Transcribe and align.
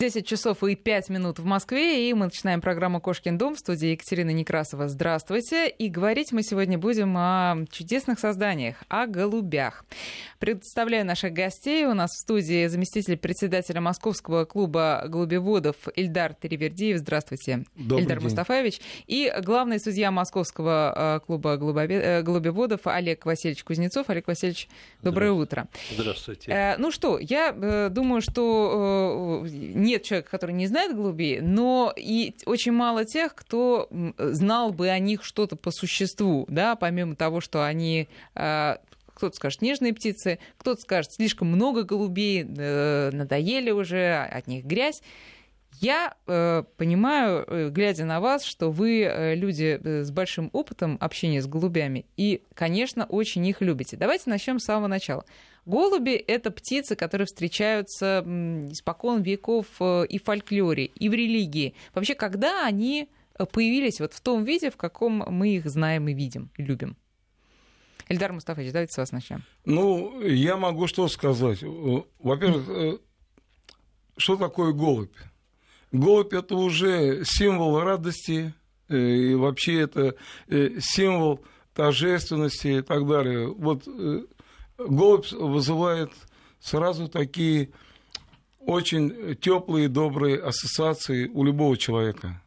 10 0.00 0.24
часов 0.28 0.62
и 0.62 0.76
5 0.76 1.08
минут 1.08 1.40
в 1.40 1.44
Москве, 1.44 2.08
и 2.08 2.14
мы 2.14 2.26
начинаем 2.26 2.60
программу 2.60 3.00
«Кошкин 3.00 3.36
дом» 3.36 3.56
в 3.56 3.58
студии 3.58 3.88
Екатерины 3.88 4.32
Некрасова. 4.32 4.86
Здравствуйте. 4.86 5.68
И 5.68 5.88
говорить 5.88 6.30
мы 6.30 6.44
сегодня 6.44 6.78
будем 6.78 7.16
о 7.16 7.64
чудесных 7.72 8.20
созданиях, 8.20 8.76
о 8.86 9.08
голубях. 9.08 9.84
Представляю 10.38 11.04
наших 11.04 11.32
гостей. 11.32 11.84
У 11.84 11.94
нас 11.94 12.12
в 12.12 12.20
студии 12.20 12.68
заместитель 12.68 13.16
председателя 13.16 13.80
Московского 13.80 14.44
клуба 14.44 15.02
голубеводов 15.08 15.74
Ильдар 15.96 16.32
Теревердиев. 16.32 16.98
Здравствуйте, 16.98 17.64
Добрый 17.74 18.02
Ильдар 18.02 18.18
день. 18.18 18.24
Мустафаевич. 18.28 18.80
И 19.08 19.34
главный 19.42 19.80
судья 19.80 20.12
Московского 20.12 21.16
э, 21.16 21.26
клуба 21.26 21.58
э, 21.58 22.22
голубеводов 22.22 22.82
Олег 22.84 23.26
Васильевич 23.26 23.64
Кузнецов. 23.64 24.08
Олег 24.10 24.28
Васильевич, 24.28 24.68
доброе 25.02 25.32
утро. 25.32 25.66
Здравствуйте. 25.90 26.52
Э, 26.52 26.76
ну 26.78 26.92
что, 26.92 27.18
я 27.18 27.88
думаю, 27.90 28.22
что 28.22 29.44
нет 29.88 30.02
человека, 30.02 30.30
который 30.30 30.52
не 30.52 30.66
знает 30.66 30.94
голубей, 30.94 31.40
но 31.40 31.92
и 31.96 32.34
очень 32.46 32.72
мало 32.72 33.04
тех, 33.04 33.34
кто 33.34 33.88
знал 34.18 34.72
бы 34.72 34.88
о 34.88 34.98
них 34.98 35.24
что-то 35.24 35.56
по 35.56 35.70
существу, 35.70 36.46
да, 36.48 36.76
помимо 36.76 37.16
того, 37.16 37.40
что 37.40 37.64
они 37.64 38.08
э, 38.34 38.76
кто-то 39.14 39.34
скажет 39.34 39.62
нежные 39.62 39.94
птицы, 39.94 40.38
кто-то 40.58 40.80
скажет 40.80 41.12
слишком 41.12 41.48
много 41.48 41.82
голубей, 41.82 42.44
э, 42.46 43.10
надоели 43.12 43.70
уже, 43.70 44.14
от 44.14 44.46
них 44.46 44.64
грязь. 44.64 45.02
Я 45.80 46.14
э, 46.26 46.64
понимаю, 46.76 47.70
глядя 47.70 48.04
на 48.04 48.20
вас, 48.20 48.44
что 48.44 48.70
вы 48.70 49.34
люди 49.36 49.80
с 49.82 50.10
большим 50.10 50.50
опытом 50.52 50.98
общения 51.00 51.40
с 51.40 51.46
голубями 51.46 52.04
и, 52.16 52.42
конечно, 52.54 53.06
очень 53.06 53.46
их 53.46 53.60
любите. 53.60 53.96
Давайте 53.96 54.28
начнем 54.28 54.58
с 54.58 54.64
самого 54.64 54.88
начала. 54.88 55.24
Голуби— 55.66 56.12
это 56.26 56.50
птицы, 56.50 56.96
которые 56.96 57.26
встречаются 57.26 58.24
испокон 58.70 59.22
веков 59.22 59.66
э, 59.80 60.06
и 60.08 60.18
в 60.18 60.24
фольклоре, 60.24 60.86
и 60.86 61.08
в 61.08 61.12
религии. 61.12 61.74
Вообще, 61.94 62.14
когда 62.14 62.64
они 62.64 63.08
э, 63.38 63.44
появились 63.44 64.00
вот 64.00 64.14
в 64.14 64.20
том 64.20 64.44
виде, 64.44 64.70
в 64.70 64.76
каком 64.76 65.24
мы 65.28 65.56
их 65.56 65.68
знаем 65.68 66.08
и 66.08 66.14
видим, 66.14 66.50
и 66.56 66.62
любим? 66.62 66.96
Эльдар 68.08 68.32
Мустафович, 68.32 68.72
давайте 68.72 68.94
с 68.94 68.96
вас 68.96 69.12
начнем. 69.12 69.42
Ну, 69.66 70.22
я 70.22 70.56
могу 70.56 70.86
что 70.86 71.06
сказать. 71.08 71.62
Э, 71.62 72.02
Во-первых, 72.18 73.00
что 74.16 74.36
такое 74.36 74.72
голубь? 74.72 75.14
Голубь 75.92 76.32
это 76.32 76.54
уже 76.54 77.24
символ 77.24 77.80
радости, 77.80 78.54
и 78.88 79.34
вообще 79.34 79.80
это 79.80 80.14
символ 80.80 81.44
торжественности 81.74 82.78
и 82.78 82.82
так 82.82 83.06
далее. 83.06 83.48
Вот 83.48 83.86
голубь 84.78 85.30
вызывает 85.32 86.10
сразу 86.60 87.08
такие 87.08 87.70
очень 88.60 89.36
теплые, 89.36 89.88
добрые 89.88 90.40
ассоциации 90.40 91.28
у 91.28 91.44
любого 91.44 91.76
человека. 91.76 92.42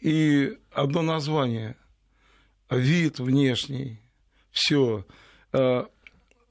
И 0.00 0.58
одно 0.72 1.02
название, 1.02 1.76
вид 2.70 3.18
внешний, 3.18 4.00
все 4.50 5.04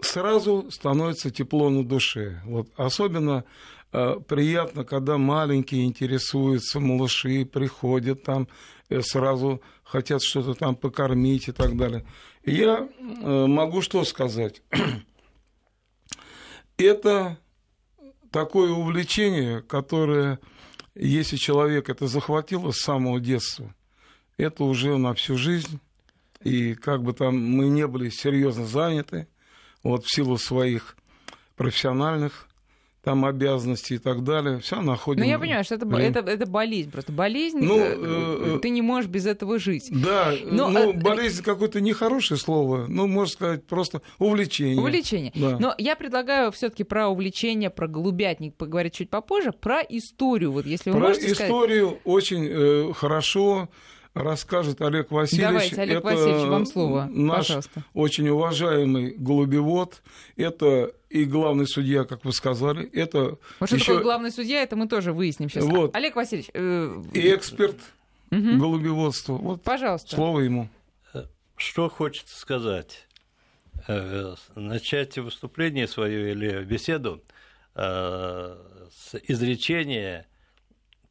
сразу 0.01 0.69
становится 0.71 1.31
тепло 1.31 1.69
на 1.69 1.85
душе. 1.85 2.41
Вот. 2.45 2.69
Особенно 2.75 3.45
э, 3.91 4.15
приятно, 4.27 4.83
когда 4.83 5.17
маленькие 5.17 5.85
интересуются, 5.85 6.79
малыши 6.79 7.45
приходят 7.45 8.23
там, 8.23 8.47
сразу 8.99 9.61
хотят 9.83 10.21
что-то 10.21 10.53
там 10.53 10.75
покормить 10.75 11.47
и 11.47 11.51
так 11.51 11.77
далее. 11.77 12.05
Я 12.45 12.89
э, 12.99 13.45
могу 13.45 13.81
что 13.81 14.03
сказать? 14.03 14.61
Это 16.77 17.37
такое 18.31 18.71
увлечение, 18.71 19.61
которое, 19.61 20.39
если 20.95 21.35
человек 21.35 21.89
это 21.89 22.07
захватило 22.07 22.71
с 22.71 22.79
самого 22.79 23.19
детства, 23.19 23.75
это 24.37 24.63
уже 24.63 24.97
на 24.97 25.13
всю 25.13 25.37
жизнь. 25.37 25.79
И 26.43 26.73
как 26.73 27.03
бы 27.03 27.13
там 27.13 27.37
мы 27.37 27.67
не 27.67 27.85
были 27.85 28.09
серьезно 28.09 28.65
заняты, 28.65 29.27
вот 29.83 30.05
в 30.05 30.15
силу 30.15 30.37
своих 30.37 30.95
профессиональных 31.55 32.47
там 33.03 33.25
обязанностей 33.25 33.95
и 33.95 33.97
так 33.97 34.23
далее, 34.23 34.59
все 34.59 34.81
находим. 34.81 35.23
Ну, 35.23 35.27
я 35.27 35.39
понимаю, 35.39 35.63
что 35.63 35.75
это, 35.75 35.87
это, 35.97 36.19
это 36.19 36.45
болезнь, 36.45 36.91
просто 36.91 37.11
болезнь, 37.11 37.59
Ну, 37.59 37.77
э, 37.79 38.55
э, 38.55 38.59
ты 38.61 38.69
не 38.69 38.81
можешь 38.83 39.09
без 39.09 39.25
этого 39.25 39.57
жить. 39.57 39.87
Да, 39.91 40.33
Но, 40.45 40.69
ну, 40.69 40.91
э, 40.91 40.93
болезнь 40.93 41.43
какое-то 41.43 41.81
нехорошее 41.81 42.37
слово, 42.37 42.85
ну, 42.87 43.07
можно 43.07 43.33
сказать, 43.33 43.65
просто 43.65 44.01
увлечение. 44.19 44.79
Увлечение. 44.79 45.31
Да. 45.33 45.57
Но 45.59 45.73
я 45.79 45.95
предлагаю 45.95 46.51
все-таки 46.51 46.83
про 46.83 47.07
увлечение, 47.07 47.71
про 47.71 47.87
голубятник 47.87 48.55
поговорить 48.55 48.93
чуть 48.93 49.09
попозже, 49.09 49.51
про 49.51 49.81
историю. 49.81 50.51
Вот 50.51 50.65
если 50.67 50.91
вы 50.91 50.99
Про 50.99 51.07
можете 51.07 51.29
сказать. 51.29 51.47
историю 51.47 51.97
очень 52.03 52.47
э, 52.47 52.93
хорошо 52.93 53.69
расскажет 54.13 54.81
Олег 54.81 55.11
Васильевич. 55.11 55.47
Давайте, 55.47 55.81
Олег 55.81 55.97
Это 55.99 56.05
Васильевич, 56.05 56.47
вам 56.47 56.65
слово, 56.65 57.07
Наш 57.09 57.47
пожалуйста. 57.47 57.83
очень 57.93 58.27
уважаемый 58.29 59.11
голубевод. 59.11 60.01
Это 60.35 60.93
и 61.09 61.23
главный 61.25 61.67
судья, 61.67 62.03
как 62.03 62.25
вы 62.25 62.33
сказали. 62.33 62.89
Это 62.91 63.37
Вот 63.59 63.67
что 63.67 63.75
еще 63.75 63.85
такое 63.85 64.03
главный 64.03 64.31
судья, 64.31 64.61
это 64.61 64.75
мы 64.75 64.87
тоже 64.87 65.13
выясним 65.13 65.49
сейчас. 65.49 65.65
Вот. 65.65 65.95
Олег 65.95 66.15
Васильевич, 66.15 66.49
э, 66.53 67.03
и 67.13 67.33
эксперт 67.33 67.77
мгм, 68.31 68.59
голубеводства. 68.59 69.33
Вот 69.33 69.61
пожалуйста. 69.63 70.15
слово 70.15 70.41
ему. 70.41 70.69
Что 71.55 71.89
хочется 71.89 72.39
сказать? 72.39 73.07
Э, 73.87 74.35
Начать 74.55 75.17
выступление 75.17 75.87
свое 75.87 76.31
или 76.31 76.63
беседу 76.63 77.21
э, 77.75 78.57
с 78.95 79.15
изречения 79.27 80.25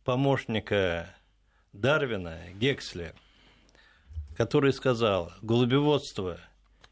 помощника 0.05 1.15
Дарвина 1.73 2.39
Гексли, 2.55 3.15
который 4.37 4.73
сказал, 4.73 5.33
голубеводство– 5.43 6.39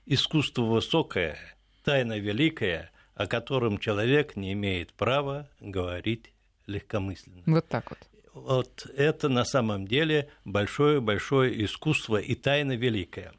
искусство 0.08 0.62
высокое, 0.62 1.38
тайна 1.84 2.18
великая, 2.18 2.90
о 3.14 3.26
котором 3.26 3.78
человек 3.78 4.36
не 4.36 4.52
имеет 4.54 4.92
права 4.94 5.48
говорить 5.60 6.32
легкомысленно. 6.66 7.42
Вот 7.46 7.68
так 7.68 7.90
вот. 7.90 7.98
Вот 8.32 8.86
это 8.96 9.28
на 9.28 9.44
самом 9.44 9.86
деле 9.86 10.30
большое-большое 10.44 11.64
искусство 11.64 12.16
и 12.16 12.34
тайна 12.34 12.76
великая. 12.76 13.32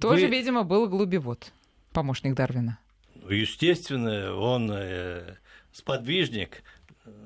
Тоже, 0.00 0.26
Вы- 0.26 0.32
видимо, 0.32 0.64
был 0.64 0.88
голубевод, 0.88 1.52
помощник 1.92 2.34
Дарвина. 2.34 2.78
Ну, 3.14 3.30
Естественно, 3.30 4.34
он 4.34 4.70
э, 4.70 5.36
сподвижник. 5.72 6.62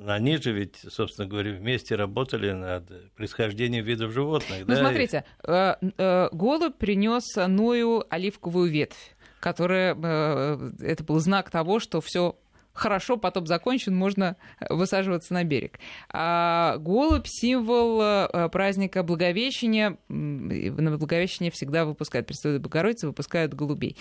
Они 0.06 0.36
же 0.36 0.52
ведь, 0.52 0.76
собственно 0.76 1.28
говоря, 1.28 1.52
вместе 1.52 1.94
работали 1.94 2.52
над 2.52 3.12
происхождением 3.14 3.84
видов 3.84 4.12
животных. 4.12 4.60
Ну, 4.60 4.74
да, 4.74 4.76
смотрите, 4.76 5.24
э, 5.46 5.74
э, 5.98 6.28
голубь 6.32 6.76
принес 6.76 7.24
Ною 7.36 8.04
оливковую 8.08 8.70
ветвь, 8.70 9.14
которая 9.41 9.94
э, 9.94 10.70
это 10.80 11.04
был 11.04 11.18
знак 11.18 11.50
того, 11.50 11.80
что 11.80 12.00
все 12.00 12.36
хорошо, 12.72 13.16
потоп 13.16 13.46
закончен, 13.46 13.94
можно 13.94 14.36
высаживаться 14.68 15.34
на 15.34 15.44
берег. 15.44 15.78
А 16.08 16.76
голубь 16.78 17.26
символ 17.26 18.00
э, 18.02 18.48
праздника 18.50 19.02
Благовещения. 19.02 19.98
На 20.08 20.97
Благовещение 20.97 21.50
всегда 21.50 21.84
выпускают, 21.84 22.26
Пресвятую 22.26 22.60
Богородицу 22.60 23.08
выпускают 23.08 23.54
голубей. 23.54 23.97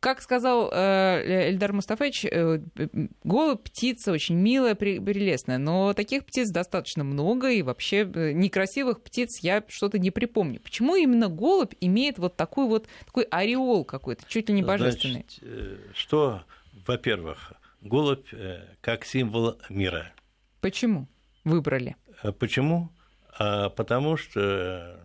Как 0.00 0.20
сказал 0.22 0.70
э, 0.72 1.48
Эльдар 1.50 1.72
Мустафаевич, 1.72 2.26
э, 2.26 2.60
м, 2.76 3.10
голубь 3.24 3.62
птица 3.62 4.12
очень 4.12 4.36
милая, 4.36 4.74
при- 4.74 4.98
прелестная, 5.00 5.58
но 5.58 5.94
таких 5.94 6.24
птиц 6.26 6.50
достаточно 6.50 7.02
много, 7.02 7.50
и 7.50 7.62
вообще 7.62 8.08
э, 8.14 8.32
некрасивых 8.32 9.02
птиц 9.02 9.40
я 9.40 9.64
что-то 9.68 9.98
не 9.98 10.10
припомню. 10.10 10.60
Почему 10.60 10.94
именно 10.96 11.28
голубь 11.28 11.72
имеет 11.80 12.18
вот 12.18 12.36
такой 12.36 12.66
вот 12.66 12.86
такой 13.06 13.24
ореол 13.24 13.84
какой-то, 13.84 14.24
чуть 14.28 14.48
ли 14.48 14.54
не 14.54 14.62
божественный? 14.62 15.24
Значит, 15.28 15.38
э, 15.42 15.76
что, 15.94 16.42
во-первых, 16.86 17.54
голубь 17.80 18.26
э, 18.32 18.64
как 18.82 19.04
символ 19.04 19.58
мира. 19.70 20.12
Почему 20.60 21.08
выбрали? 21.44 21.96
А 22.22 22.32
Почему? 22.32 22.90
А 23.38 23.70
потому 23.70 24.16
что 24.16 25.02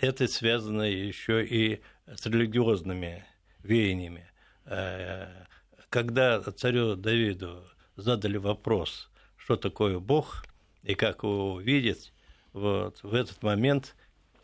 это 0.00 0.26
связано 0.28 0.82
еще 0.82 1.44
и 1.44 1.80
с 2.06 2.26
религиозными 2.26 3.24
веяниями. 3.64 4.30
Э, 4.66 5.46
Когда 5.88 6.40
царю 6.40 6.96
Давиду 6.96 7.64
задали 7.96 8.36
вопрос, 8.36 9.10
что 9.36 9.56
такое 9.56 9.98
Бог 9.98 10.44
и 10.82 10.94
как 10.94 11.22
его 11.22 11.54
увидеть, 11.54 12.12
вот, 12.52 13.02
в 13.02 13.14
этот 13.14 13.42
момент 13.42 13.96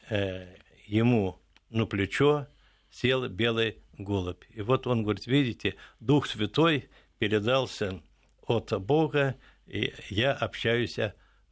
э, 0.08 0.56
ему 0.86 1.40
на 1.68 1.86
плечо 1.86 2.48
сел 2.90 3.28
белый 3.28 3.82
голубь. 3.92 4.44
И 4.50 4.62
вот 4.62 4.86
он 4.86 5.02
говорит, 5.02 5.26
видите, 5.26 5.76
Дух 6.00 6.26
Святой 6.26 6.88
передался 7.18 8.02
от 8.46 8.72
Бога, 8.80 9.36
и 9.66 9.92
я 10.08 10.32
общаюсь 10.32 10.98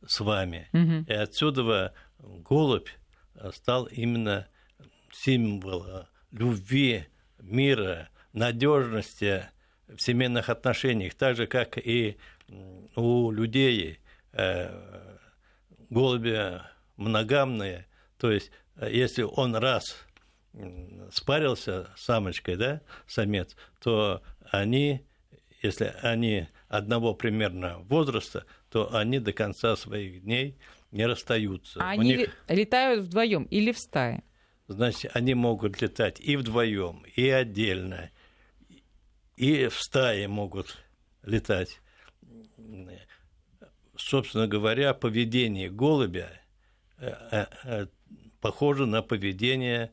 с 0.06 0.20
вами. 0.20 0.68
Мгм. 0.72 1.04
И 1.04 1.12
отсюда 1.12 1.94
голубь 2.18 2.88
стал 3.52 3.86
именно 3.86 4.48
символом 5.12 6.06
любви, 6.32 7.06
мира, 7.38 8.08
надежности 8.32 9.48
в 9.86 9.98
семейных 10.00 10.48
отношениях, 10.48 11.14
так 11.14 11.36
же, 11.36 11.46
как 11.46 11.78
и 11.78 12.16
у 12.94 13.30
людей 13.30 14.00
голуби 15.90 16.60
моногамные, 16.96 17.86
то 18.18 18.30
есть 18.30 18.50
если 18.80 19.22
он 19.22 19.56
раз 19.56 19.96
спарился 21.12 21.88
с 21.96 22.04
самочкой, 22.04 22.56
да, 22.56 22.80
самец, 23.06 23.56
то 23.80 24.22
они, 24.50 25.06
если 25.62 25.94
они 26.02 26.48
одного 26.68 27.14
примерно 27.14 27.78
возраста, 27.78 28.44
то 28.70 28.94
они 28.94 29.20
до 29.20 29.32
конца 29.32 29.76
своих 29.76 30.22
дней 30.22 30.58
не 30.90 31.06
расстаются. 31.06 31.80
А 31.80 31.90
они 31.90 32.16
них... 32.16 32.44
летают 32.48 33.04
вдвоем 33.04 33.44
или 33.44 33.72
в 33.72 33.78
стае? 33.78 34.22
Значит, 34.68 35.12
они 35.14 35.32
могут 35.32 35.80
летать 35.80 36.20
и 36.20 36.36
вдвоем, 36.36 37.02
и 37.16 37.26
отдельно, 37.30 38.10
и 39.34 39.68
в 39.68 39.80
стае 39.80 40.28
могут 40.28 40.76
летать. 41.22 41.80
Собственно 43.96 44.46
говоря, 44.46 44.92
поведение 44.92 45.70
голубя 45.70 46.30
э, 46.98 47.14
э, 47.32 47.46
э, 47.64 47.86
похоже 48.42 48.84
на 48.84 49.02
поведение 49.02 49.90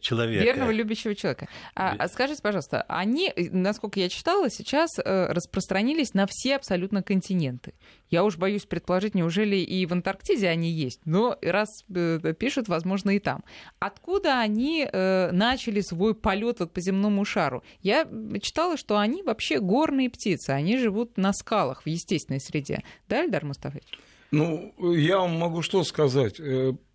человека. 0.00 0.44
Верного 0.44 0.70
любящего 0.70 1.14
человека. 1.14 1.48
А, 1.74 1.94
а 1.98 2.08
скажите, 2.08 2.42
пожалуйста, 2.42 2.84
они, 2.88 3.32
насколько 3.50 3.98
я 4.00 4.08
читала, 4.08 4.50
сейчас 4.50 4.90
э, 4.98 5.32
распространились 5.32 6.14
на 6.14 6.26
все 6.28 6.56
абсолютно 6.56 7.02
континенты. 7.02 7.74
Я 8.10 8.24
уж 8.24 8.36
боюсь 8.36 8.64
предположить, 8.66 9.14
неужели 9.14 9.56
и 9.56 9.84
в 9.86 9.92
Антарктиде 9.92 10.48
они 10.48 10.70
есть, 10.70 11.00
но 11.04 11.36
раз 11.42 11.68
э, 11.94 12.34
пишут, 12.38 12.68
возможно, 12.68 13.10
и 13.10 13.18
там. 13.18 13.44
Откуда 13.78 14.40
они 14.40 14.88
начали 14.92 15.80
свой 15.80 16.14
полет 16.14 16.60
вот 16.60 16.72
по 16.72 16.80
земному 16.80 17.24
шару? 17.24 17.62
Я 17.80 18.06
читала, 18.40 18.76
что 18.76 18.98
они 18.98 19.22
вообще 19.22 19.60
горные 19.60 20.10
птицы, 20.10 20.50
они 20.50 20.76
живут 20.78 21.16
на 21.16 21.32
скалах 21.32 21.82
в 21.82 21.86
естественной 21.88 22.40
среде. 22.40 22.82
Да, 23.08 23.24
Эльдар 23.24 23.44
Мустафович? 23.44 23.86
Ну, 24.30 24.74
я 24.94 25.18
вам 25.18 25.38
могу 25.38 25.62
что 25.62 25.84
сказать. 25.84 26.40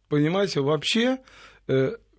Понимаете, 0.09 0.61
вообще 0.61 1.19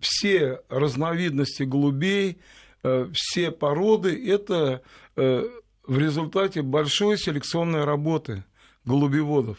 все 0.01 0.61
разновидности 0.69 1.63
голубей, 1.63 2.39
э, 2.83 3.09
все 3.13 3.51
породы– 3.51 4.31
это 4.33 4.83
э, 5.17 5.45
в 5.87 5.99
результате 5.99 6.63
большой 6.63 7.19
селекционной 7.19 7.85
работы 7.85 8.45
голубеводов. 8.85 9.59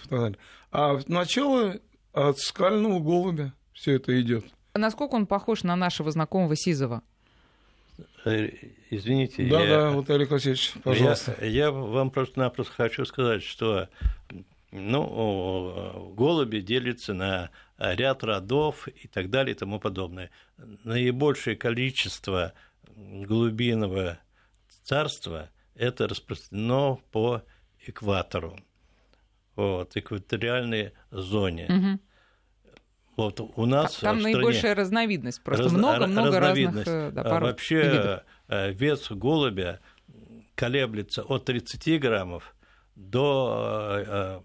А 0.72 1.00
начало 1.08 1.80
от 2.14 2.38
скального 2.40 3.00
голубя 3.00 3.54
все 3.74 3.94
это 3.94 4.20
идет. 4.22 4.46
Насколько 4.74 5.16
он 5.16 5.26
похож 5.26 5.64
на 5.64 5.76
нашего 5.76 6.12
знакомого 6.12 6.56
Сизова? 6.56 7.02
Э, 8.26 8.50
извините. 8.90 9.44
Да, 9.50 9.62
я, 9.62 9.68
да, 9.68 9.92
вот 9.92 10.10
Олег 10.10 10.32
Васильевич, 10.32 10.74
пожалуйста. 10.84 11.36
Я, 11.42 11.48
я 11.48 11.72
вам 11.72 12.12
просто-напросто 12.12 12.74
хочу 12.74 13.06
сказать, 13.06 13.44
что 13.44 13.90
ну, 14.72 16.14
голуби 16.16 16.60
делятся 16.60 17.14
на 17.14 17.50
ряд 17.78 18.24
родов 18.24 18.88
и 18.88 19.08
так 19.08 19.30
далее 19.30 19.56
и 19.56 19.58
тому 19.58 19.80
подобное. 19.80 20.30
Наибольшее 20.58 21.56
количество 21.56 22.54
голубиного 22.86 24.20
царства 24.84 25.50
это 25.76 26.08
распространено 26.08 26.98
по 27.12 27.44
экватору, 27.86 28.58
вот, 29.56 29.96
экваториальной 29.96 30.94
зоне. 31.12 31.66
Угу. 31.70 32.00
Вот 33.18 33.40
у 33.56 33.66
нас 33.66 33.96
там 33.96 34.22
наибольшая 34.22 34.76
разновидность, 34.76 35.44
просто 35.44 35.70
много-много 35.70 36.40
раз, 36.40 36.58
разных 36.58 36.88
э, 36.88 37.12
да, 37.12 37.24
пород 37.24 37.52
Вообще 37.52 37.82
видов. 37.84 38.22
Э, 38.48 38.72
вес 38.72 39.12
голубя 39.12 39.80
колеблется 40.56 41.24
от 41.24 41.46
30 41.46 42.02
граммов 42.02 42.56
до 42.96 44.04
э, 44.08 44.40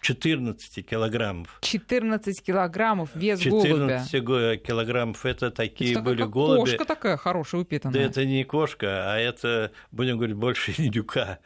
14 0.00 0.86
килограммов. 0.86 1.58
14 1.62 2.42
килограммов 2.42 3.10
вес 3.14 3.40
14 3.40 3.70
голубя. 3.70 4.04
14 4.10 4.62
килограммов 4.62 5.26
это 5.26 5.50
такие 5.50 5.92
это 5.92 6.02
были 6.02 6.22
голуби. 6.22 6.70
Кошка 6.70 6.84
такая 6.84 7.16
хорошая, 7.16 7.62
упитанная. 7.62 7.94
Да 7.94 8.00
это 8.00 8.24
не 8.24 8.44
кошка, 8.44 9.12
а 9.12 9.18
это, 9.18 9.72
будем 9.90 10.16
говорить, 10.16 10.36
больше 10.36 10.74
индюка. 10.78 11.38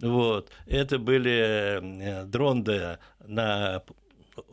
Вот. 0.00 0.50
Это 0.66 0.98
были 0.98 1.80
э, 2.02 2.24
дронды 2.24 2.98
на 3.26 3.82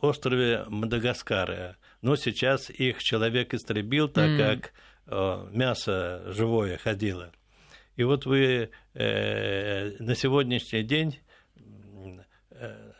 острове 0.00 0.64
Мадагаскара. 0.68 1.76
Но 2.02 2.16
сейчас 2.16 2.70
их 2.70 3.02
человек 3.02 3.54
истребил, 3.54 4.08
так 4.08 4.30
mm. 4.30 4.38
как 4.38 4.72
э, 5.06 5.48
мясо 5.52 6.22
живое 6.26 6.78
ходило. 6.78 7.32
И 7.96 8.04
вот 8.04 8.26
вы 8.26 8.70
э, 8.94 9.90
на 10.00 10.14
сегодняшний 10.14 10.82
день 10.82 11.20
э, 12.50 12.92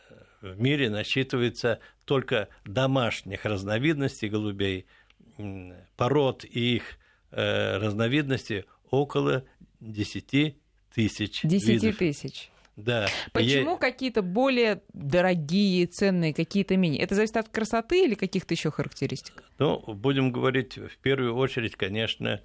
в 0.53 0.61
мире 0.61 0.91
насчитывается 0.91 1.81
только 2.05 2.49
домашних 2.65 3.45
разновидностей 3.45 4.29
голубей, 4.29 4.87
пород 5.97 6.45
и 6.45 6.77
их 6.77 6.99
э, 7.31 7.79
разновидностей 7.79 8.65
около 8.91 9.45
10 9.81 10.57
тысяч 10.95 11.41
10 11.43 11.99
тысяч. 11.99 12.51
Да. 12.77 13.07
Почему 13.33 13.73
я... 13.73 13.77
какие-то 13.77 14.23
более 14.23 14.83
дорогие, 14.93 15.87
ценные, 15.87 16.35
какие-то 16.35 16.77
менее? 16.77 17.03
Это 17.03 17.15
зависит 17.15 17.37
от 17.37 17.49
красоты 17.49 18.05
или 18.05 18.15
каких-то 18.15 18.53
еще 18.55 18.71
характеристик? 18.71 19.43
Ну, 19.59 19.79
будем 19.95 20.33
говорить 20.33 20.77
в 20.77 20.99
первую 20.99 21.37
очередь, 21.37 21.77
конечно, 21.77 22.41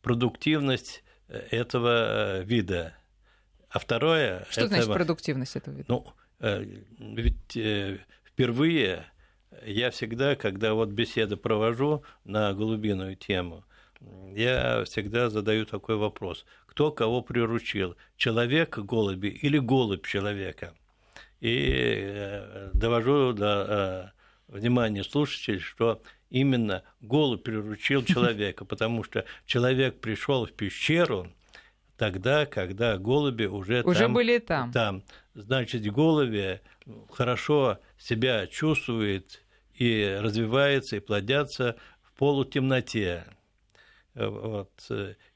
продуктивность 0.00 1.02
э, 1.28 1.38
этого 1.50 2.38
э, 2.40 2.44
вида. 2.44 2.94
А 3.68 3.78
второе... 3.78 4.46
Что 4.50 4.62
это... 4.62 4.68
значит 4.68 4.92
продуктивность 4.92 5.56
этого 5.56 5.74
вида? 5.74 5.86
Ну, 5.88 6.06
ведь 6.40 7.56
э, 7.56 7.98
впервые 8.24 9.06
я 9.64 9.90
всегда, 9.90 10.36
когда 10.36 10.74
вот 10.74 10.88
беседы 10.90 11.36
провожу 11.36 12.02
на 12.24 12.54
голубиную 12.54 13.16
тему, 13.16 13.64
я 14.34 14.84
всегда 14.84 15.28
задаю 15.28 15.66
такой 15.66 15.96
вопрос. 15.96 16.46
Кто 16.66 16.90
кого 16.90 17.20
приручил? 17.20 17.96
Человек 18.16 18.78
голуби 18.78 19.28
или 19.28 19.58
голубь 19.58 20.06
человека? 20.06 20.74
И 21.40 21.68
э, 21.70 22.70
довожу 22.72 23.32
до 23.32 24.12
внимания 24.48 25.04
слушателей, 25.04 25.58
что 25.58 26.02
именно 26.30 26.82
голубь 27.00 27.42
приручил 27.42 28.04
человека, 28.04 28.64
потому 28.64 29.04
что 29.04 29.24
человек 29.46 30.00
пришел 30.00 30.46
в 30.46 30.52
пещеру, 30.52 31.30
тогда, 32.00 32.46
когда 32.46 32.96
голуби 32.96 33.44
уже, 33.44 33.82
уже 33.82 33.98
там, 33.98 34.14
были 34.14 34.38
там. 34.38 34.72
там. 34.72 35.02
Значит, 35.34 35.86
голуби 35.92 36.62
хорошо 37.12 37.78
себя 37.98 38.46
чувствуют 38.46 39.42
и 39.74 40.18
развиваются, 40.18 40.96
и 40.96 41.00
плодятся 41.00 41.76
в 42.00 42.18
полутемноте. 42.18 43.26
Вот. 44.14 44.70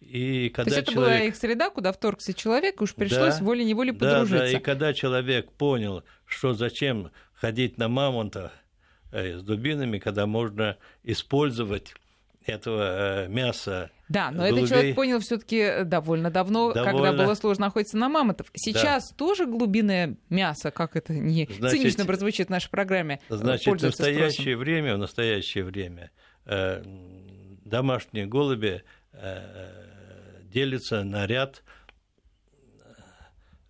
И 0.01 0.49
когда 0.55 0.71
То 0.71 0.77
есть 0.77 0.89
это 0.89 0.93
человек... 0.95 1.19
была 1.19 1.29
их 1.29 1.37
среда, 1.37 1.69
куда 1.69 1.93
вторгся 1.93 2.33
человек, 2.33 2.81
уж 2.81 2.95
пришлось 2.95 3.41
да, 3.41 3.45
волей-неволей 3.45 3.93
подружиться. 3.93 4.35
Да, 4.35 4.53
да, 4.53 4.59
и 4.59 4.59
когда 4.59 4.95
человек 4.95 5.53
понял, 5.53 6.03
что 6.25 6.55
зачем 6.55 7.11
ходить 7.35 7.77
на 7.77 7.89
мамонта 7.89 8.53
э, 9.13 9.37
с 9.37 9.43
дубинами, 9.43 9.99
когда 9.99 10.25
можно 10.25 10.79
использовать 11.03 11.95
этого 12.47 13.25
э, 13.25 13.29
мяса. 13.29 13.91
Да, 14.09 14.31
но 14.31 14.43
голубей. 14.43 14.59
этот 14.59 14.71
человек 14.71 14.97
понял 14.97 15.21
все-таки 15.21 15.85
довольно 15.85 16.31
давно, 16.31 16.73
довольно... 16.73 16.93
когда 16.93 17.25
было 17.25 17.35
сложно 17.35 17.67
охотиться 17.67 17.97
на 17.97 18.09
мамонтов. 18.09 18.49
Сейчас 18.55 19.11
да. 19.11 19.17
тоже 19.17 19.47
глубинное 19.47 20.17
мясо, 20.29 20.71
как 20.71 20.97
это 20.97 21.13
не 21.13 21.47
значит, 21.47 21.79
цинично 21.79 22.05
прозвучит 22.05 22.49
в 22.49 22.51
нашей 22.51 22.71
программе, 22.71 23.21
э, 23.29 23.35
Значит, 23.35 23.81
в 23.81 23.85
настоящее 23.85 24.55
спросом. 24.55 24.59
время, 24.61 24.95
в 24.95 24.99
настоящее 24.99 25.65
время 25.65 26.11
э, 26.45 26.83
домашние 27.65 28.27
голуби 28.27 28.83
э, 29.13 30.43
делятся 30.43 31.03
на 31.03 31.27
ряд 31.27 31.63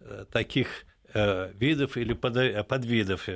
э, 0.00 0.24
таких 0.30 0.84
э, 1.12 1.52
видов 1.54 1.96
или 1.96 2.12
под, 2.12 2.66
подвидов 2.66 3.28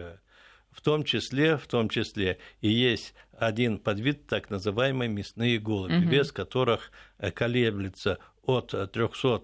в 0.79 0.81
том 0.81 1.03
числе, 1.03 1.57
в 1.57 1.67
том 1.67 1.89
числе 1.89 2.39
и 2.61 2.69
есть 2.69 3.13
один 3.37 3.79
подвид, 3.79 4.29
так 4.29 4.49
называемые 4.49 5.09
мясные 5.09 5.59
голуби, 5.59 5.97
угу. 5.97 6.09
вес 6.09 6.31
которых 6.31 6.93
э, 7.19 7.33
колеблется 7.33 8.19
от 8.45 8.71
300, 8.93 9.43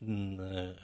э, 0.00 0.74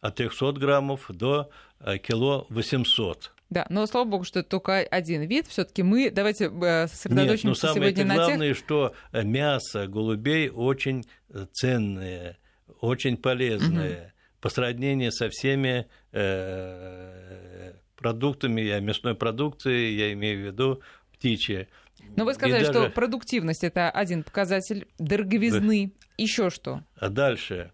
от 0.00 0.14
300 0.16 0.52
граммов 0.54 1.06
до 1.10 1.48
э, 1.78 1.98
кило 1.98 2.48
800. 2.50 3.30
Да, 3.50 3.66
но 3.70 3.86
слава 3.86 4.04
богу, 4.04 4.24
что 4.24 4.40
это 4.40 4.48
только 4.48 4.78
один 4.78 5.22
вид. 5.22 5.46
Все-таки 5.46 5.84
мы 5.84 6.10
давайте 6.10 6.50
сосредоточимся 6.50 7.30
Нет, 7.30 7.44
ну, 7.44 7.54
самое 7.54 7.94
сегодня 7.94 8.04
на 8.04 8.14
главное, 8.16 8.48
тех... 8.48 8.58
что 8.58 8.94
мясо 9.12 9.86
голубей 9.86 10.48
очень 10.48 11.04
ценное, 11.52 12.36
очень 12.80 13.16
полезное 13.16 14.06
угу. 14.06 14.12
по 14.40 14.48
сравнению 14.48 15.12
со 15.12 15.28
всеми 15.28 15.86
э, 16.10 17.74
продуктами, 17.96 18.60
я 18.60 18.80
мясной 18.80 19.14
продукции, 19.14 19.90
я 19.90 20.12
имею 20.12 20.42
в 20.42 20.46
виду 20.46 20.82
птичье. 21.12 21.68
Но 22.16 22.24
вы 22.24 22.34
сказали, 22.34 22.64
даже... 22.64 22.72
что 22.72 22.90
продуктивность 22.90 23.64
это 23.64 23.90
один 23.90 24.22
показатель 24.22 24.86
дороговизны. 24.98 25.86
Да. 25.86 25.92
Еще 26.18 26.50
что? 26.50 26.82
А 26.96 27.08
дальше 27.08 27.72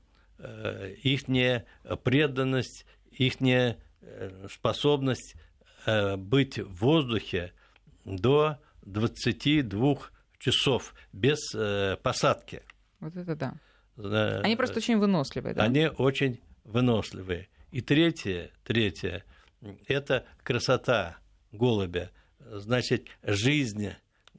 их 1.03 1.25
преданность, 2.05 2.87
их 3.11 3.35
способность 4.51 5.35
быть 6.17 6.59
в 6.59 6.75
воздухе 6.77 7.53
до 8.05 8.59
22 8.83 9.97
часов 10.39 10.95
без 11.13 11.39
посадки. 12.03 12.63
Вот 13.01 13.17
это 13.17 13.37
да. 13.97 14.41
Они 14.41 14.57
просто 14.57 14.79
очень 14.79 14.99
выносливые, 14.99 15.55
да? 15.55 15.65
Они 15.65 15.89
очень 15.89 16.41
выносливые. 16.65 17.49
И 17.73 17.83
третье, 17.83 18.51
третье, 18.65 19.25
это 19.87 20.25
красота 20.43 21.17
голубя. 21.53 22.11
Значит, 22.39 23.07
жизнь, 23.23 23.91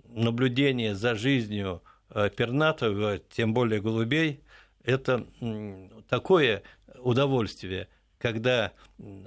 наблюдение 0.05 0.95
за 0.95 1.15
жизнью 1.15 1.81
э, 2.09 2.29
пернатого, 2.29 3.19
тем 3.19 3.53
более 3.53 3.81
голубей, 3.81 4.43
это 4.83 5.25
такое 6.09 6.63
удовольствие, 6.99 7.87
когда 8.17 8.71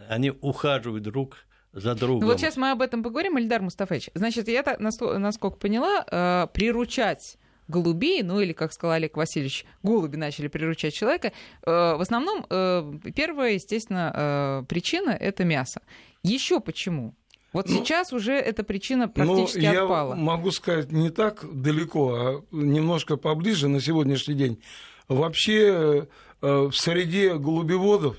они 0.08 0.30
ухаживают 0.30 1.04
друг 1.04 1.38
за 1.72 1.94
другом. 1.94 2.20
Ну 2.20 2.26
вот 2.26 2.40
сейчас 2.40 2.56
мы 2.56 2.70
об 2.70 2.82
этом 2.82 3.02
поговорим, 3.02 3.38
Ильдар 3.38 3.62
Мустафович. 3.62 4.10
Значит, 4.14 4.48
я, 4.48 4.64
насколько 4.78 5.56
поняла, 5.56 6.04
э, 6.10 6.46
приручать 6.52 7.38
голубей, 7.68 8.22
ну 8.22 8.40
или, 8.40 8.52
как 8.52 8.72
сказал 8.72 8.96
Олег 8.96 9.16
Васильевич, 9.16 9.64
голуби 9.82 10.16
начали 10.16 10.48
приручать 10.48 10.94
человека. 10.94 11.32
Э, 11.66 11.96
в 11.96 12.00
основном 12.00 12.46
э, 12.48 12.92
первая, 13.14 13.52
естественно, 13.54 14.12
э, 14.14 14.66
причина— 14.68 15.10
это 15.20 15.44
мясо. 15.44 15.80
Еще 16.22 16.60
почему? 16.60 17.14
Вот 17.52 17.68
ну, 17.68 17.76
сейчас 17.76 18.12
уже 18.12 18.32
эта 18.32 18.64
причина 18.64 19.06
ну, 19.06 19.12
практически 19.12 19.66
ну, 19.66 19.82
отпала. 19.82 20.14
Я 20.14 20.20
могу 20.20 20.50
сказать 20.50 20.90
не 20.90 21.10
так 21.10 21.44
далеко, 21.52 22.14
а 22.14 22.44
немножко 22.50 23.16
поближе 23.16 23.68
на 23.68 23.80
сегодняшний 23.80 24.34
день. 24.34 24.62
Вообще 25.08 26.08
в 26.40 26.72
среде 26.72 27.34
голубеводов 27.34 28.16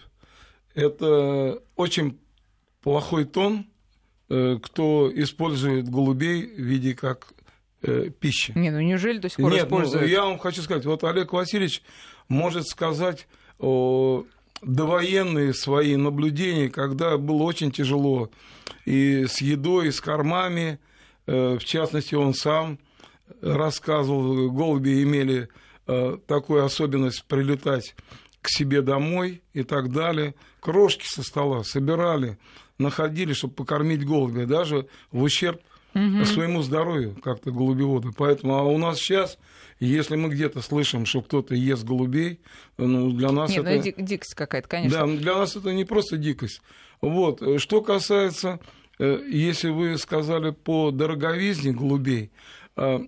это 0.74 1.62
очень 1.76 2.20
плохой 2.82 3.26
тон, 3.26 3.66
кто 4.28 5.12
использует 5.14 5.90
голубей 5.90 6.46
в 6.46 6.62
виде 6.62 6.96
как 6.96 7.34
э, 7.86 8.10
пищи. 8.10 8.54
Не, 8.56 8.72
ну 8.72 8.80
неужели 8.82 9.18
до 9.18 9.30
сих 9.30 9.38
пор 9.38 9.52
Нет, 9.52 9.62
ну, 9.62 9.68
используют? 9.68 10.06
Ну, 10.06 10.12
я 10.12 10.26
вам 10.26 10.40
хочу 10.40 10.62
сказать, 10.62 10.86
вот 10.86 11.04
Олег 11.04 11.34
Васильевич 11.34 11.82
может 12.28 12.68
сказать 12.68 13.28
о 13.60 14.26
довоенные 14.62 15.54
свои 15.54 15.96
наблюдения, 15.96 16.70
когда 16.70 17.18
было 17.18 17.44
очень 17.44 17.72
тяжело 17.72 18.30
и 18.86 19.26
с 19.28 19.42
едой, 19.42 19.88
и 19.88 19.92
с 19.92 20.02
кормами. 20.02 20.80
Э, 21.28 21.58
в 21.60 21.66
частности, 21.66 22.16
он 22.16 22.34
сам 22.34 22.80
рассказывал, 23.42 24.52
голуби 24.52 25.04
имели 25.04 25.50
э, 25.88 26.18
такую 26.28 26.64
особенность 26.64 27.26
прилетать 27.26 27.96
к 28.42 28.50
себе 28.50 28.82
домой 28.82 29.42
и 29.54 29.64
так 29.64 29.92
далее. 29.92 30.36
Крошки 30.60 31.06
со 31.08 31.24
стола 31.24 31.64
собирали, 31.64 32.38
находили, 32.78 33.34
чтобы 33.34 33.56
покормить 33.56 34.06
голубя, 34.06 34.46
даже 34.46 34.88
в 35.12 35.24
ущерб 35.24 35.62
угу. 35.96 36.26
своему 36.26 36.62
здоровью 36.62 37.16
как-то 37.24 37.52
голубеводы. 37.52 38.10
Поэтому, 38.16 38.56
а 38.56 38.64
у 38.64 38.78
нас 38.78 39.00
сейчас, 39.00 39.40
если 39.80 40.16
мы 40.16 40.30
где-то 40.30 40.62
слышим, 40.62 41.06
что 41.06 41.22
кто-то 41.22 41.56
ест 41.56 41.84
голубей, 41.84 42.40
ну, 42.78 43.12
для 43.12 43.32
нас 43.32 43.50
Нет, 43.50 43.66
это... 43.66 43.94
Ну, 43.98 44.06
дикость 44.06 44.36
какая-то, 44.36 44.68
конечно. 44.68 45.08
Да, 45.08 45.18
для 45.18 45.36
нас 45.36 45.56
это 45.56 45.74
не 45.74 45.86
просто 45.86 46.18
дикость. 46.18 46.62
Вот. 47.02 47.42
Что 47.60 47.82
касается, 47.82 48.60
э, 49.00 49.22
если 49.28 49.70
вы 49.70 49.98
сказали 49.98 50.52
по 50.52 50.92
дороговизне 50.92 51.72
голубей, 51.72 52.32
э, 52.76 53.00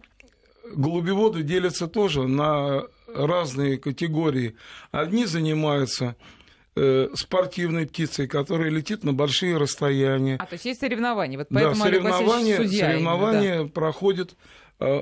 голубеводы 0.74 1.44
делятся 1.44 1.88
тоже 1.88 2.28
на 2.28 2.84
разные 3.14 3.78
категории. 3.78 4.56
Одни 4.92 5.26
занимаются 5.26 6.16
Э, 6.80 7.10
спортивной 7.16 7.88
птицей, 7.88 8.28
которая 8.28 8.70
летит 8.70 9.04
на 9.04 9.12
большие 9.12 9.58
расстояния. 9.58 10.36
А, 10.40 10.46
то 10.46 10.54
есть 10.54 10.66
есть 10.66 10.80
соревнования. 10.80 11.36
Вот 11.36 11.48
поэтому 11.50 11.76
да, 11.76 11.82
соревнования, 11.82 12.58
судья 12.58 12.92
соревнования 12.92 13.54
именно, 13.56 13.64
да. 13.64 13.72
проходят 13.72 14.36
э, 14.80 15.02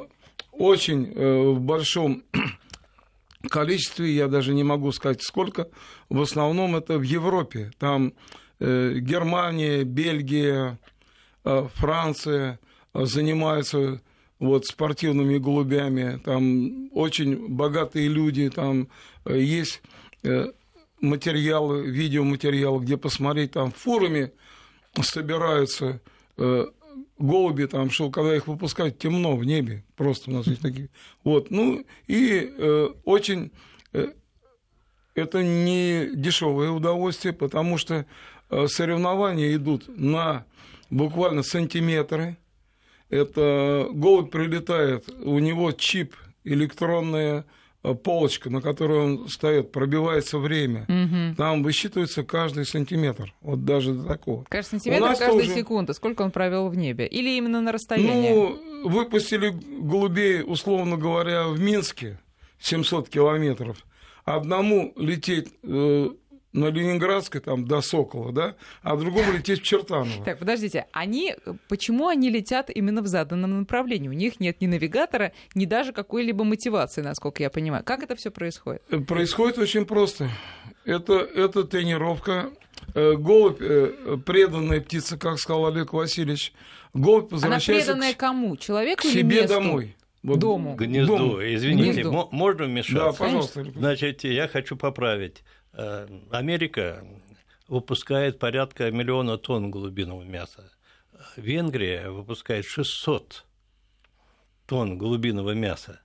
очень 0.54 1.12
э, 1.14 1.38
в 1.52 1.60
большом 1.60 2.24
количестве, 3.50 4.10
я 4.10 4.30
даже 4.30 4.54
не 4.54 4.64
могу 4.64 4.94
сказать 4.94 5.22
сколько, 5.22 5.68
в 6.08 6.22
основном 6.22 6.78
это 6.78 6.98
в 6.98 7.02
Европе. 7.02 7.72
Там 7.78 8.14
Германия, 8.58 9.84
Бельгия, 9.84 10.80
Франция 11.44 12.58
занимаются 12.94 14.02
вот 14.40 14.66
спортивными 14.66 15.40
голубями, 15.40 16.22
там 16.24 16.90
очень 16.94 17.50
богатые 17.50 18.08
люди, 18.08 18.50
там 18.50 18.88
есть 19.26 19.82
материалы, 21.02 21.88
видеоматериалы, 21.90 22.84
где 22.84 22.98
посмотреть, 22.98 23.52
там 23.52 23.72
в 23.72 23.76
форуме 23.78 24.32
собираются 25.02 26.02
э, 26.38 26.66
голуби, 27.18 27.66
там, 27.66 27.90
что 27.90 28.10
когда 28.10 28.36
их 28.36 28.48
выпускают, 28.48 28.98
темно 28.98 29.36
в 29.36 29.46
небе, 29.46 29.84
просто 29.96 30.32
у 30.32 30.34
нас 30.34 30.48
есть 30.48 30.62
такие. 30.62 30.90
Вот, 31.24 31.52
ну, 31.52 31.86
и 32.08 32.54
э, 32.58 32.90
очень 33.04 33.52
э, 33.94 34.14
это 35.16 35.44
не 35.44 36.10
дешевое 36.14 36.70
удовольствие, 36.70 37.34
потому 37.34 37.78
что 37.78 38.06
э, 38.50 38.68
соревнования 38.68 39.56
идут 39.56 39.86
на 39.88 40.46
буквально 40.90 41.44
сантиметры. 41.44 42.38
Это 43.10 43.88
голубь 43.92 44.32
прилетает, 44.32 45.08
у 45.24 45.40
него 45.40 45.72
чип 45.72 46.16
электронная 46.44 47.46
полочка, 47.94 48.50
на 48.50 48.62
которой 48.62 49.00
он 49.00 49.30
стоит, 49.30 49.72
пробивается 49.72 50.38
время. 50.38 50.86
Угу. 50.88 51.36
Там 51.38 51.64
высчитывается 51.64 52.24
каждый 52.24 52.66
сантиметр. 52.66 53.34
Вот 53.42 53.66
даже 53.66 53.94
до 53.94 54.08
такого. 54.08 54.46
Каждый 54.50 54.72
сантиметр, 54.72 55.08
каждая 55.08 55.32
тоже... 55.32 55.54
секунда. 55.54 55.94
Сколько 55.94 56.24
он 56.24 56.32
провел 56.32 56.70
в 56.70 56.76
небе? 56.76 57.08
Или 57.08 57.38
именно 57.38 57.62
на 57.62 57.72
расстоянии? 57.72 58.30
Ну, 58.30 58.90
выпустили 58.90 59.50
голубей, 59.50 60.44
условно 60.46 60.98
говоря, 60.98 61.48
в 61.48 61.60
Минске 61.60 62.20
700 62.60 63.10
километров. 63.10 63.78
Одному 64.24 64.92
лететь 64.96 65.54
э, 65.62 66.10
на 66.56 66.70
Ленинградской 66.70 67.42
там 67.42 67.66
до 67.68 67.82
Сокола, 67.82 68.32
да, 68.32 68.56
а 68.82 68.96
другому 68.96 69.34
лететь 69.34 69.62
в 69.62 69.64
Чертаново. 69.64 70.24
Так, 70.24 70.40
подождите, 70.40 70.88
они, 70.94 71.36
почему 71.68 72.08
они 72.08 72.30
летят 72.30 72.70
именно 72.74 73.02
в 73.02 73.08
заданном 73.08 73.60
направлении? 73.60 74.08
У 74.08 74.14
них 74.14 74.40
нет 74.40 74.62
ни 74.62 74.68
навигатора, 74.68 75.34
ни 75.54 75.66
даже 75.66 75.92
какой-либо 75.92 76.44
мотивации, 76.44 77.02
насколько 77.02 77.44
я 77.44 77.50
понимаю. 77.50 77.84
Как 77.84 78.04
это 78.04 78.16
все 78.16 78.32
происходит? 78.32 78.82
Э, 78.90 79.00
происходит 79.00 79.58
очень 79.58 79.86
просто. 79.86 80.30
Это, 80.86 81.16
это 81.16 81.66
тренировка. 81.66 82.52
Э, 82.94 83.16
голубь, 83.18 83.58
э, 83.60 84.18
преданная 84.26 84.80
птица, 84.80 85.18
как 85.18 85.40
сказал 85.40 85.68
Олег 85.68 85.92
Васильевич, 85.92 86.54
голубь 86.94 87.32
возвращается... 87.32 87.92
Она 87.92 88.00
преданная 88.00 88.14
к... 88.14 88.18
кому? 88.18 88.56
Человеку 88.56 89.02
к 89.02 89.06
себе 89.06 89.42
месту? 89.42 89.56
домой. 89.56 89.96
Вот 90.24 90.40
Дому. 90.40 90.76
Гнезду. 90.76 91.18
Дому. 91.18 91.38
Извините, 91.42 92.02
Гнезду. 92.02 92.30
можно 92.32 92.66
вмешаться? 92.66 92.96
Да, 92.96 93.12
пожалуйста. 93.12 93.64
Значит, 93.76 94.24
я 94.24 94.48
хочу 94.48 94.76
поправить. 94.76 95.44
Э, 95.78 96.08
Америка 96.32 97.06
выпускает 97.68 98.40
порядка 98.40 98.92
миллиона 98.92 99.38
тонн 99.38 99.72
голубиного 99.72 100.24
мяса. 100.24 100.72
Венгрия 101.36 102.10
выпускает 102.10 102.66
600 102.66 103.46
тонн 104.68 104.98
голубиного 104.98 105.52
мяса. 105.52 106.00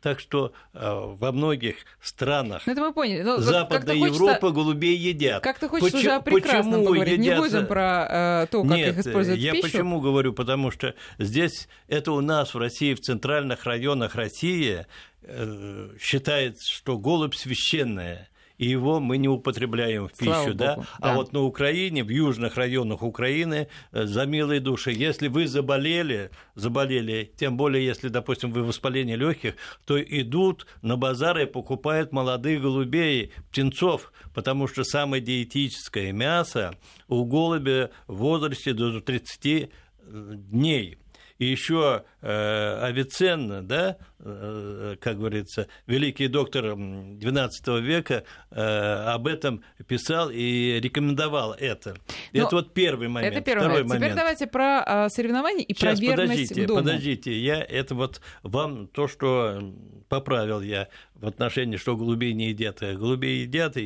Так 0.00 0.20
что 0.20 0.52
э, 0.72 0.78
во 0.80 1.32
многих 1.32 1.76
странах 2.00 2.62
ну, 2.66 2.72
это 2.72 2.80
мы 2.80 2.94
поняли. 2.94 3.22
Но 3.22 3.38
Западной 3.38 3.98
Европы 3.98 4.40
хочется... 4.40 4.50
голубей 4.50 4.96
едят. 4.96 5.42
Как 5.42 5.58
ты 5.58 5.68
хочешь 5.68 5.92
Поч- 5.92 6.00
уже 6.00 6.20
прекрасно 6.20 6.72
почему 6.72 6.86
поговорить? 6.86 7.18
Едят... 7.18 7.36
Не 7.36 7.42
будем 7.42 7.66
про 7.66 8.06
э, 8.08 8.46
то, 8.50 8.62
как 8.62 8.76
Нет, 8.76 8.88
их 8.94 9.06
используют 9.06 9.38
я 9.38 9.50
в 9.50 9.54
пищу. 9.56 9.66
почему 9.66 10.00
говорю? 10.00 10.32
Потому 10.32 10.70
что 10.70 10.94
здесь, 11.18 11.68
это 11.88 12.12
у 12.12 12.20
нас 12.22 12.54
в 12.54 12.58
России, 12.58 12.94
в 12.94 13.00
центральных 13.00 13.64
районах 13.64 14.14
России, 14.14 14.86
э, 15.22 15.88
считается, 16.00 16.72
что 16.72 16.96
голубь 16.96 17.34
священная 17.34 18.30
и 18.62 18.66
его 18.66 19.00
мы 19.00 19.18
не 19.18 19.26
употребляем 19.26 20.06
в 20.06 20.12
пищу, 20.12 20.54
да? 20.54 20.76
Богу. 20.76 20.86
А 21.00 21.16
вот 21.16 21.32
на 21.32 21.40
Украине, 21.40 22.04
в 22.04 22.10
южных 22.10 22.54
районах 22.54 23.02
Украины, 23.02 23.66
э, 23.90 24.06
за 24.06 24.24
милые 24.24 24.60
души, 24.60 24.92
если 24.92 25.26
вы 25.26 25.48
заболели, 25.48 26.30
заболели, 26.54 27.32
тем 27.36 27.56
более, 27.56 27.84
если, 27.84 28.06
допустим, 28.06 28.52
вы 28.52 28.62
воспаление 28.62 29.16
легких, 29.16 29.56
то 29.84 30.00
идут 30.00 30.66
на 30.80 30.96
базары 30.96 31.42
и 31.42 31.46
покупают 31.46 32.12
молодых 32.12 32.62
голубей, 32.62 33.32
птенцов, 33.50 34.12
потому 34.32 34.68
что 34.68 34.84
самое 34.84 35.20
диетическое 35.20 36.12
мясо 36.12 36.76
у 37.08 37.24
голубя 37.24 37.90
в 38.06 38.18
возрасте 38.18 38.74
до 38.74 39.00
30 39.00 39.70
дней. 40.06 40.98
И 41.42 41.44
еще 41.44 42.04
э, 42.20 42.78
Авиценна, 42.84 43.62
да, 43.62 43.96
э, 44.20 44.94
как 45.00 45.18
говорится, 45.18 45.66
великий 45.88 46.28
доктор 46.28 46.66
XII 46.66 47.80
века 47.80 48.22
э, 48.52 48.60
об 49.08 49.26
этом 49.26 49.64
писал 49.88 50.30
и 50.30 50.78
рекомендовал 50.80 51.54
это. 51.54 51.96
Но 52.32 52.46
это 52.46 52.54
вот 52.54 52.74
первый 52.74 53.08
момент. 53.08 53.34
Это 53.34 53.44
первый 53.44 53.62
Второй 53.62 53.82
момент. 53.82 53.88
момент. 53.88 54.04
Теперь 54.04 54.16
давайте 54.16 54.46
про 54.46 54.84
э, 54.86 55.08
соревнования 55.08 55.64
и 55.64 55.74
Сейчас, 55.74 55.98
про 55.98 56.06
верность 56.06 56.30
подождите, 56.30 56.62
к 56.62 56.68
дому. 56.68 56.80
подождите, 56.80 57.40
я 57.40 57.60
это 57.60 57.94
вот 57.96 58.20
вам 58.44 58.86
то, 58.86 59.08
что 59.08 59.74
поправил 60.08 60.60
я 60.60 60.86
в 61.16 61.26
отношении, 61.26 61.76
что 61.76 61.96
голубей 61.96 62.34
не 62.34 62.50
едят. 62.50 62.78
Голубей 62.82 63.42
едят, 63.42 63.76
и 63.76 63.82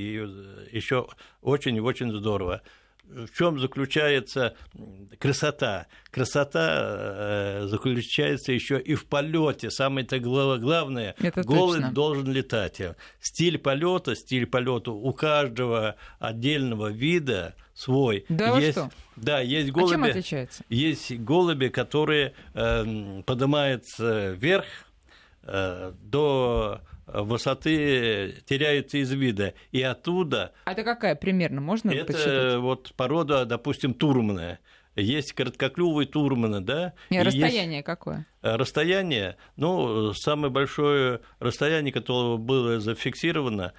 еще 0.72 1.08
очень 1.40 1.74
и 1.76 1.80
очень 1.80 2.12
здорово 2.12 2.60
в 3.08 3.28
чем 3.36 3.58
заключается 3.58 4.56
красота? 5.18 5.86
Красота 6.10 7.62
э, 7.62 7.66
заключается 7.68 8.52
еще 8.52 8.80
и 8.80 8.94
в 8.94 9.06
полете. 9.06 9.70
Самое-то 9.70 10.18
главное, 10.18 11.14
Это 11.18 11.42
голубь 11.42 11.76
точно. 11.76 11.92
должен 11.92 12.32
летать. 12.32 12.80
Стиль 13.20 13.58
полета, 13.58 14.14
стиль 14.14 14.46
полета 14.46 14.90
у 14.90 15.12
каждого 15.12 15.96
отдельного 16.18 16.90
вида 16.90 17.54
свой. 17.74 18.24
Да, 18.28 18.58
есть, 18.58 18.72
что? 18.72 18.90
Да, 19.16 19.40
есть 19.40 19.70
голуби. 19.70 19.92
А 19.92 19.96
чем 19.96 20.04
отличается? 20.04 20.64
Есть 20.68 21.16
голуби, 21.18 21.68
которые 21.68 22.34
э, 22.54 23.22
поднимаются 23.24 24.30
вверх 24.30 24.66
э, 25.42 25.92
до 26.02 26.80
высоты 27.06 28.42
теряются 28.46 28.98
из 28.98 29.12
вида, 29.12 29.54
и 29.72 29.82
оттуда... 29.82 30.52
А 30.64 30.72
это 30.72 30.84
какая 30.84 31.14
примерно, 31.14 31.60
можно 31.60 31.90
Это 31.90 32.12
посчитать? 32.12 32.56
вот 32.58 32.92
порода, 32.96 33.44
допустим, 33.44 33.94
турмная. 33.94 34.60
Есть 34.96 35.34
короткоклювые 35.34 36.06
турманы, 36.06 36.62
да? 36.62 36.94
И, 37.10 37.16
и 37.16 37.18
расстояние 37.18 37.76
есть... 37.76 37.86
какое? 37.86 38.26
Расстояние, 38.40 39.36
ну, 39.56 40.14
самое 40.14 40.50
большое 40.50 41.20
расстояние, 41.38 41.92
которое 41.92 42.38
было 42.38 42.80
зафиксировано, 42.80 43.74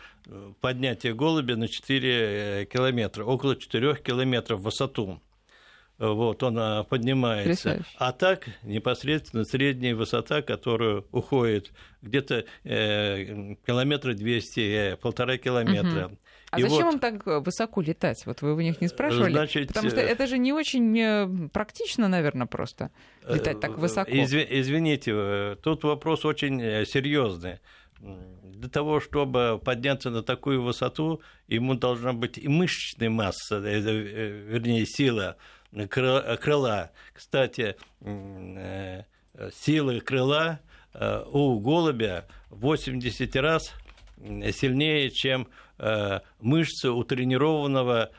поднятие 0.61 1.15
голубя 1.15 1.55
на 1.55 1.67
4 1.67 2.67
километра, 2.71 3.25
около 3.25 3.55
4 3.55 3.95
километров 3.95 4.59
в 4.59 4.63
высоту 4.63 5.19
вот, 5.99 6.43
он 6.43 6.85
поднимается. 6.85 7.83
А 7.97 8.11
так 8.11 8.47
непосредственно 8.63 9.43
средняя 9.45 9.95
высота, 9.95 10.41
которая 10.41 11.03
уходит 11.11 11.71
где-то 12.01 12.45
э, 12.63 13.55
километра 13.65 14.13
200, 14.13 14.59
э, 14.59 14.97
полтора 14.97 15.37
километра. 15.37 16.07
Угу. 16.07 16.17
А 16.49 16.59
и 16.59 16.63
зачем 16.63 16.77
вот, 16.77 16.85
вам 16.85 16.99
так 16.99 17.45
высоко 17.45 17.81
летать? 17.81 18.25
Вот 18.25 18.41
вы 18.41 18.53
у 18.53 18.61
них 18.61 18.79
не 18.79 18.87
спрашивали? 18.87 19.31
Значит, 19.31 19.67
Потому 19.67 19.89
что 19.89 19.99
это 19.99 20.27
же 20.27 20.37
не 20.37 20.53
очень 20.53 20.97
э, 20.97 21.49
практично, 21.49 22.07
наверное, 22.07 22.47
просто 22.47 22.91
летать 23.27 23.59
так 23.59 23.77
высоко. 23.77 24.09
Извините, 24.11 25.57
тут 25.61 25.83
вопрос 25.83 26.25
очень 26.25 26.85
серьезный 26.85 27.59
для 27.99 28.69
того, 28.69 28.99
чтобы 28.99 29.59
подняться 29.63 30.09
на 30.09 30.23
такую 30.23 30.61
высоту, 30.61 31.21
ему 31.47 31.75
должна 31.75 32.13
быть 32.13 32.37
и 32.37 32.47
мышечная 32.47 33.09
масса, 33.09 33.59
вернее, 33.59 34.85
сила 34.85 35.37
крыла. 35.89 36.91
Кстати, 37.13 37.75
э, 38.01 39.03
силы 39.53 39.99
крыла 39.99 40.59
э, 40.93 41.23
у 41.31 41.59
голубя 41.59 42.27
80 42.49 43.35
раз 43.35 43.73
сильнее, 44.17 45.11
чем 45.11 45.47
э, 45.77 46.21
мышцы 46.39 46.89
у 46.89 47.03
тренированного 47.03 48.11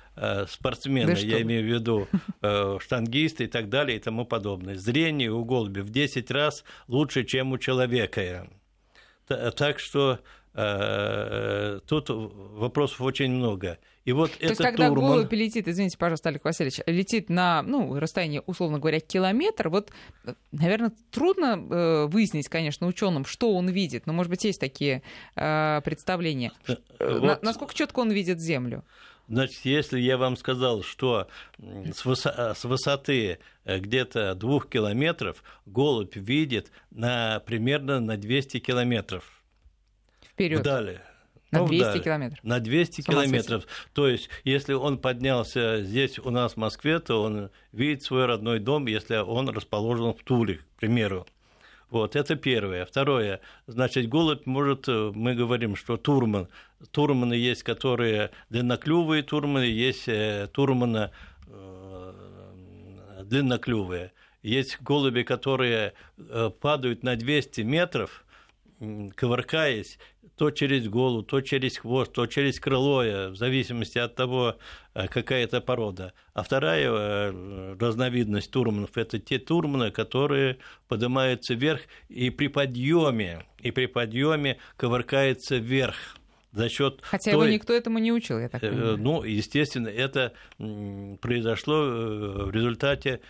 спортсмена, 0.48 1.14
да 1.14 1.20
я 1.20 1.42
имею 1.42 1.62
в 1.62 1.66
виду 1.66 2.08
штангиста 2.80 3.44
и 3.44 3.46
так 3.46 3.68
далее 3.68 3.98
и 3.98 4.00
тому 4.00 4.24
подобное. 4.24 4.74
Зрение 4.74 5.30
у 5.30 5.44
голубя 5.44 5.82
в 5.82 5.90
10 5.90 6.30
раз 6.32 6.64
лучше, 6.88 7.24
чем 7.24 7.52
у 7.52 7.58
человека. 7.58 8.48
Так 9.28 9.78
что 9.78 10.20
тут 11.86 12.08
вопросов 12.08 13.00
очень 13.02 13.30
много. 13.30 13.78
И 14.08 14.12
вот 14.12 14.32
То 14.38 14.46
есть, 14.46 14.56
когда 14.56 14.88
Турман... 14.88 15.10
голубь 15.10 15.32
летит, 15.34 15.68
извините, 15.68 15.98
пожалуйста, 15.98 16.30
Олег 16.30 16.42
Васильевич, 16.42 16.80
летит 16.86 17.28
на 17.28 17.60
ну, 17.60 18.00
расстояние, 18.00 18.40
условно 18.46 18.78
говоря, 18.78 19.00
километр, 19.00 19.68
вот, 19.68 19.90
наверное, 20.50 20.92
трудно 21.10 21.58
э, 21.58 22.06
выяснить, 22.06 22.48
конечно, 22.48 22.86
ученым, 22.86 23.26
что 23.26 23.54
он 23.54 23.68
видит, 23.68 24.06
но, 24.06 24.14
может 24.14 24.30
быть, 24.30 24.44
есть 24.44 24.60
такие 24.60 25.02
э, 25.36 25.82
представления. 25.84 26.52
Э, 26.66 26.76
вот... 26.98 27.22
На, 27.22 27.38
насколько 27.42 27.74
четко 27.74 28.00
он 28.00 28.10
видит 28.10 28.40
Землю? 28.40 28.82
Значит, 29.28 29.64
если 29.64 30.00
я 30.00 30.16
вам 30.16 30.36
сказал, 30.36 30.82
что 30.82 31.28
с, 31.58 32.04
высо- 32.06 32.54
с 32.54 32.64
высоты 32.64 33.38
э, 33.64 33.78
где-то 33.78 34.34
двух 34.34 34.68
километров 34.70 35.42
голубь 35.66 36.16
видит 36.16 36.72
на, 36.90 37.40
примерно 37.40 38.00
на 38.00 38.16
200 38.16 38.58
километров. 38.60 39.24
Вперед. 40.22 40.60
Вдали. 40.60 41.00
На 41.50 41.66
200 41.66 41.96
ну, 41.96 42.02
километров. 42.02 42.38
На 42.42 42.60
200 42.60 43.00
километров. 43.02 43.66
То 43.92 44.08
есть, 44.08 44.28
если 44.44 44.72
он 44.72 44.98
поднялся 44.98 45.82
здесь 45.82 46.18
у 46.18 46.30
нас 46.30 46.54
в 46.54 46.56
Москве, 46.56 46.98
то 46.98 47.22
он 47.22 47.50
видит 47.72 48.02
свой 48.02 48.26
родной 48.26 48.60
дом, 48.60 48.86
если 48.86 49.16
он 49.16 49.48
расположен 49.50 50.14
в 50.14 50.22
Туле, 50.24 50.56
к 50.56 50.80
примеру. 50.80 51.26
Вот, 51.90 52.16
это 52.16 52.36
первое. 52.36 52.84
Второе, 52.84 53.40
значит, 53.66 54.08
голубь 54.08 54.44
может, 54.44 54.88
э, 54.88 55.12
мы 55.14 55.34
говорим, 55.34 55.74
что 55.74 55.96
турман. 55.96 56.48
Турманы 56.90 57.32
есть, 57.32 57.62
которые 57.62 58.30
длинноклювые 58.50 59.22
турманы, 59.22 59.64
есть 59.64 60.06
э, 60.06 60.48
турманы 60.52 61.10
э, 61.46 62.12
длинноклювые. 63.24 64.12
Есть 64.42 64.80
голуби, 64.82 65.22
которые 65.22 65.94
падают 66.60 67.02
на 67.02 67.16
200 67.16 67.62
метров, 67.62 68.24
ковыркаясь, 69.14 69.98
то 70.36 70.50
через 70.50 70.88
голову, 70.88 71.22
то 71.22 71.40
через 71.40 71.78
хвост, 71.78 72.12
то 72.12 72.26
через 72.26 72.60
крыло, 72.60 73.30
в 73.30 73.36
зависимости 73.36 73.98
от 73.98 74.14
того, 74.14 74.56
э, 74.94 75.08
какая 75.08 75.44
это 75.44 75.60
порода. 75.60 76.12
А 76.32 76.42
вторая 76.42 76.88
э, 76.88 77.76
разновидность 77.78 78.50
турманов– 78.50 78.90
это 78.96 79.18
те 79.18 79.38
турманы, 79.38 79.90
которые 79.90 80.58
поднимаются 80.86 81.54
вверх 81.54 81.80
и 82.08 82.30
при 82.30 82.46
подъеме, 82.46 83.46
и 83.58 83.72
при 83.72 83.86
подъеме 83.86 84.58
ковыркается 84.76 85.56
вверх 85.56 85.96
за 86.52 86.68
счет 86.68 87.00
Хотя 87.02 87.32
той... 87.32 87.32
его 87.32 87.52
никто 87.52 87.72
этому 87.72 87.98
не 87.98 88.12
учил, 88.12 88.38
я 88.38 88.48
так 88.48 88.62
э, 88.62 88.70
понимаю. 88.70 88.96
Ну, 88.96 89.24
естественно, 89.24 89.88
это 89.88 90.32
произошло 91.20 91.82
в 92.46 92.50
результате 92.52 93.20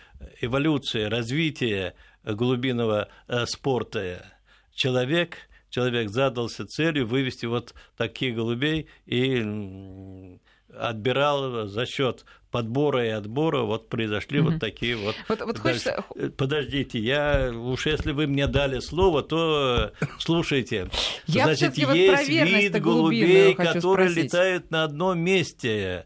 эволюции, 0.41 1.03
развития 1.03 1.95
глубинного 2.23 3.09
спорта. 3.45 4.38
Человек– 4.79 5.35
человек 5.69 6.09
задался 6.09 6.65
целью 6.65 7.05
вывести 7.05 7.45
вот 7.45 7.73
таких 7.97 8.35
голубей 8.35 8.87
и 9.05 10.37
отбирал 10.73 11.67
за 11.67 11.85
счет 11.85 12.23
подбора 12.49 13.05
и 13.05 13.09
отбора, 13.09 13.63
вот 13.63 13.89
произошли 13.89 14.39
угу. 14.39 14.51
вот 14.51 14.59
такие 14.59 14.95
вот. 14.95 15.15
вот, 15.27 15.41
вот 15.41 15.59
хочется... 15.59 16.03
Э, 16.15 16.29
подождите, 16.29 16.97
я 16.97 17.51
уж 17.53 17.85
если 17.87 18.13
вы 18.13 18.27
мне 18.27 18.47
дали 18.47 18.79
слово, 18.79 19.21
то 19.21 19.91
слушайте. 20.17 20.89
Я 21.27 21.43
Значит, 21.43 21.77
есть 21.77 21.87
вот 21.87 22.27
вид 22.27 22.81
голубей, 22.81 23.53
которые 23.53 24.09
спросить. 24.09 24.33
летают 24.33 24.71
на 24.71 24.85
одном 24.85 25.19
месте. 25.19 26.05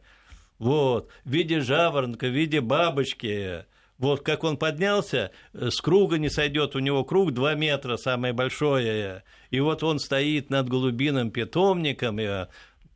Вот, 0.57 1.09
в 1.25 1.29
виде 1.29 1.59
жаворонка, 1.59 2.25
в 2.25 2.31
виде 2.31 2.59
бабочки. 2.59 3.65
Вот 4.03 4.19
как 4.19 4.43
он 4.43 4.57
поднялся, 4.57 5.31
э, 5.53 5.69
с 5.69 5.79
круга 5.79 6.17
не 6.17 6.29
сойдет, 6.29 6.75
у 6.75 6.79
него 6.79 7.05
круг 7.05 7.31
2 7.31 7.55
метра, 7.55 7.95
самое 7.95 8.33
большое. 8.33 9.23
И 9.49 9.61
вот 9.61 9.81
он 9.81 9.97
стоит 9.99 10.49
над 10.49 10.67
голубиным 10.67 11.31
питомником, 11.31 12.19
и 12.19 12.47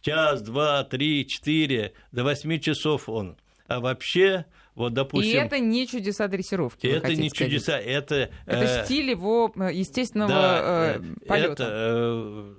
час, 0.01 0.41
два, 0.41 0.83
три, 0.83 1.25
четыре, 1.25 1.93
до 2.11 2.25
восьми 2.25 2.59
часов 2.59 3.07
он. 3.07 3.37
А 3.67 3.79
вообще, 3.79 4.47
вот, 4.75 4.93
допустим... 4.93 5.31
И 5.31 5.35
это 5.35 5.59
не 5.59 5.87
чудеса 5.87 6.27
дрессировки. 6.27 6.87
Это 6.87 7.15
не 7.15 7.31
чудеса, 7.31 7.79
сказать. 7.79 7.85
это... 7.87 8.29
Это 8.45 8.81
э, 8.81 8.83
стиль 8.83 9.09
его 9.09 9.49
э, 9.55 9.73
естественного 9.73 10.29
да, 10.29 10.95
э, 10.97 11.01
полета. 11.25 11.51
Это, 11.51 11.73
э, 11.73 12.55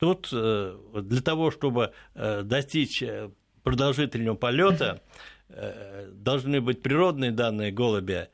тут 0.00 0.28
э, 0.32 0.76
для 1.02 1.22
того, 1.22 1.52
чтобы 1.52 1.92
э, 2.16 2.42
достичь 2.42 3.04
продолжительного 3.62 4.34
полета, 4.34 5.02
Э, 5.04 5.31
должны 6.12 6.60
быть 6.60 6.82
природные 6.82 7.30
данные 7.30 7.72
голубя, 7.72 8.28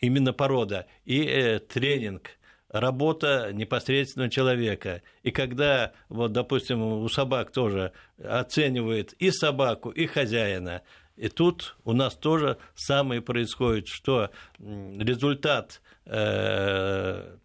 именно 0.00 0.32
порода, 0.32 0.86
и 1.04 1.22
э, 1.22 1.58
тренинг, 1.58 2.30
работа 2.68 3.50
непосредственно 3.52 4.28
человека. 4.28 5.02
И 5.22 5.30
когда, 5.30 5.92
вот, 6.08 6.32
допустим, 6.32 6.82
у 6.82 7.08
собак 7.08 7.52
тоже 7.52 7.92
оценивают 8.22 9.12
и 9.14 9.30
собаку, 9.30 9.90
и 9.90 10.06
хозяина, 10.06 10.82
и 11.16 11.28
тут 11.28 11.76
у 11.84 11.92
нас 11.92 12.14
тоже 12.14 12.58
самое 12.74 13.22
происходит, 13.22 13.88
что 13.88 14.30
результат 14.58 15.80
э, 16.04 17.36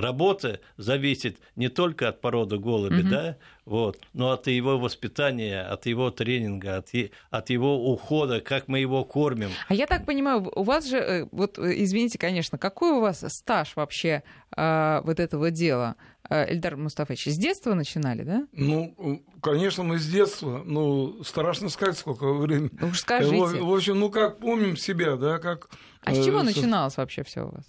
работа 0.00 0.60
зависит 0.76 1.38
не 1.56 1.68
только 1.68 2.08
от 2.08 2.20
породы 2.20 2.58
голуби, 2.58 3.00
угу. 3.00 3.08
да, 3.08 3.36
вот, 3.64 3.98
но 4.12 4.32
от 4.32 4.46
его 4.46 4.78
воспитания, 4.78 5.62
от 5.62 5.86
его 5.86 6.10
тренинга, 6.10 6.76
от, 6.76 6.88
от 7.30 7.50
его 7.50 7.92
ухода, 7.92 8.40
как 8.40 8.68
мы 8.68 8.80
его 8.80 9.04
кормим. 9.04 9.50
А 9.68 9.74
я 9.74 9.86
так 9.86 10.06
понимаю, 10.06 10.50
у 10.54 10.62
вас 10.62 10.88
же, 10.88 10.96
э, 10.96 11.28
вот 11.30 11.58
извините, 11.58 12.18
конечно, 12.18 12.58
какой 12.58 12.92
у 12.92 13.00
вас 13.00 13.24
стаж 13.28 13.76
вообще 13.76 14.22
а, 14.56 15.02
вот 15.02 15.20
этого 15.20 15.50
дела? 15.50 15.96
Эльдар 16.28 16.76
Мустафович, 16.76 17.26
с 17.26 17.36
детства 17.36 17.74
начинали, 17.74 18.22
да? 18.22 18.46
Ну, 18.52 19.24
конечно, 19.42 19.82
мы 19.82 19.98
с 19.98 20.06
детства. 20.06 20.62
Ну, 20.64 21.24
страшно 21.24 21.68
сказать, 21.68 21.98
сколько 21.98 22.32
времени. 22.34 22.70
Ну, 22.80 22.88
уж 22.88 23.00
скажите. 23.00 23.36
В, 23.36 23.64
в 23.64 23.74
общем, 23.74 23.98
ну, 23.98 24.10
как 24.10 24.38
помним 24.38 24.76
себя, 24.76 25.16
да, 25.16 25.38
как... 25.38 25.70
А 26.02 26.14
с 26.14 26.24
чего 26.24 26.40
э, 26.40 26.44
начиналось 26.44 26.96
вообще 26.96 27.24
все 27.24 27.46
у 27.46 27.50
вас? 27.50 27.64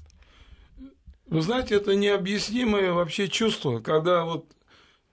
Вы 1.31 1.41
знаете, 1.41 1.75
это 1.75 1.95
необъяснимое 1.95 2.91
вообще 2.91 3.29
чувство, 3.29 3.79
когда 3.79 4.25
вот 4.25 4.45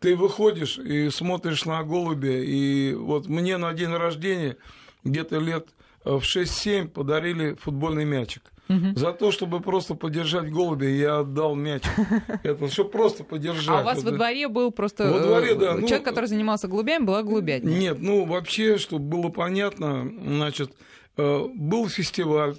ты 0.01 0.17
выходишь 0.17 0.77
и 0.77 1.11
смотришь 1.11 1.65
на 1.65 1.83
голубя, 1.85 2.43
и 2.43 2.93
вот 2.93 3.29
мне 3.29 3.57
на 3.57 3.73
день 3.73 3.95
рождения 3.95 4.57
где-то 5.05 5.39
лет 5.39 5.69
в 6.05 6.19
6-7 6.19 6.89
подарили 6.89 7.55
футбольный 7.55 8.05
мячик. 8.05 8.43
Угу. 8.69 8.97
За 8.99 9.13
то, 9.13 9.31
чтобы 9.31 9.61
просто 9.61 9.95
подержать 9.95 10.51
голубя, 10.51 10.89
я 10.89 11.21
отдал 11.21 11.55
мяч. 11.55 11.85
Это 12.43 12.69
чтобы 12.69 12.91
просто 12.91 13.23
подержать. 13.23 13.69
А 13.79 13.81
у 13.83 13.85
вас 13.85 14.03
во 14.03 14.11
дворе 14.11 14.49
был 14.49 14.73
просто 14.73 15.11
во 15.11 15.21
дворе, 15.21 15.55
да, 15.55 15.75
ну, 15.75 15.87
человек, 15.87 16.05
который 16.05 16.27
занимался 16.27 16.67
голубями, 16.67 17.05
была 17.05 17.23
голубятня? 17.23 17.71
Нет, 17.71 17.99
ну 18.01 18.27
вообще, 18.27 18.77
чтобы 18.77 19.05
было 19.05 19.31
понятно, 19.31 20.13
значит, 20.21 20.73
э, 21.17 21.47
был 21.55 21.89
фестиваль 21.89 22.55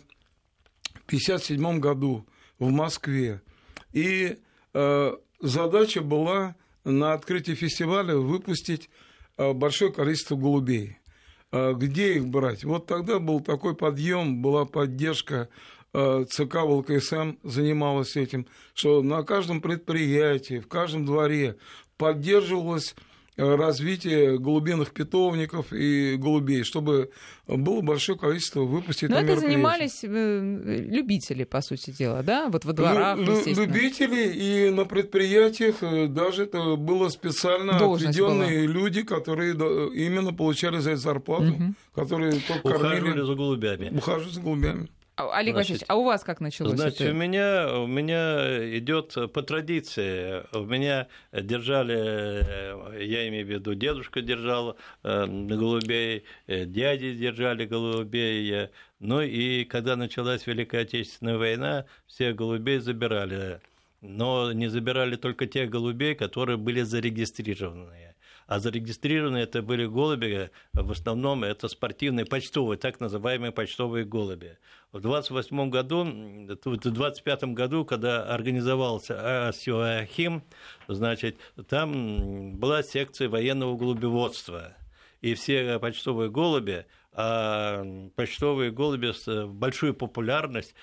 в 0.94 1.06
1957 1.08 1.80
году 1.80 2.26
в 2.58 2.72
Москве. 2.72 3.42
И 3.92 4.38
э, 4.74 5.14
задача 5.40 6.02
была 6.02 6.56
на 6.84 7.14
открытии 7.14 7.54
фестиваля 7.54 8.16
выпустить 8.16 8.90
э, 9.38 9.54
большое 9.54 9.92
количество 9.92 10.36
голубей. 10.36 10.98
Э, 11.52 11.74
где 11.74 12.16
их 12.16 12.28
брать? 12.28 12.64
Вот 12.64 12.86
тогда 12.86 13.20
был 13.20 13.40
такой 13.40 13.76
подъем, 13.76 14.42
была 14.42 14.66
поддержка 14.66 15.50
э, 15.94 16.26
ЦК 16.30 16.56
ВЛКСМ 16.64 17.38
занималась 17.44 18.16
этим, 18.16 18.46
что 18.74 19.02
на 19.02 19.24
каждом 19.24 19.62
предприятии, 19.62 20.60
в 20.60 20.68
каждом 20.68 21.06
дворе 21.06 21.58
поддерживалась 21.98 22.96
развитие 23.40 24.38
голубиных 24.38 24.92
питомников 24.92 25.72
и 25.72 26.16
голубей, 26.18 26.64
чтобы 26.64 27.12
было 27.48 27.82
большое 27.82 28.18
количество 28.18 28.62
выпустить 28.62 29.10
Но 29.10 29.20
это 29.20 29.40
занимались 29.40 30.04
э, 30.04 30.84
любители, 30.88 31.44
по 31.44 31.62
сути 31.62 31.92
дела, 31.92 32.22
да? 32.22 32.50
Вот 32.50 32.66
во 32.66 32.74
дворах, 32.74 33.18
Лю- 33.18 33.38
естественно. 33.38 33.66
Любители, 33.66 34.34
и 34.34 34.70
на 34.70 34.86
предприятиях 34.86 35.78
э, 35.82 36.08
даже 36.08 36.44
это 36.44 36.76
было 36.76 37.10
специально 37.10 37.78
отведенные 37.78 38.68
люди, 38.68 39.04
которые 39.04 39.54
именно 39.54 40.34
получали 40.34 40.80
за 40.80 40.92
это 40.92 41.02
зарплату, 41.02 41.54
угу. 41.54 41.74
которые 41.96 42.34
только 42.34 42.68
Ухаживали 42.68 43.00
кормили... 43.00 43.26
за 43.26 43.36
голубями. 43.36 43.98
Ухаживали 43.98 44.34
за 44.34 44.42
голубями. 44.42 44.90
А, 45.20 45.38
Олег 45.38 45.56
Васильевич, 45.56 45.84
а 45.90 45.98
у 45.98 46.06
вас 46.06 46.24
как 46.24 46.40
началось? 46.40 46.80
Значит, 46.80 47.02
это? 47.02 47.12
у 47.12 47.14
меня, 47.14 47.80
у 47.82 47.88
меня 47.88 48.78
идет 48.78 49.16
по 49.34 49.42
традиции. 49.42 50.46
У 50.56 50.64
меня 50.64 51.08
держали, 51.34 53.04
я 53.04 53.28
имею 53.28 53.46
в 53.46 53.50
виду, 53.50 53.76
дедушка 53.76 54.22
держал 54.22 54.78
э, 55.04 55.26
голубей, 55.28 56.24
э, 56.48 56.64
дяди 56.64 57.14
держали 57.16 57.66
голубей. 57.66 58.70
Ну 59.00 59.20
и 59.20 59.66
когда 59.66 59.98
началась 59.98 60.48
Великая 60.48 60.84
Отечественная 60.84 61.38
война, 61.38 61.86
все 62.08 62.32
голубей 62.32 62.80
забирали. 62.80 63.60
Но 64.00 64.54
не 64.54 64.70
забирали 64.70 65.18
только 65.18 65.48
тех 65.48 65.70
голубей, 65.70 66.16
которые 66.16 66.56
были 66.56 66.82
зарегистрированы 66.84 68.09
а 68.50 68.60
зарегистрированные 68.60 69.44
это 69.44 69.62
были 69.62 69.86
голуби, 69.86 70.50
в 70.74 70.92
основном 70.92 71.44
это 71.44 71.68
спортивные 71.68 72.26
почтовые, 72.26 72.80
так 72.80 73.00
называемые 73.00 73.52
почтовые 73.52 74.06
голуби. 74.06 74.58
В 74.92 75.00
28 75.02 75.70
году, 75.70 76.04
в 76.04 76.78
25 76.78 77.44
году, 77.54 77.86
когда 77.86 78.24
организовался 78.24 79.50
Асиоахим, 79.50 80.42
значит, 80.88 81.38
там 81.68 82.56
была 82.56 82.82
секция 82.82 83.30
военного 83.30 83.78
голубеводства. 83.78 84.76
И 85.22 85.36
все 85.36 85.78
почтовые 85.78 86.32
голуби, 86.32 86.88
а 87.14 87.86
почтовые 88.16 88.72
голуби 88.72 89.12
с 89.12 89.46
большую 89.46 89.94
популярность 89.94 90.74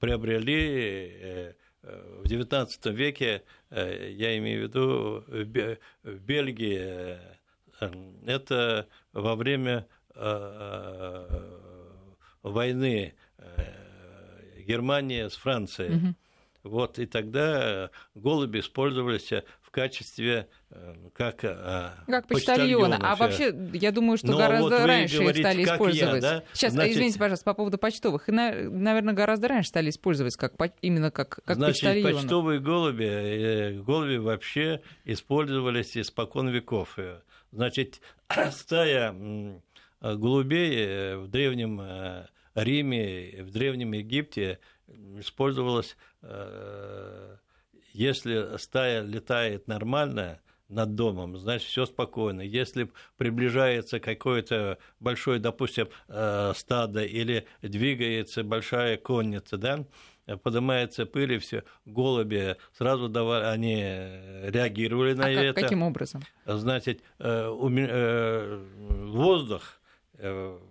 приобрели 0.00 1.16
э, 1.18 1.52
в 1.84 2.24
XIX 2.24 2.92
веке, 2.92 3.42
э, 3.70 4.10
я 4.12 4.36
имею 4.38 4.60
в 4.60 4.62
виду 4.64 5.24
в 6.02 6.18
Бельгии, 6.18 6.78
э, 6.80 7.90
это 8.26 8.88
во 9.12 9.36
время 9.36 9.86
э, 10.14 11.50
войны 12.42 13.14
Германии 14.58 15.28
с 15.28 15.34
Францией. 15.34 15.96
Угу. 15.96 16.14
Вот, 16.64 16.98
и 16.98 17.06
тогда 17.06 17.90
голуби 18.14 18.58
использовались 18.60 19.30
качестве 19.74 20.48
э, 20.70 20.94
как, 21.12 21.42
э, 21.42 21.90
как 22.06 22.28
почтальона. 22.28 22.96
А 23.00 23.16
вообще, 23.16 23.52
я 23.72 23.90
думаю, 23.90 24.16
что 24.16 24.28
Но 24.28 24.38
гораздо 24.38 24.78
вот 24.78 24.86
раньше 24.86 25.18
говорите, 25.18 25.40
их 25.40 25.46
стали 25.46 25.64
использовать. 25.64 26.22
Я, 26.22 26.30
да? 26.30 26.44
Сейчас, 26.52 26.72
Значит, 26.72 26.94
извините, 26.94 27.18
пожалуйста, 27.18 27.44
по 27.44 27.54
поводу 27.54 27.76
почтовых. 27.76 28.28
И, 28.28 28.32
наверное, 28.32 29.14
гораздо 29.14 29.48
раньше 29.48 29.68
стали 29.70 29.90
использовать 29.90 30.36
как, 30.36 30.54
именно 30.80 31.10
как, 31.10 31.40
как 31.44 31.56
Значит, 31.56 31.82
почтальона. 31.82 32.20
почтовые 32.20 32.60
голуби, 32.60 33.04
э, 33.04 33.80
голуби 33.80 34.16
вообще 34.16 34.80
использовались 35.04 35.96
испокон 35.96 36.48
веков. 36.50 36.96
Значит, 37.50 38.00
стая 38.52 39.14
голубей 40.00 41.16
в 41.16 41.26
Древнем 41.28 42.28
Риме, 42.54 43.42
в 43.42 43.50
Древнем 43.50 43.92
Египте 43.92 44.60
использовалась 45.18 45.96
если 47.94 48.58
стая 48.58 49.02
летает 49.02 49.68
нормально 49.68 50.40
над 50.68 50.94
домом, 50.94 51.38
значит, 51.38 51.68
все 51.68 51.86
спокойно. 51.86 52.40
Если 52.40 52.90
приближается 53.16 54.00
какое-то 54.00 54.78
большое, 54.98 55.38
допустим, 55.38 55.88
э, 56.08 56.52
стадо 56.56 57.04
или 57.04 57.46
двигается 57.62 58.42
большая 58.42 58.96
конница, 58.96 59.56
да, 59.56 59.84
поднимается 60.42 61.06
пыль 61.06 61.34
и 61.34 61.38
все, 61.38 61.62
голуби 61.84 62.56
сразу 62.72 63.08
давали, 63.08 63.44
они 63.44 63.82
реагировали 64.50 65.12
на 65.12 65.26
а 65.26 65.30
это. 65.30 65.54
Как, 65.54 65.64
каким 65.64 65.82
образом? 65.82 66.22
Значит, 66.46 67.02
э, 67.20 67.46
э, 67.48 68.64
воздух, 68.88 69.80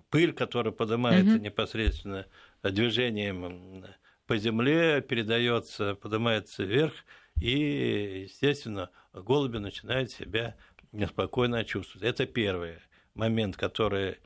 пыль, 0.10 0.34
которая 0.34 0.74
поднимается 0.74 1.36
угу. 1.36 1.44
непосредственно 1.44 2.26
движением 2.64 3.86
по 4.28 4.38
земле 4.38 5.02
передается, 5.02 5.96
поднимается 5.96 6.64
вверх, 6.64 6.94
и, 7.42 8.24
естественно, 8.26 8.90
голуби 9.14 9.58
начинают 9.58 10.12
себя 10.12 10.56
неспокойно 10.92 11.64
чувствовать. 11.66 12.08
Это 12.08 12.26
первый 12.26 12.76
момент, 13.16 13.58
который 13.58 14.18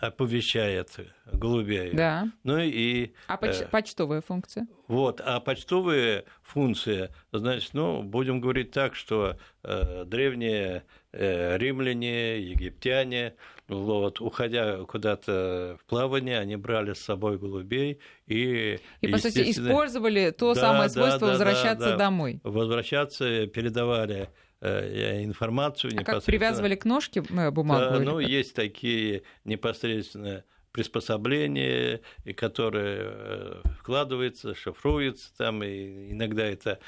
оповещает 0.00 0.90
голубей. 1.32 1.92
Да. 1.92 2.30
Ну 2.44 2.58
и... 2.58 3.12
А 3.26 3.36
поч- 3.36 3.62
э, 3.62 3.66
почтовая 3.66 4.20
функция? 4.20 4.68
Вот, 4.86 5.20
а 5.24 5.40
почтовые 5.40 6.24
функции, 6.42 7.10
значит, 7.32 7.74
ну, 7.74 8.02
будем 8.02 8.40
говорить 8.40 8.70
так, 8.70 8.94
что 8.94 9.38
э, 9.64 10.04
древние 10.04 10.84
римляне, 11.12 12.40
египтяне, 12.40 13.34
вот, 13.68 14.20
уходя 14.20 14.84
куда-то 14.84 15.78
в 15.80 15.84
плавание, 15.84 16.38
они 16.38 16.56
брали 16.56 16.94
с 16.94 17.00
собой 17.00 17.38
голубей 17.38 17.98
и... 18.26 18.78
И, 19.02 19.08
по 19.08 19.18
сути, 19.18 19.50
использовали 19.50 20.30
то 20.30 20.54
да, 20.54 20.60
самое 20.60 20.88
свойство 20.88 21.28
да, 21.28 21.32
возвращаться 21.32 21.86
да, 21.86 21.90
да. 21.92 21.96
домой. 21.96 22.40
Возвращаться, 22.44 23.46
передавали 23.46 24.30
э, 24.60 25.22
информацию 25.22 25.92
а 25.98 26.04
как 26.04 26.24
привязывали 26.24 26.76
к 26.76 26.86
ножке 26.86 27.22
э, 27.28 27.50
бумагу? 27.50 27.98
Да, 27.98 28.00
ну, 28.00 28.18
есть 28.20 28.54
такие 28.54 29.22
непосредственно 29.44 30.44
приспособления, 30.72 32.00
которые 32.36 33.00
э, 33.02 33.62
вкладываются, 33.78 34.54
шифруются 34.54 35.36
там, 35.36 35.62
и 35.62 36.12
иногда 36.12 36.44
это 36.44 36.78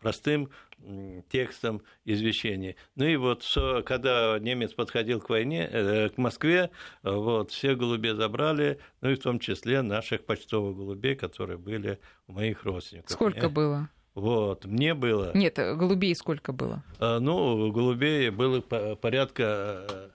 простым 0.00 0.50
текстом 1.28 1.82
извещения. 2.04 2.76
Ну 2.96 3.04
и 3.04 3.16
вот 3.16 3.44
когда 3.86 4.38
немец 4.38 4.72
подходил 4.72 5.20
к 5.20 5.28
войне, 5.28 5.68
э, 5.70 6.08
к 6.08 6.18
Москве, 6.18 6.70
вот, 7.02 7.50
все 7.50 7.74
голубей 7.74 8.14
забрали, 8.14 8.78
ну 9.00 9.10
и 9.10 9.14
в 9.14 9.20
том 9.20 9.38
числе 9.38 9.82
наших 9.82 10.24
почтовых 10.24 10.76
голубей, 10.76 11.14
которые 11.14 11.58
были 11.58 11.98
у 12.26 12.32
моих 12.32 12.64
родственников. 12.64 13.10
Сколько 13.10 13.46
мне, 13.46 13.48
было? 13.48 13.88
Вот, 14.14 14.64
мне 14.64 14.94
было... 14.94 15.30
Нет, 15.34 15.56
голубей 15.56 16.14
сколько 16.14 16.52
было? 16.52 16.84
А, 16.98 17.18
ну, 17.18 17.70
голубей 17.72 18.30
было 18.30 18.60
порядка 18.60 20.10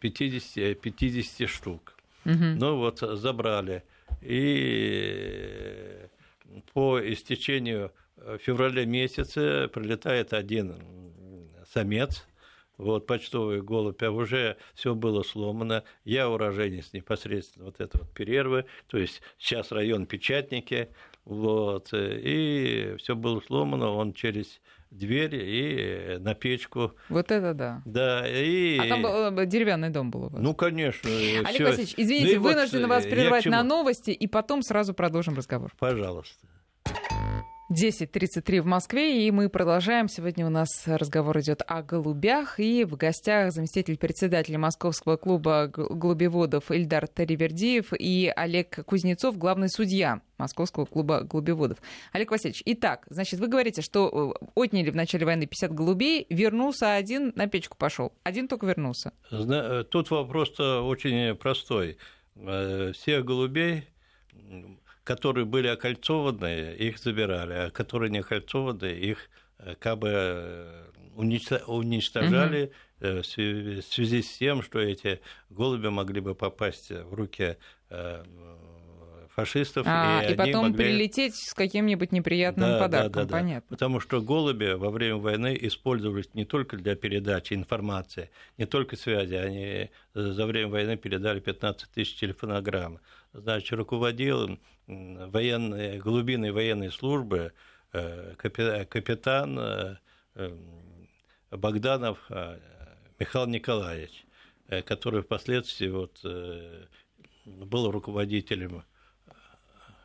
50, 0.00 0.80
50 0.80 1.48
штук. 1.48 1.96
Угу. 2.24 2.34
Ну 2.56 2.76
вот, 2.76 2.98
забрали. 2.98 3.82
И 4.20 6.06
по 6.72 7.00
истечению 7.00 7.92
февраля 8.40 8.84
месяца 8.84 9.70
прилетает 9.72 10.32
один 10.32 10.76
самец, 11.72 12.26
вот, 12.76 13.06
почтовый 13.06 13.62
голубь, 13.62 14.02
а 14.02 14.10
уже 14.10 14.56
все 14.74 14.94
было 14.94 15.22
сломано. 15.22 15.84
Я 16.04 16.28
уроженец 16.28 16.92
непосредственно 16.92 17.66
вот 17.66 17.80
этого 17.80 18.02
вот 18.02 18.12
перервы, 18.12 18.64
то 18.86 18.98
есть 18.98 19.20
сейчас 19.38 19.70
район 19.70 20.06
Печатники, 20.06 20.88
вот, 21.24 21.90
и 21.92 22.94
все 22.98 23.14
было 23.14 23.40
сломано, 23.40 23.90
он 23.90 24.14
через 24.14 24.60
дверь 24.90 25.34
и 25.34 26.16
на 26.20 26.34
печку. 26.34 26.94
Вот 27.08 27.30
это 27.30 27.54
да. 27.54 27.82
Да, 27.84 28.26
и... 28.26 28.78
А 28.78 28.88
там 28.88 29.02
был, 29.02 29.38
э, 29.38 29.46
деревянный 29.46 29.90
дом 29.90 30.10
был 30.10 30.24
у 30.24 30.28
вас? 30.30 30.42
Ну, 30.42 30.54
конечно. 30.54 31.08
Олег 31.08 31.48
всё... 31.48 31.66
Васильевич, 31.66 31.94
извините, 31.96 32.36
ну, 32.38 32.42
вынуждены 32.42 32.86
вот 32.86 32.94
вас 32.94 33.04
прервать 33.04 33.46
на 33.46 33.62
новости, 33.62 34.10
и 34.10 34.26
потом 34.26 34.62
сразу 34.62 34.94
продолжим 34.94 35.34
разговор. 35.34 35.72
Пожалуйста. 35.78 36.48
10.33 37.70 38.62
в 38.62 38.66
Москве, 38.66 39.24
и 39.24 39.30
мы 39.30 39.48
продолжаем. 39.48 40.08
Сегодня 40.08 40.44
у 40.44 40.48
нас 40.48 40.68
разговор 40.86 41.38
идет 41.38 41.62
о 41.68 41.82
голубях, 41.82 42.58
и 42.58 42.82
в 42.82 42.96
гостях 42.96 43.52
заместитель 43.52 43.96
председателя 43.96 44.58
Московского 44.58 45.16
клуба 45.16 45.68
голубеводов 45.68 46.72
Ильдар 46.72 47.06
Таривердиев 47.06 47.92
и 47.96 48.32
Олег 48.34 48.84
Кузнецов, 48.84 49.38
главный 49.38 49.68
судья 49.68 50.20
Московского 50.36 50.84
клуба 50.84 51.20
голубеводов. 51.20 51.78
Олег 52.10 52.32
Васильевич, 52.32 52.64
итак, 52.66 53.06
значит, 53.08 53.38
вы 53.38 53.46
говорите, 53.46 53.82
что 53.82 54.34
э, 54.42 54.46
отняли 54.56 54.90
в 54.90 54.96
начале 54.96 55.24
войны 55.24 55.46
50 55.46 55.72
голубей, 55.72 56.26
вернулся 56.28 56.96
один, 56.96 57.32
на 57.36 57.46
печку 57.46 57.76
пошел. 57.78 58.12
Один 58.24 58.48
только 58.48 58.66
вернулся. 58.66 59.12
Э, 59.30 59.84
тут 59.88 60.10
вопрос-то 60.10 60.82
очень 60.82 61.36
простой. 61.36 61.98
Э, 62.34 62.90
всех 62.94 63.24
голубей 63.24 63.84
которые 65.10 65.44
были 65.44 65.66
окольцованы, 65.66 66.76
их 66.78 66.98
забирали, 66.98 67.52
а 67.52 67.70
которые 67.70 68.10
не 68.10 68.18
окольцованы, 68.18 68.92
их 68.92 69.28
э, 69.58 69.74
как 69.80 69.98
бы 69.98 70.08
э, 70.12 70.84
уничтожали 71.16 72.70
угу. 73.00 73.22
в 73.22 73.24
связи 73.24 74.22
с 74.22 74.38
тем, 74.38 74.62
что 74.62 74.78
эти 74.78 75.20
голуби 75.48 75.88
могли 75.88 76.20
бы 76.20 76.36
попасть 76.36 76.92
в 76.92 77.12
руки 77.12 77.56
фашистов. 79.34 79.84
А, 79.88 80.22
и, 80.22 80.32
и 80.32 80.36
потом 80.36 80.70
могли... 80.70 80.84
прилететь 80.84 81.34
с 81.34 81.54
каким-нибудь 81.54 82.12
неприятным 82.12 82.70
да, 82.70 82.78
подарком, 82.78 83.12
да, 83.12 83.24
да, 83.24 83.32
понятно. 83.32 83.66
Да. 83.68 83.74
Потому 83.74 84.00
что 84.00 84.20
голуби 84.20 84.74
во 84.74 84.90
время 84.90 85.16
войны 85.16 85.58
использовались 85.60 86.32
не 86.34 86.44
только 86.44 86.76
для 86.76 86.94
передачи 86.94 87.54
информации, 87.54 88.30
не 88.58 88.66
только 88.66 88.96
связи, 88.96 89.34
они 89.34 89.90
за 90.14 90.46
время 90.46 90.68
войны 90.68 90.96
передали 90.96 91.40
15 91.40 91.90
тысяч 91.90 92.14
телефонограмм. 92.16 93.00
Значит, 93.32 93.72
руководил 93.72 94.58
военной, 94.86 95.98
глубинной 95.98 96.50
военной 96.50 96.90
службы 96.90 97.52
э, 97.92 98.34
капитан 98.36 99.58
э, 99.58 99.96
эм, 100.34 101.08
Богданов 101.50 102.18
э, 102.28 102.58
Михаил 103.20 103.46
Николаевич, 103.46 104.24
который 104.86 105.22
впоследствии 105.22 105.88
вот 105.88 106.24
был 107.44 107.90
руководителем 107.90 108.84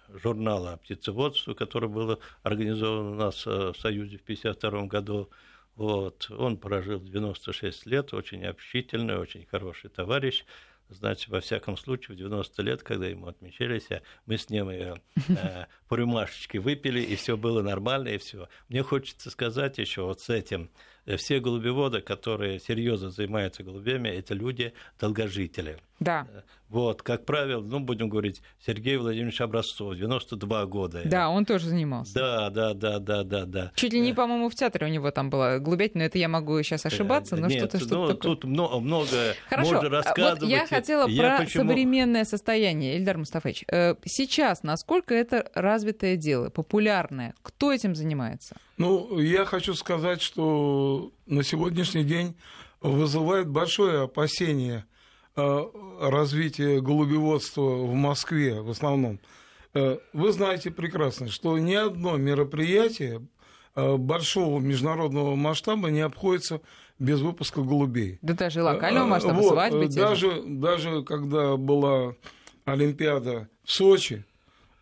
журнала 0.09 0.77
«Птицеводство», 0.83 1.53
которое 1.53 1.87
было 1.87 2.19
организовано 2.43 3.11
у 3.11 3.15
нас 3.15 3.45
в 3.45 3.73
Союзе 3.75 4.17
в 4.17 4.23
1952 4.23 4.87
году. 4.87 5.29
Вот. 5.75 6.29
Он 6.29 6.57
прожил 6.57 6.99
96 6.99 7.85
лет, 7.85 8.13
очень 8.13 8.43
общительный, 8.45 9.17
очень 9.17 9.45
хороший 9.45 9.89
товарищ. 9.89 10.43
Значит, 10.89 11.29
во 11.29 11.39
всяком 11.39 11.77
случае, 11.77 12.15
в 12.15 12.19
90 12.19 12.61
лет, 12.61 12.83
когда 12.83 13.07
ему 13.07 13.27
отмечались, 13.27 13.87
мы 14.25 14.37
с 14.37 14.49
ним 14.49 14.69
э, 14.69 14.97
по 15.87 15.95
рюмашечке 15.95 16.59
выпили, 16.59 17.01
и 17.01 17.15
все 17.15 17.37
было 17.37 17.61
нормально, 17.61 18.09
и 18.09 18.17
все. 18.17 18.47
Мне 18.69 18.83
хочется 18.83 19.29
сказать 19.29 19.77
еще 19.77 20.03
вот 20.03 20.21
с 20.21 20.29
этим– 20.29 20.69
все 21.17 21.39
голубеводы, 21.39 22.01
которые 22.01 22.59
серьезно 22.59 23.09
занимаются 23.09 23.63
голубями, 23.63 24.09
это 24.09 24.33
люди 24.33 24.73
долгожители. 24.99 25.77
Да. 25.99 26.27
Вот, 26.67 27.03
как 27.03 27.25
правило, 27.25 27.61
ну, 27.61 27.79
будем 27.79 28.09
говорить, 28.09 28.41
Сергей 28.65 28.97
Владимирович 28.97 29.39
Образцов, 29.39 29.95
92 29.95 30.65
года. 30.65 31.03
Да, 31.05 31.29
он 31.29 31.45
тоже 31.45 31.69
занимался. 31.69 32.13
Да, 32.15 32.49
да, 32.49 32.73
да, 32.73 32.99
да, 32.99 33.23
да, 33.23 33.45
да. 33.45 33.71
Чуть 33.75 33.93
ли 33.93 33.99
не, 33.99 34.13
по-моему, 34.13 34.49
в 34.49 34.55
театре 34.55 34.87
у 34.87 34.89
него 34.89 35.11
там 35.11 35.29
было 35.29 35.59
голубятина, 35.59 36.01
это 36.01 36.17
я 36.17 36.27
могу 36.27 36.61
сейчас 36.63 36.85
ошибаться, 36.85 37.35
но 37.37 37.49
что-то 37.49 37.79
что 37.79 37.95
ну, 37.95 38.07
такое. 38.07 38.35
тут 38.35 38.43
много, 38.45 38.79
много 38.79 39.35
Хорошо, 39.47 39.73
можно 39.73 39.89
рассказывать. 39.89 40.41
вот 40.41 40.49
я 40.49 40.65
хотела 40.65 41.07
я 41.07 41.37
про 41.37 41.45
почему... 41.45 41.69
современное 41.69 42.25
состояние, 42.25 42.97
Ильдар 42.97 43.19
Мустафович. 43.19 43.65
Э, 43.71 43.95
сейчас 44.03 44.63
насколько 44.63 45.13
это 45.13 45.49
развитое 45.53 46.17
дело, 46.17 46.49
популярное? 46.49 47.35
Кто 47.43 47.71
этим 47.71 47.95
занимается? 47.95 48.57
Ну, 48.77 49.19
я 49.19 49.45
хочу 49.45 49.73
сказать, 49.73 50.21
что 50.21 51.11
на 51.25 51.43
сегодняшний 51.43 52.03
день 52.03 52.35
вызывает 52.81 53.47
большое 53.47 54.01
опасение 54.01 54.85
э, 55.35 55.63
развития 56.01 56.81
голубеводства 56.81 57.61
в 57.61 57.93
Москве 57.93 58.61
в 58.61 58.69
основном. 58.69 59.19
Э, 59.73 59.97
вы 60.13 60.31
знаете 60.33 60.71
прекрасно, 60.71 61.29
что 61.29 61.57
ни 61.57 61.73
одно 61.73 62.17
мероприятие 62.17 63.25
э, 63.75 63.95
большого 63.95 64.59
международного 64.59 65.35
масштаба 65.35 65.89
не 65.89 66.01
обходится 66.01 66.61
без 66.99 67.21
выпуска 67.21 67.61
голубей. 67.61 68.19
Да 68.21 68.33
даже 68.33 68.61
локального 68.61 69.05
масштаба, 69.05 69.39
вот, 69.39 69.53
свадьбы. 69.53 69.87
Даже, 69.87 70.43
даже 70.45 71.03
когда 71.03 71.55
была 71.57 72.15
Олимпиада 72.65 73.49
в 73.63 73.71
Сочи, 73.71 74.25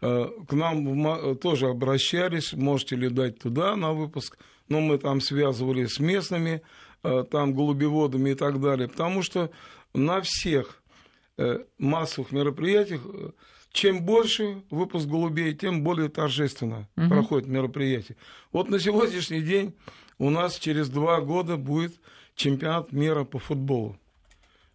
к 0.03 0.53
нам 0.53 1.37
тоже 1.37 1.67
обращались, 1.67 2.53
можете 2.53 2.95
ли 2.95 3.09
дать 3.09 3.39
туда 3.39 3.75
на 3.75 3.93
выпуск, 3.93 4.37
но 4.67 4.81
мы 4.81 4.97
там 4.97 5.21
связывались 5.21 5.93
с 5.93 5.99
местными, 5.99 6.61
э, 7.03 7.23
там 7.29 7.53
голубеводами 7.53 8.31
и 8.31 8.35
так 8.35 8.59
далее, 8.59 8.87
потому 8.87 9.21
что 9.21 9.49
на 9.93 10.21
всех 10.21 10.83
э, 11.37 11.59
массовых 11.77 12.31
мероприятиях 12.31 13.01
чем 13.73 14.05
больше 14.05 14.61
выпуск 14.69 15.07
голубей, 15.07 15.53
тем 15.55 15.83
более 15.83 16.07
торжественно 16.07 16.87
угу. 16.95 17.09
проходит 17.09 17.49
мероприятие. 17.49 18.15
Вот 18.51 18.69
на 18.69 18.79
сегодняшний 18.79 19.41
день 19.41 19.73
у 20.19 20.29
нас 20.29 20.57
через 20.57 20.89
два 20.89 21.19
года 21.21 21.57
будет 21.57 21.93
чемпионат 22.35 22.91
мира 22.91 23.23
по 23.23 23.39
футболу. 23.39 23.97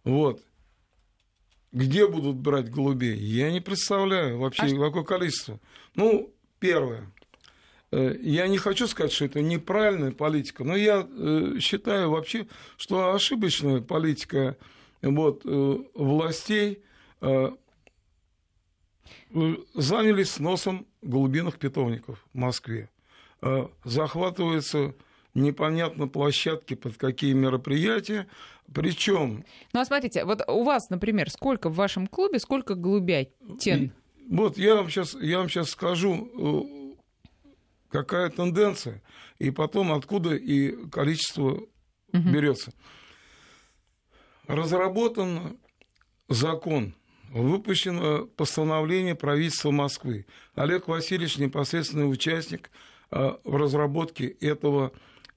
Вот 0.03 0.41
где 1.71 2.07
будут 2.07 2.37
брать 2.37 2.69
голубей, 2.69 3.17
я 3.17 3.51
не 3.51 3.61
представляю 3.61 4.39
вообще, 4.39 4.63
а 4.63 4.79
какое 4.79 5.03
количество. 5.03 5.59
Ну, 5.95 6.33
первое. 6.59 7.11
Э, 7.91 8.15
я 8.21 8.47
не 8.47 8.57
хочу 8.57 8.87
сказать, 8.87 9.11
что 9.11 9.25
это 9.25 9.41
неправильная 9.41 10.11
политика, 10.11 10.63
но 10.63 10.75
я 10.75 11.07
э, 11.09 11.55
считаю 11.59 12.11
вообще, 12.11 12.47
что 12.77 13.13
ошибочная 13.13 13.81
политика 13.81 14.57
вот, 15.01 15.41
э, 15.45 15.77
властей 15.93 16.83
занялись 19.73 20.31
сносом 20.31 20.87
голубиных 21.01 21.59
питомников 21.59 22.25
в 22.33 22.37
Москве. 22.37 22.89
Захватываются 23.83 24.95
непонятно 25.33 26.07
площадки, 26.07 26.73
под 26.73 26.97
какие 26.97 27.33
мероприятия. 27.33 28.27
Причем. 28.73 29.45
Ну 29.73 29.79
а 29.79 29.85
смотрите, 29.85 30.25
вот 30.25 30.41
у 30.47 30.63
вас, 30.63 30.89
например, 30.89 31.29
сколько 31.29 31.69
в 31.69 31.75
вашем 31.75 32.07
клубе, 32.07 32.39
сколько 32.39 32.75
голубятин? 32.75 33.93
Вот 34.29 34.57
я 34.57 34.75
вам 34.75 34.89
сейчас, 34.89 35.15
я 35.15 35.39
вам 35.39 35.49
сейчас 35.49 35.69
скажу, 35.69 36.29
э, 36.37 36.95
какая 37.89 38.29
тенденция, 38.29 39.01
и 39.39 39.49
потом 39.49 39.91
откуда 39.91 40.35
и 40.35 40.87
количество 40.89 41.53
угу. 41.53 41.67
берется. 42.11 42.71
Разработан 44.47 45.57
закон, 46.27 46.93
выпущено 47.31 48.25
постановление 48.25 49.15
правительства 49.15 49.71
Москвы. 49.71 50.25
Олег 50.55 50.87
Васильевич 50.87 51.37
непосредственный 51.37 52.11
участник 52.11 52.69
э, 53.11 53.31
в 53.43 53.55
разработке 53.55 54.27
этого 54.27 54.91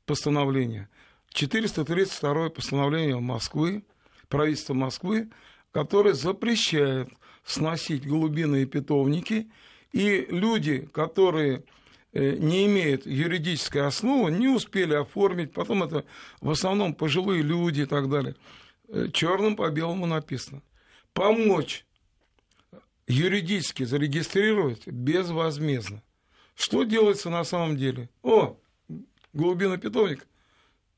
постановления. 0.07 0.89
432 1.31 2.51
постановление 2.51 3.19
Москвы, 3.19 3.85
правительства 4.29 4.75
Москвы, 4.75 5.31
которое 5.73 6.15
запрещает 6.15 7.09
сносить 7.45 8.07
голубиные 8.07 8.67
питомники, 8.67 9.51
и 9.93 10.27
люди, 10.29 10.89
которые 10.93 11.65
э, 12.13 12.37
не 12.37 12.67
имеют 12.67 13.07
юридической 13.07 13.87
основы, 13.87 14.31
не 14.31 14.49
успели 14.49 14.95
оформить, 14.95 15.53
потом 15.53 15.83
это 15.83 16.05
в 16.41 16.51
основном 16.51 16.95
пожилые 16.95 17.43
люди 17.43 17.83
и 17.83 17.87
так 17.87 18.09
далее. 18.09 18.37
Э, 18.89 19.09
Черным 19.13 19.57
по 19.57 19.69
белому 19.71 20.07
написано. 20.07 20.63
Помочь 21.13 21.85
юридически 23.07 23.85
зарегистрировать 23.85 24.87
безвозмездно. 24.87 26.03
Что 26.55 26.85
делается 26.85 27.31
на 27.31 27.45
самом 27.45 27.77
деле? 27.77 28.09
О, 28.23 28.59
глубина 29.33 29.77
питомник, 29.77 30.27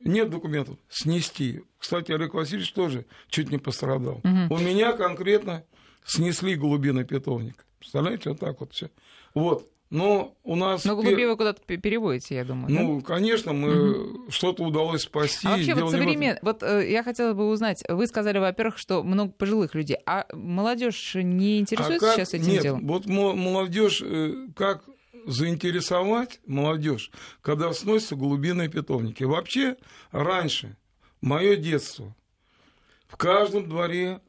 нет 0.00 0.30
документов, 0.30 0.76
снести. 0.88 1.62
Кстати, 1.78 2.12
Олег 2.12 2.34
Васильевич 2.34 2.72
тоже 2.72 3.06
чуть 3.28 3.50
не 3.50 3.58
пострадал. 3.58 4.20
Угу. 4.24 4.54
У 4.54 4.58
меня 4.58 4.92
конкретно 4.92 5.64
снесли 6.04 6.56
голубиный 6.56 7.04
питомник. 7.04 7.64
Представляете, 7.78 8.30
вот 8.30 8.40
так 8.40 8.60
вот 8.60 8.72
все. 8.72 8.90
Вот. 9.34 9.70
Но 9.90 10.34
у 10.42 10.56
нас... 10.56 10.84
Но 10.84 10.96
голубей 10.96 11.26
вы 11.26 11.36
куда-то 11.36 11.62
переводите, 11.62 12.34
я 12.34 12.44
думаю. 12.44 12.72
Ну, 12.72 13.00
да? 13.00 13.06
конечно, 13.06 13.52
мы 13.52 13.92
угу. 13.92 14.30
что-то 14.30 14.64
удалось 14.64 15.02
спасти. 15.02 15.46
А 15.46 15.50
вообще, 15.52 15.74
вот 15.74 15.90
современ... 15.92 16.38
Вот 16.42 16.62
э, 16.62 16.90
я 16.90 17.02
хотела 17.02 17.32
бы 17.32 17.48
узнать, 17.48 17.84
вы 17.88 18.06
сказали, 18.06 18.38
во-первых, 18.38 18.76
что 18.76 19.02
много 19.04 19.32
пожилых 19.32 19.74
людей, 19.74 19.98
а 20.04 20.26
молодежь 20.32 21.14
не 21.14 21.60
интересуется 21.60 22.06
а 22.06 22.08
как... 22.08 22.16
сейчас 22.16 22.34
этим 22.34 22.52
Нет, 22.52 22.62
делом? 22.62 22.86
вот 22.86 23.06
молодежь, 23.06 24.02
э, 24.04 24.48
как 24.56 24.84
заинтересовать 25.26 26.40
молодежь, 26.46 27.10
когда 27.40 27.72
сносятся 27.72 28.16
голубиные 28.16 28.68
питомники? 28.68 29.24
Вообще, 29.24 29.76
раньше, 30.10 30.76
мое 31.20 31.56
детство, 31.56 32.14
в 33.06 33.16
каждом 33.16 33.68
дворе 33.68 34.20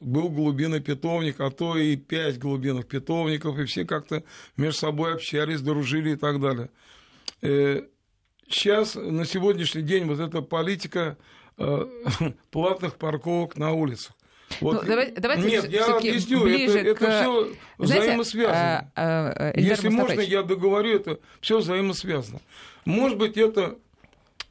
был 0.00 0.28
глубинный 0.28 0.80
питомник, 0.80 1.40
а 1.40 1.50
то 1.50 1.76
и 1.76 1.96
пять 1.96 2.38
глубинных 2.38 2.86
питомников, 2.86 3.58
и 3.58 3.64
все 3.64 3.84
как-то 3.84 4.24
между 4.56 4.80
собой 4.80 5.14
общались, 5.14 5.60
дружили 5.60 6.12
и 6.12 6.16
так 6.16 6.40
далее. 6.40 6.70
Сейчас, 8.48 8.96
э, 8.96 9.00
на 9.00 9.24
сегодняшний 9.24 9.82
день, 9.82 10.04
вот 10.04 10.20
эта 10.20 10.40
политика 10.40 11.16
э, 11.58 11.86
платных 12.50 12.96
парковок 12.96 13.56
на 13.56 13.72
улицах. 13.72 14.14
Вот, 14.60 14.82
ну, 14.82 14.88
давайте, 14.88 15.20
давайте 15.20 15.48
нет, 15.48 15.68
я 15.70 15.96
объясню, 15.96 16.46
это, 16.46 16.78
это 16.78 16.94
к... 16.94 17.20
все 17.20 17.52
взаимосвязано. 17.78 18.56
А, 18.56 18.90
а, 18.94 19.52
а, 19.54 19.60
Если 19.60 19.88
можно, 19.88 20.20
я 20.20 20.42
договорю, 20.42 20.96
это 20.96 21.18
все 21.40 21.58
взаимосвязано. 21.58 22.40
Может 22.84 23.18
быть, 23.18 23.36
это 23.36 23.76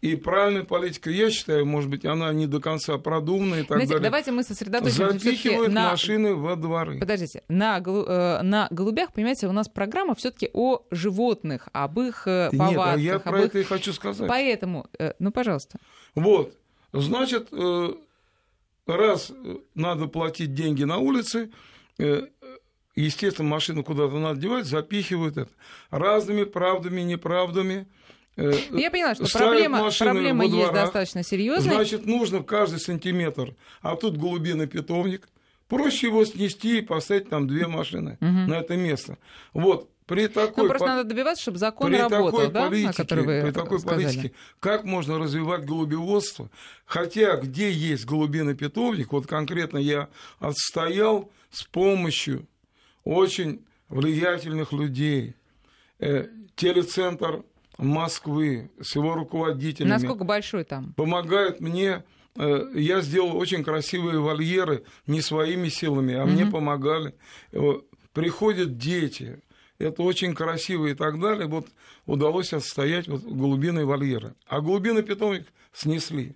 и 0.06 0.16
правильная 0.16 0.64
политика, 0.64 1.10
я 1.10 1.32
считаю, 1.32 1.66
может 1.66 1.90
быть, 1.90 2.06
она 2.06 2.32
не 2.32 2.46
до 2.46 2.60
конца 2.60 2.98
продумана 3.00 3.56
и 3.56 3.60
так 3.60 3.70
Знаете, 3.70 3.94
далее. 3.94 4.04
Давайте 4.04 4.32
мы 4.32 4.44
сосредоточимся 4.44 5.12
Запихивают 5.12 5.74
на... 5.74 5.90
машины 5.90 6.36
во 6.36 6.56
дворы. 6.56 7.00
Подождите, 7.00 7.42
на, 7.48 7.80
э, 7.80 8.42
на 8.44 8.68
голубях, 8.70 9.14
понимаете, 9.14 9.48
у 9.48 9.52
нас 9.52 9.68
программа 9.68 10.14
все 10.14 10.30
таки 10.30 10.50
о 10.54 10.84
животных, 10.92 11.70
об 11.72 12.00
их 12.00 12.28
э, 12.28 12.52
повадках. 12.52 12.98
Нет, 12.98 13.14
а 13.14 13.14
я 13.16 13.20
про 13.20 13.40
их... 13.40 13.46
это 13.48 13.60
и 13.60 13.64
хочу 13.64 13.94
сказать. 13.94 14.28
Поэтому, 14.28 14.86
э, 15.00 15.14
ну, 15.18 15.32
пожалуйста. 15.32 15.80
Вот, 16.14 16.54
значит, 16.94 17.50
раз 18.86 19.32
надо 19.74 20.08
платить 20.08 20.54
деньги 20.54 20.84
на 20.84 20.98
улице, 20.98 21.52
естественно, 22.96 23.50
машину 23.50 23.84
куда-то 23.84 24.18
надо 24.18 24.40
девать, 24.40 24.66
запихивают 24.66 25.38
это 25.38 25.52
разными 25.90 26.44
правдами, 26.44 27.02
неправдами. 27.02 27.88
Э, 28.38 28.54
Я 28.72 28.92
поняла, 28.92 29.16
что 29.16 29.32
проблема, 29.32 29.90
проблема 29.98 30.44
есть 30.44 30.56
дворах, 30.56 30.74
достаточно 30.74 31.24
серьезная. 31.24 31.76
Значит, 31.76 32.06
нужно 32.06 32.44
каждый 32.44 32.80
сантиметр, 32.80 33.56
а 33.82 33.96
тут 33.96 34.18
голубиный 34.18 34.68
питомник. 34.68 35.28
Проще 35.68 36.08
его 36.08 36.24
снести 36.26 36.80
и 36.80 36.82
поставить 36.82 37.30
там 37.30 37.48
две 37.48 37.66
машины 37.66 38.18
угу. 38.22 38.28
на 38.28 38.60
это 38.60 38.76
место. 38.76 39.18
Вот, 39.54 39.90
при 40.06 40.28
такой, 40.28 40.64
ну, 40.64 40.70
просто 40.70 40.86
по... 40.86 40.96
надо 40.96 41.10
добиваться, 41.10 41.42
чтобы 41.42 41.58
закон 41.58 41.90
при 41.90 41.98
работал, 41.98 42.32
такой 42.32 42.52
да, 42.52 42.66
политике, 42.68 42.90
о 42.90 42.94
которой 42.94 43.26
вы 43.26 43.42
При 43.42 43.52
такой 43.52 43.80
сказали. 43.80 44.04
политике, 44.04 44.32
как 44.60 44.84
можно 44.84 45.18
развивать 45.18 45.66
голубеводство? 45.66 46.52
Хотя, 46.86 47.38
где 47.38 47.72
есть 47.72 48.06
голубиный 48.06 48.54
питомник, 48.54 49.12
вот 49.12 49.26
конкретно 49.26 49.80
я 49.80 50.10
отстоял 50.40 51.32
с 51.50 51.64
помощью 51.64 52.48
очень 53.04 53.66
влиятельных 53.90 54.74
людей. 54.74 55.36
Э, 56.00 56.28
телецентр 56.56 57.44
Москвы 57.78 58.72
с 58.82 58.96
его 58.96 59.16
руководителями. 59.16 59.90
Насколько 59.90 60.24
большой 60.24 60.64
там? 60.64 60.94
Помогают 60.94 61.60
мне. 61.60 62.04
Э, 62.36 62.68
я 62.74 63.02
сделал 63.02 63.36
очень 63.36 63.64
красивые 63.64 64.20
вольеры 64.20 64.84
не 65.08 65.22
своими 65.22 65.68
силами, 65.70 66.14
а 66.14 66.24
угу. 66.24 66.32
мне 66.32 66.46
помогали. 66.46 67.16
Э, 67.52 67.74
приходят 68.14 68.78
дети, 68.78 69.42
это 69.80 70.04
очень 70.04 70.34
красиво 70.34 70.88
и 70.88 70.94
так 70.94 71.20
далее. 71.20 71.48
Вот 71.48 71.68
удалось 72.06 72.54
отстоять 72.54 73.08
вот 73.08 73.24
голубиные 73.24 73.86
вольеры. 73.86 74.36
А 74.48 74.62
голубиный 74.62 75.04
питомник 75.04 75.48
снесли. 75.74 76.36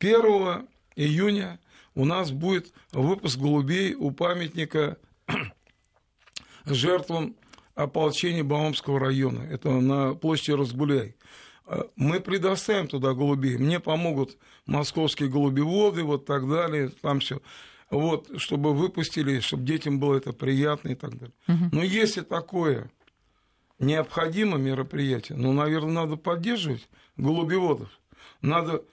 1 0.00 0.66
июня 0.96 1.58
у 1.94 2.04
нас 2.04 2.30
будет 2.30 2.72
выпуск 2.92 3.38
голубей 3.38 3.94
у 3.94 4.10
памятника 4.10 4.98
жертвам 6.64 7.34
ополчения 7.74 8.44
Баумского 8.44 8.98
района. 8.98 9.42
Это 9.42 9.70
на 9.70 10.14
площади 10.14 10.52
Разгуляй. 10.52 11.16
Э, 11.66 11.82
мы 11.96 12.20
предоставим 12.20 12.88
туда 12.88 13.12
голубей. 13.12 13.56
Мне 13.56 13.80
помогут 13.80 14.36
московские 14.66 15.28
голубеводы, 15.28 16.02
вот 16.02 16.24
так 16.24 16.48
далее, 16.48 16.90
там 17.02 17.20
все. 17.20 17.40
Вот, 17.90 18.28
чтобы 18.38 18.74
выпустили, 18.74 19.40
чтобы 19.40 19.64
детям 19.64 19.98
было 19.98 20.16
это 20.16 20.32
приятно 20.32 20.90
и 20.90 20.94
так 20.94 21.16
далее. 21.16 21.34
Угу. 21.48 21.68
Но 21.72 21.82
если 21.82 22.20
такое 22.20 22.90
необходимо 23.78 24.58
мероприятие, 24.58 25.38
ну, 25.38 25.52
наверное, 25.52 26.04
надо 26.04 26.16
поддерживать 26.16 26.86
голубеводов. 27.16 27.88
Надо... 28.42 28.84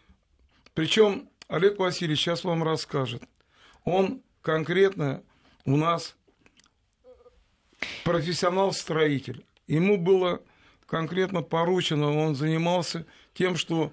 Причем 0.74 1.30
Олег 1.48 1.78
Васильевич 1.78 2.20
сейчас 2.22 2.44
вам 2.44 2.64
расскажет. 2.64 3.24
Он 3.84 4.22
конкретно 4.42 5.24
у 5.66 5.76
нас 5.76 6.16
профессионал-строитель. 8.04 9.46
Ему 9.68 9.98
было 9.98 10.42
конкретно 10.86 11.42
поручено, 11.42 12.16
он 12.16 12.36
занимался 12.36 13.06
тем, 13.34 13.56
что 13.56 13.92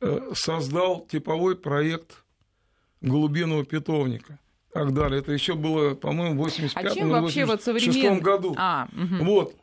э, 0.00 0.32
создал 0.34 1.06
типовой 1.06 1.56
проект 1.56 2.24
голубиного 3.06 3.64
питомника. 3.64 4.38
Так 4.72 4.92
далее. 4.92 5.20
Это 5.20 5.32
еще 5.32 5.54
было, 5.54 5.94
по-моему, 5.94 6.34
в 6.34 6.44
85 6.44 7.00
а 7.00 7.06
вообще 7.06 7.46
вот 7.46 7.62
современ... 7.62 8.20
году. 8.20 8.54
А, 8.58 8.88
угу. 8.92 9.24
Вот. 9.24 9.54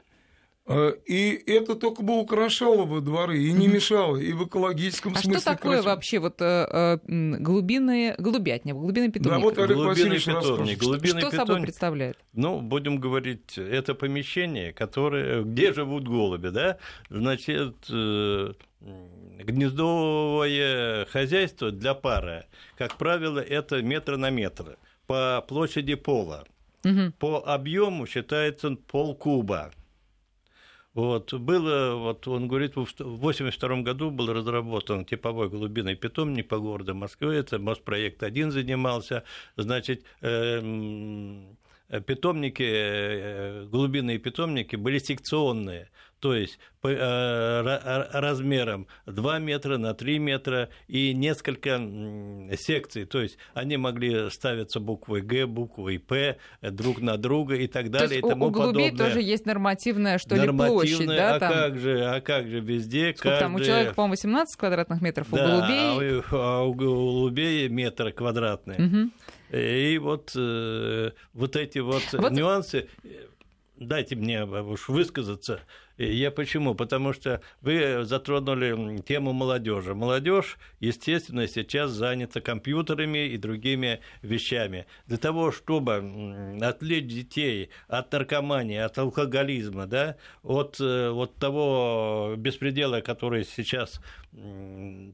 Э, 0.65 0.93
и 1.05 1.31
это 1.45 1.75
только 1.75 2.03
бы 2.03 2.19
украшало 2.19 2.85
бы 2.85 3.01
дворы 3.01 3.37
и 3.37 3.51
не 3.51 3.67
мешало, 3.67 4.15
и 4.15 4.31
в 4.31 4.47
экологическом 4.47 5.13
а 5.13 5.17
смысле. 5.17 5.37
А 5.37 5.41
что 5.41 5.51
такое 5.51 5.71
красиво. 5.73 5.89
вообще 5.89 6.19
вот 6.19 6.41
э, 6.41 6.99
глубинные, 7.05 8.15
голубятня, 8.17 8.73
глубинный 8.73 9.11
питомник? 9.11 9.39
Да, 9.39 9.43
вот 9.43 9.57
Олег 9.57 9.75
глубинный 9.75 10.19
питомник. 10.19 10.79
Глубинный 10.79 11.21
что 11.21 11.31
питомник, 11.31 11.47
собой 11.47 11.61
представляет? 11.63 12.17
Ну, 12.31 12.61
будем 12.61 12.99
говорить, 12.99 13.57
это 13.57 13.93
помещение, 13.93 14.71
которое, 14.71 15.43
где 15.43 15.73
живут 15.73 16.07
голуби, 16.07 16.47
да? 16.47 16.77
Значит, 17.09 17.75
э, 17.89 18.53
гнездовое 19.43 21.05
хозяйство 21.07 21.71
для 21.71 21.93
пары, 21.93 22.45
как 22.77 22.97
правило, 22.97 23.39
это 23.39 23.81
метр 23.81 24.15
на 24.15 24.29
метр 24.29 24.77
по 25.07 25.43
площади 25.45 25.95
пола. 25.95 26.45
Угу. 26.85 27.13
По 27.19 27.43
объему 27.45 28.07
считается 28.07 28.71
полкуба. 28.71 29.71
Вот, 30.93 31.33
было, 31.33 31.95
вот 31.95 32.27
он 32.27 32.47
говорит, 32.47 32.75
в 32.75 32.81
1982 32.81 33.81
году 33.81 34.11
был 34.11 34.31
разработан 34.31 35.05
типовой 35.05 35.49
голубиный 35.49 35.95
питомник 35.95 36.47
по 36.47 36.59
городу 36.59 36.93
Москвы, 36.93 37.33
это 37.33 37.57
Моспроект-1 37.57 38.51
занимался, 38.51 39.23
значит, 39.57 40.03
э, 40.21 40.61
питомники, 42.05 42.63
э, 42.63 43.65
глубинные 43.65 44.17
питомники 44.17 44.75
были 44.75 44.99
секционные, 44.99 45.89
то 46.19 46.33
есть 46.33 46.57
по 46.79 46.87
э, 46.87 48.09
размером 48.13 48.87
2 49.07 49.39
метра 49.39 49.77
на 49.77 49.93
3 49.93 50.19
метра 50.19 50.69
и 50.87 51.13
несколько 51.13 51.77
секций, 52.57 53.05
то 53.05 53.21
есть 53.21 53.37
они 53.53 53.75
могли 53.75 54.29
ставиться 54.29 54.79
буквой 54.79 55.21
Г, 55.21 55.45
буквой 55.47 55.99
П 55.99 56.37
друг 56.61 57.01
на 57.01 57.17
друга 57.17 57.55
и 57.55 57.67
так 57.67 57.91
далее. 57.91 58.07
То 58.07 58.15
есть 58.15 58.25
и 58.25 58.29
тому 58.29 58.45
у, 58.45 58.47
у 58.47 58.51
голубей 58.51 58.91
подобное. 58.91 59.07
тоже 59.09 59.21
есть 59.21 59.45
нормативная, 59.45 60.17
что 60.17 60.35
ли, 60.35 60.47
площадь, 60.49 61.07
да? 61.07 61.35
А 61.35 61.39
там? 61.39 61.51
как 61.51 61.79
же, 61.79 62.05
а 62.05 62.21
как 62.21 62.47
же 62.47 62.61
везде? 62.61 63.13
Сколько 63.13 63.29
каждый... 63.29 63.43
там 63.43 63.55
у 63.55 63.59
человека, 63.59 63.93
по-моему, 63.93 64.11
18 64.13 64.55
квадратных 64.57 65.01
метров, 65.01 65.27
у 65.31 65.35
да, 65.35 65.45
голубей? 65.45 66.21
А 66.31 66.31
у, 66.31 66.37
а 66.37 66.63
у 66.63 66.73
голубей 66.73 67.67
метр 67.67 68.13
квадратный. 68.13 68.75
Угу. 68.75 69.09
И 69.53 69.99
вот, 69.99 70.31
э, 70.35 71.11
вот 71.33 71.55
эти 71.55 71.77
вот, 71.77 72.03
вот 72.13 72.31
нюансы, 72.31 72.87
дайте 73.75 74.15
мне 74.15 74.45
уж 74.45 74.89
высказаться. 74.89 75.61
Я 75.95 76.31
почему? 76.31 76.73
Потому 76.73 77.13
что 77.13 77.39
вы 77.61 78.03
затронули 78.03 78.99
тему 79.03 79.31
молодежи. 79.31 79.93
Молодежь, 79.93 80.57
естественно, 80.79 81.47
сейчас 81.47 81.91
занята 81.91 82.41
компьютерами 82.41 83.27
и 83.27 83.37
другими 83.37 83.99
вещами. 84.23 84.87
Для 85.05 85.17
того, 85.17 85.51
чтобы 85.51 86.57
отвлечь 86.59 87.13
детей 87.13 87.69
от 87.87 88.11
наркомании, 88.11 88.79
от 88.79 88.97
алкоголизма, 88.97 89.85
да, 89.85 90.15
от 90.41 90.79
вот 90.79 91.35
того 91.35 92.33
беспредела, 92.37 93.01
который 93.01 93.43
сейчас 93.43 94.01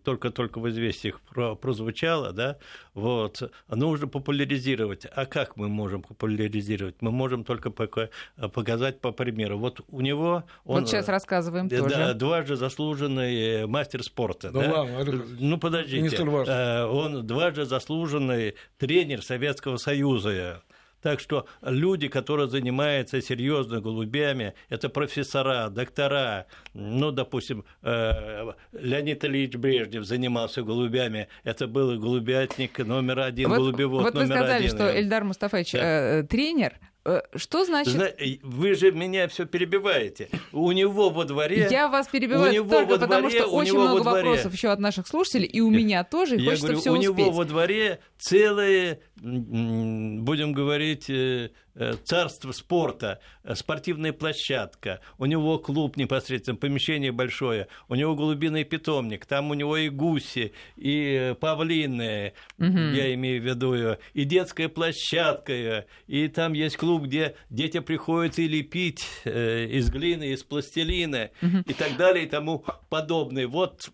только-только 0.03 0.59
в 0.59 0.69
известиях 0.69 1.19
прозвучало, 1.61 2.31
да, 2.31 2.57
вот, 2.93 3.51
нужно 3.67 4.07
популяризировать. 4.07 5.05
А 5.13 5.25
как 5.25 5.57
мы 5.57 5.67
можем 5.67 6.01
популяризировать? 6.01 6.95
Мы 7.01 7.11
можем 7.11 7.43
только 7.43 7.69
показать 7.69 9.01
по 9.01 9.11
примеру. 9.11 9.57
Вот 9.57 9.81
у 9.89 10.01
него 10.01 10.43
он, 10.63 10.81
вот 10.81 10.89
сейчас 10.89 11.07
рассказываем 11.09 11.67
да, 11.67 11.79
тоже. 11.79 12.13
Дважды 12.13 12.55
заслуженный 12.55 13.67
мастер 13.67 14.03
спорта. 14.03 14.51
Да, 14.51 14.61
да? 14.61 14.83
ладно, 14.83 15.23
ну 15.39 15.57
подождите, 15.57 16.23
он 16.23 17.27
дважды 17.27 17.65
заслуженный 17.65 18.55
тренер 18.77 19.21
Советского 19.21 19.77
Союза 19.77 20.63
Так 21.01 21.19
что 21.19 21.47
люди, 21.61 22.07
которые 22.07 22.49
занимаются 22.49 23.21
серьезно 23.21 23.81
голубями, 23.81 24.53
это 24.69 24.89
профессора, 24.89 25.69
доктора, 25.69 26.45
ну, 26.73 27.11
допустим, 27.11 27.63
э, 27.81 28.51
Леонид 28.73 29.23
Ильич 29.23 29.55
Брежнев 29.55 30.05
занимался 30.05 30.61
голубями, 30.61 31.27
это 31.43 31.67
был 31.67 31.97
голубятник 31.99 32.79
номер 32.79 33.19
один, 33.19 33.49
вот, 33.49 33.57
голубевод 33.57 34.03
вот 34.03 34.13
номер 34.13 34.23
один. 34.23 34.37
Вот 34.37 34.39
вы 34.39 34.45
сказали, 34.45 34.67
что 34.67 34.99
Эльдар 34.99 35.23
Мустафаевич 35.23 35.71
да. 35.73 35.79
э, 36.19 36.23
тренер, 36.23 36.79
Э, 37.05 37.21
что 37.35 37.65
значит? 37.65 38.17
Вы 38.43 38.75
же 38.75 38.91
меня 38.91 39.27
все 39.27 39.45
перебиваете. 39.45 40.29
У 40.51 40.71
него 40.71 41.09
во 41.09 41.25
дворе. 41.25 41.67
Я 41.69 41.87
вас 41.87 42.07
перебиваю 42.07 42.51
у 42.51 42.53
него 42.53 42.69
только 42.69 42.91
во 42.91 42.97
дворе, 42.97 43.07
потому, 43.07 43.29
что 43.29 43.45
очень 43.45 43.73
много 43.73 44.03
вопросов 44.03 44.53
еще 44.53 44.69
от 44.69 44.79
наших 44.79 45.07
слушателей, 45.07 45.47
и 45.47 45.61
у 45.61 45.69
меня 45.69 46.03
тоже. 46.03 46.35
И 46.35 46.41
я 46.41 46.51
хочется 46.51 46.67
говорю, 46.67 46.91
у 46.91 46.97
успеть. 46.97 47.17
него 47.25 47.31
во 47.31 47.45
дворе 47.45 47.99
целые, 48.17 48.99
будем 49.21 50.53
говорить, 50.53 51.09
э, 51.09 51.49
э, 51.75 51.93
царство 52.03 52.51
спорта, 52.51 53.19
спортивная 53.53 54.13
площадка, 54.13 55.01
у 55.17 55.25
него 55.25 55.57
клуб 55.59 55.97
непосредственно, 55.97 56.57
помещение 56.57 57.11
большое, 57.11 57.67
у 57.87 57.95
него 57.95 58.15
голубиный 58.15 58.63
питомник, 58.63 59.25
там 59.25 59.51
у 59.51 59.53
него 59.53 59.77
и 59.77 59.89
гуси, 59.89 60.53
и 60.77 61.35
павлины, 61.39 62.33
угу. 62.57 62.65
я 62.67 63.13
имею 63.13 63.41
в 63.41 63.45
виду, 63.45 63.97
и 64.13 64.23
детская 64.23 64.69
площадка, 64.69 65.85
и 66.07 66.27
там 66.27 66.53
есть 66.53 66.77
клуб, 66.77 67.03
где 67.03 67.35
дети 67.49 67.79
приходят 67.79 68.39
и 68.39 68.47
лепить 68.47 69.05
э, 69.25 69.65
из 69.65 69.89
глины, 69.89 70.31
из 70.31 70.43
пластилина 70.43 71.29
угу. 71.41 71.57
и 71.65 71.73
так 71.73 71.97
далее 71.97 72.25
и 72.25 72.29
тому 72.29 72.63
подобное. 72.89 73.47
Вот 73.47 73.89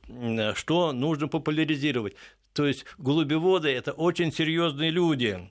что 0.56 0.92
нужно 0.92 1.28
популяризировать. 1.28 2.16
То 2.56 2.66
есть 2.66 2.86
голубеводы– 2.98 3.70
это 3.70 3.92
очень 3.92 4.32
серьезные 4.32 4.90
люди 4.90 5.50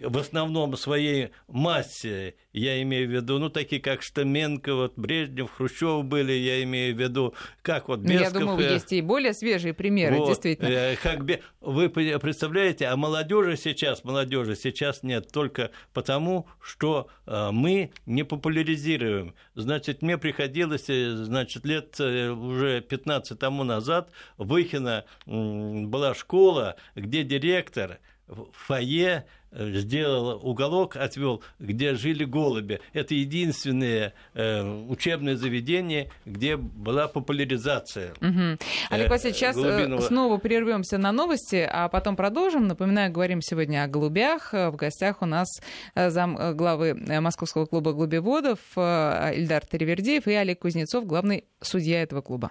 в 0.00 0.18
основном 0.18 0.76
своей 0.76 1.30
массе, 1.48 2.34
я 2.52 2.82
имею 2.82 3.08
в 3.08 3.12
виду, 3.12 3.38
ну, 3.38 3.48
такие 3.48 3.80
как 3.80 4.02
Штаменко, 4.02 4.74
вот 4.74 4.94
Брежнев, 4.96 5.50
Хрущев 5.52 6.04
были, 6.04 6.32
я 6.32 6.62
имею 6.64 6.94
в 6.94 6.98
виду, 6.98 7.34
как 7.62 7.88
вот 7.88 8.00
Бесков. 8.00 8.18
Ну, 8.18 8.22
я 8.22 8.30
думаю, 8.30 8.72
есть 8.72 8.92
и 8.92 9.00
более 9.00 9.32
свежие 9.32 9.72
примеры, 9.74 10.16
вот, 10.16 10.28
действительно. 10.28 10.68
Э, 10.68 10.96
как 10.96 11.20
вы 11.60 11.88
представляете, 11.88 12.86
а 12.86 12.96
молодежи 12.96 13.56
сейчас, 13.56 14.04
молодежи 14.04 14.56
сейчас 14.56 15.02
нет 15.02 15.30
только 15.30 15.70
потому, 15.92 16.46
что 16.60 17.08
э, 17.26 17.50
мы 17.52 17.92
не 18.06 18.24
популяризируем. 18.24 19.34
Значит, 19.54 20.02
мне 20.02 20.18
приходилось, 20.18 20.88
э, 20.88 21.14
значит, 21.14 21.64
лет 21.64 21.98
уже 22.00 22.80
15 22.80 23.38
тому 23.38 23.64
назад 23.64 24.10
в 24.38 24.60
Ихино 24.60 25.04
была 25.26 26.14
школа, 26.14 26.76
где 26.94 27.22
директор 27.22 27.98
в 28.26 28.46
фойе 28.52 29.24
Э, 29.56 29.70
сделал 29.72 30.40
уголок, 30.42 30.96
отвел, 30.96 31.42
где 31.60 31.94
жили 31.94 32.24
голуби. 32.24 32.80
Это 32.92 33.14
единственное 33.14 34.12
э, 34.34 34.62
учебное 34.88 35.36
заведение, 35.36 36.10
где 36.26 36.56
была 36.56 37.06
популяризация. 37.06 38.14
Угу. 38.20 38.58
Олег 38.90 39.10
Васильевич, 39.10 39.36
сейчас 39.36 39.56
э, 39.56 39.60
голубиного... 39.60 40.00
снова 40.00 40.38
прервемся 40.38 40.98
на 40.98 41.12
новости, 41.12 41.68
а 41.70 41.88
потом 41.88 42.16
продолжим. 42.16 42.66
Напоминаю, 42.66 43.12
говорим 43.12 43.40
сегодня 43.40 43.84
о 43.84 43.86
голубях. 43.86 44.52
В 44.52 44.72
гостях 44.72 45.22
у 45.22 45.26
нас 45.26 45.48
зам 45.94 46.56
главы 46.56 46.94
Московского 46.94 47.66
клуба 47.66 47.92
голубеводов 47.92 48.58
Ильдар 48.76 49.64
Теревердеев 49.64 50.26
и 50.26 50.32
Олег 50.32 50.60
Кузнецов, 50.60 51.06
главный 51.06 51.44
судья 51.60 52.02
этого 52.02 52.22
клуба. 52.22 52.50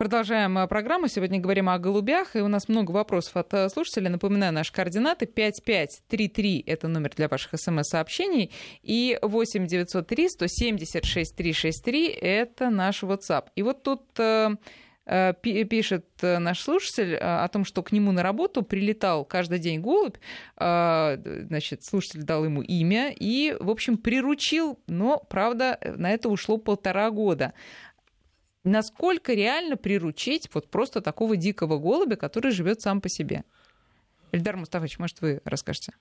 Продолжаем 0.00 0.56
э, 0.56 0.66
программу. 0.66 1.08
Сегодня 1.08 1.38
говорим 1.38 1.68
о 1.68 1.78
голубях, 1.78 2.34
и 2.34 2.40
у 2.40 2.48
нас 2.48 2.70
много 2.70 2.90
вопросов 2.90 3.36
от 3.36 3.52
э, 3.52 3.68
слушателей. 3.68 4.08
Напоминаю, 4.08 4.50
наши 4.50 4.72
координаты 4.72 5.26
5533– 5.26 6.64
это 6.66 6.88
номер 6.88 7.12
для 7.14 7.28
ваших 7.28 7.60
смс-сообщений, 7.60 8.50
и 8.82 9.18
8 9.20 9.66
903 9.66 10.30
176 10.30 11.36
363– 11.36 12.06
это 12.22 12.70
наш 12.70 13.02
WhatsApp. 13.02 13.48
И 13.56 13.62
вот 13.62 13.82
тут 13.82 14.00
э, 14.18 14.56
пишет 15.42 16.06
наш 16.22 16.60
слушатель 16.60 17.16
о 17.16 17.46
том, 17.48 17.66
что 17.66 17.82
к 17.82 17.92
нему 17.92 18.12
на 18.12 18.22
работу 18.22 18.62
прилетал 18.62 19.24
каждый 19.24 19.58
день 19.58 19.80
голубь. 19.80 20.16
Значит, 20.56 21.82
слушатель 21.82 22.22
дал 22.22 22.44
ему 22.44 22.62
имя 22.62 23.12
и, 23.18 23.56
в 23.58 23.70
общем, 23.70 23.96
приручил, 23.96 24.78
но, 24.86 25.18
правда, 25.18 25.80
на 25.96 26.12
это 26.12 26.28
ушло 26.28 26.58
полтора 26.58 27.10
года 27.10 27.54
насколько 28.64 29.32
реально 29.34 29.76
приручить 29.76 30.48
вот 30.52 30.70
просто 30.70 31.00
такого 31.00 31.36
дикого 31.36 31.78
голубя, 31.78 32.16
который 32.16 32.52
живет 32.52 32.80
сам 32.80 33.00
по 33.00 33.08
себе? 33.08 33.44
Эльдар 34.32 34.56
Мустафович, 34.56 34.98
может, 34.98 35.20
вы 35.20 35.40
расскажете? 35.44 35.92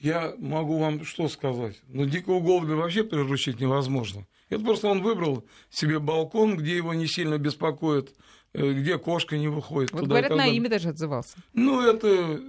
Я 0.00 0.34
могу 0.38 0.78
вам 0.78 1.04
что 1.04 1.28
сказать? 1.28 1.76
Ну, 1.88 2.06
дикого 2.06 2.40
голубя 2.40 2.74
вообще 2.74 3.04
приручить 3.04 3.60
невозможно. 3.60 4.26
Это 4.48 4.62
просто 4.64 4.88
он 4.88 5.02
выбрал 5.02 5.44
себе 5.70 5.98
балкон, 5.98 6.56
где 6.56 6.76
его 6.76 6.94
не 6.94 7.06
сильно 7.06 7.38
беспокоит, 7.38 8.14
э, 8.52 8.72
где 8.72 8.98
кошка 8.98 9.38
не 9.38 9.48
выходит. 9.48 9.92
Вот 9.92 10.04
говорят, 10.04 10.30
на 10.30 10.46
имя 10.46 10.68
даже 10.68 10.90
отзывался. 10.90 11.38
Ну, 11.54 11.80
это 11.80 12.40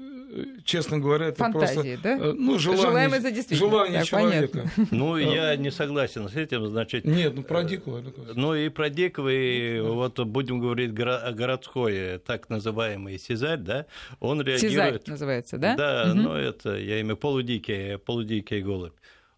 честно 0.63 0.99
говоря, 0.99 1.27
это 1.27 1.37
Фантазии, 1.37 1.95
просто... 1.95 1.99
да? 2.03 2.17
Э, 2.17 2.33
ну, 2.33 2.59
желание, 2.59 2.87
Желаемое 2.87 3.19
за 3.21 3.55
желание 3.55 3.99
так, 3.99 4.07
человека. 4.07 4.69
Понятно. 4.75 4.97
Ну, 4.97 5.17
я 5.17 5.55
не 5.55 5.71
согласен 5.71 6.29
с 6.29 6.35
этим, 6.35 6.67
значит... 6.67 7.05
Нет, 7.05 7.33
ну, 7.35 7.43
про 7.43 7.63
дикого. 7.63 8.03
Ну, 8.33 8.55
и 8.55 8.69
про 8.69 8.89
дикого, 8.89 9.29
и 9.29 9.79
вот 9.79 10.19
будем 10.19 10.59
говорить 10.59 10.93
городской, 10.93 12.19
так 12.19 12.49
называемый 12.49 13.19
Сизарь, 13.19 13.59
да, 13.59 13.85
он 14.19 14.41
реагирует... 14.41 14.71
Сизарь 14.71 15.01
называется, 15.07 15.57
да? 15.57 15.75
Да, 15.75 16.11
угу. 16.11 16.21
ну, 16.21 16.33
это, 16.33 16.77
я 16.77 17.01
имею 17.01 17.17
полудикий, 17.17 17.97
полудикий 17.97 18.61
голубь. 18.61 18.93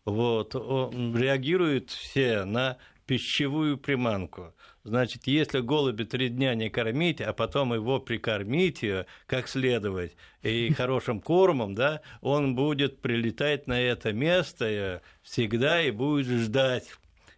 Вот, 0.06 0.56
он 0.56 1.18
реагирует 1.18 1.90
все 1.90 2.46
на 2.46 2.78
пищевую 3.06 3.78
приманку. 3.78 4.54
Значит, 4.86 5.26
если 5.26 5.62
голуби 5.62 6.04
три 6.04 6.30
дня 6.30 6.54
не 6.54 6.70
кормить, 6.70 7.20
а 7.20 7.34
потом 7.34 7.74
его 7.74 8.00
прикормить 8.00 8.84
э, 8.84 9.08
как 9.26 9.48
следовать 9.48 10.16
и 10.44 10.72
хорошим 10.78 11.22
кормом, 11.22 11.74
да, 11.74 12.02
он 12.22 12.56
будет 12.56 13.02
прилетать 13.02 13.66
на 13.66 13.82
это 13.82 14.14
место 14.14 14.66
э, 14.66 15.00
всегда 15.24 15.82
и 15.82 15.90
будет 15.90 16.28
ждать. 16.28 16.88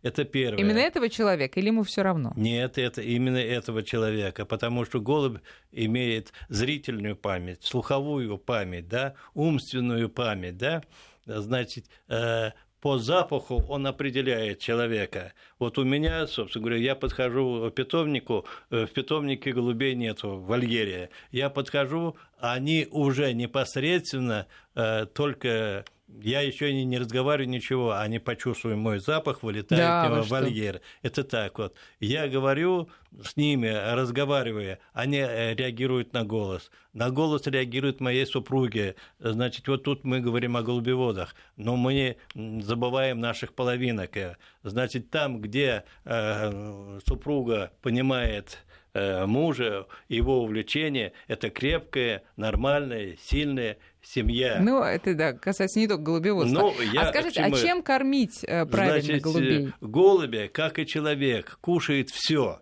Это 0.02 0.26
первое. 0.26 0.60
Именно 0.60 0.80
этого 0.80 1.08
человека 1.08 1.58
или 1.62 1.68
ему 1.68 1.84
все 1.84 2.02
равно? 2.02 2.34
Нет, 2.36 2.78
это 2.78 3.02
именно 3.02 3.38
этого 3.38 3.82
человека, 3.82 4.46
потому 4.46 4.84
что 4.84 5.00
голубь 5.00 5.40
имеет 5.72 6.34
зрительную 6.50 7.16
память, 7.16 7.64
слуховую 7.64 8.38
память, 8.38 8.90
да, 8.90 9.14
умственную 9.34 10.10
память, 10.10 10.58
да, 10.58 10.84
значит, 11.26 11.86
э, 12.10 12.52
по 12.88 13.00
запаху 13.00 13.66
он 13.68 13.86
определяет 13.86 14.60
человека. 14.60 15.34
Вот 15.60 15.78
у 15.78 15.84
меня, 15.84 16.26
собственно 16.26 16.64
говоря, 16.64 16.82
я 16.82 16.96
подхожу 16.96 17.70
к 17.70 17.76
питомнику, 17.76 18.46
э, 18.70 18.86
в 18.86 18.92
питомнике 18.94 19.52
голубей 19.52 19.94
нет 19.94 20.24
в 20.24 20.46
вольере. 20.46 21.10
Я 21.34 21.50
подхожу, 21.50 22.16
они 22.40 22.88
уже 22.90 23.34
непосредственно 23.34 24.48
э, 24.74 25.06
только 25.14 25.84
я 26.08 26.42
еще 26.42 26.74
не, 26.74 26.86
не 26.86 26.98
разговариваю 26.98 27.50
ничего, 27.50 27.98
они 27.98 28.20
почувствуют 28.20 28.78
мой 28.78 29.00
запах, 29.00 29.44
вылетают 29.44 29.84
да, 29.84 30.22
в 30.22 30.28
вольер. 30.30 30.82
Это 31.02 31.24
так 31.24 31.58
вот. 31.60 31.76
Я 32.00 32.28
говорю 32.28 32.90
с 33.24 33.36
ними, 33.36 33.68
разговаривая, 33.68 34.80
они 34.94 35.18
э, 35.18 35.54
реагируют 35.56 36.14
на 36.14 36.24
голос. 36.24 36.72
На 36.94 37.10
голос 37.12 37.46
реагируют 37.46 38.00
моей 38.00 38.26
супруги. 38.26 38.96
Значит, 39.20 39.68
вот 39.68 39.84
тут 39.84 40.04
мы 40.04 40.20
говорим 40.20 40.56
о 40.58 40.64
голубеводах, 40.64 41.36
но 41.56 41.76
мы 41.76 42.18
забываем 42.34 43.20
наших 43.20 43.54
половинок. 43.54 44.12
Значит, 44.64 45.10
там, 45.10 45.42
где 45.42 45.84
э, 46.06 47.00
супруга 47.06 47.72
понимает 47.82 48.60
э, 48.66 48.67
мужа, 49.26 49.88
его 50.10 50.44
увлечение, 50.44 51.14
это 51.28 51.50
крепкое, 51.50 52.24
нормальное, 52.36 53.18
сильное 53.22 53.78
семья. 54.02 54.60
Ну, 54.62 54.82
это 54.82 55.14
да, 55.14 55.34
касается 55.34 55.80
не 55.80 55.88
только 55.88 56.04
голубеводства. 56.04 56.60
Ну, 56.60 56.74
я, 56.94 57.02
а 57.02 57.10
скажите, 57.10 57.42
а 57.42 57.52
чем 57.52 57.82
кормить 57.82 58.44
э, 58.44 58.66
правильно 58.66 59.02
Значит, 59.02 59.22
голубей? 59.22 59.74
Голубя, 59.82 60.48
как 60.48 60.80
и 60.80 60.86
человек, 60.86 61.58
кушает 61.62 62.10
все. 62.10 62.62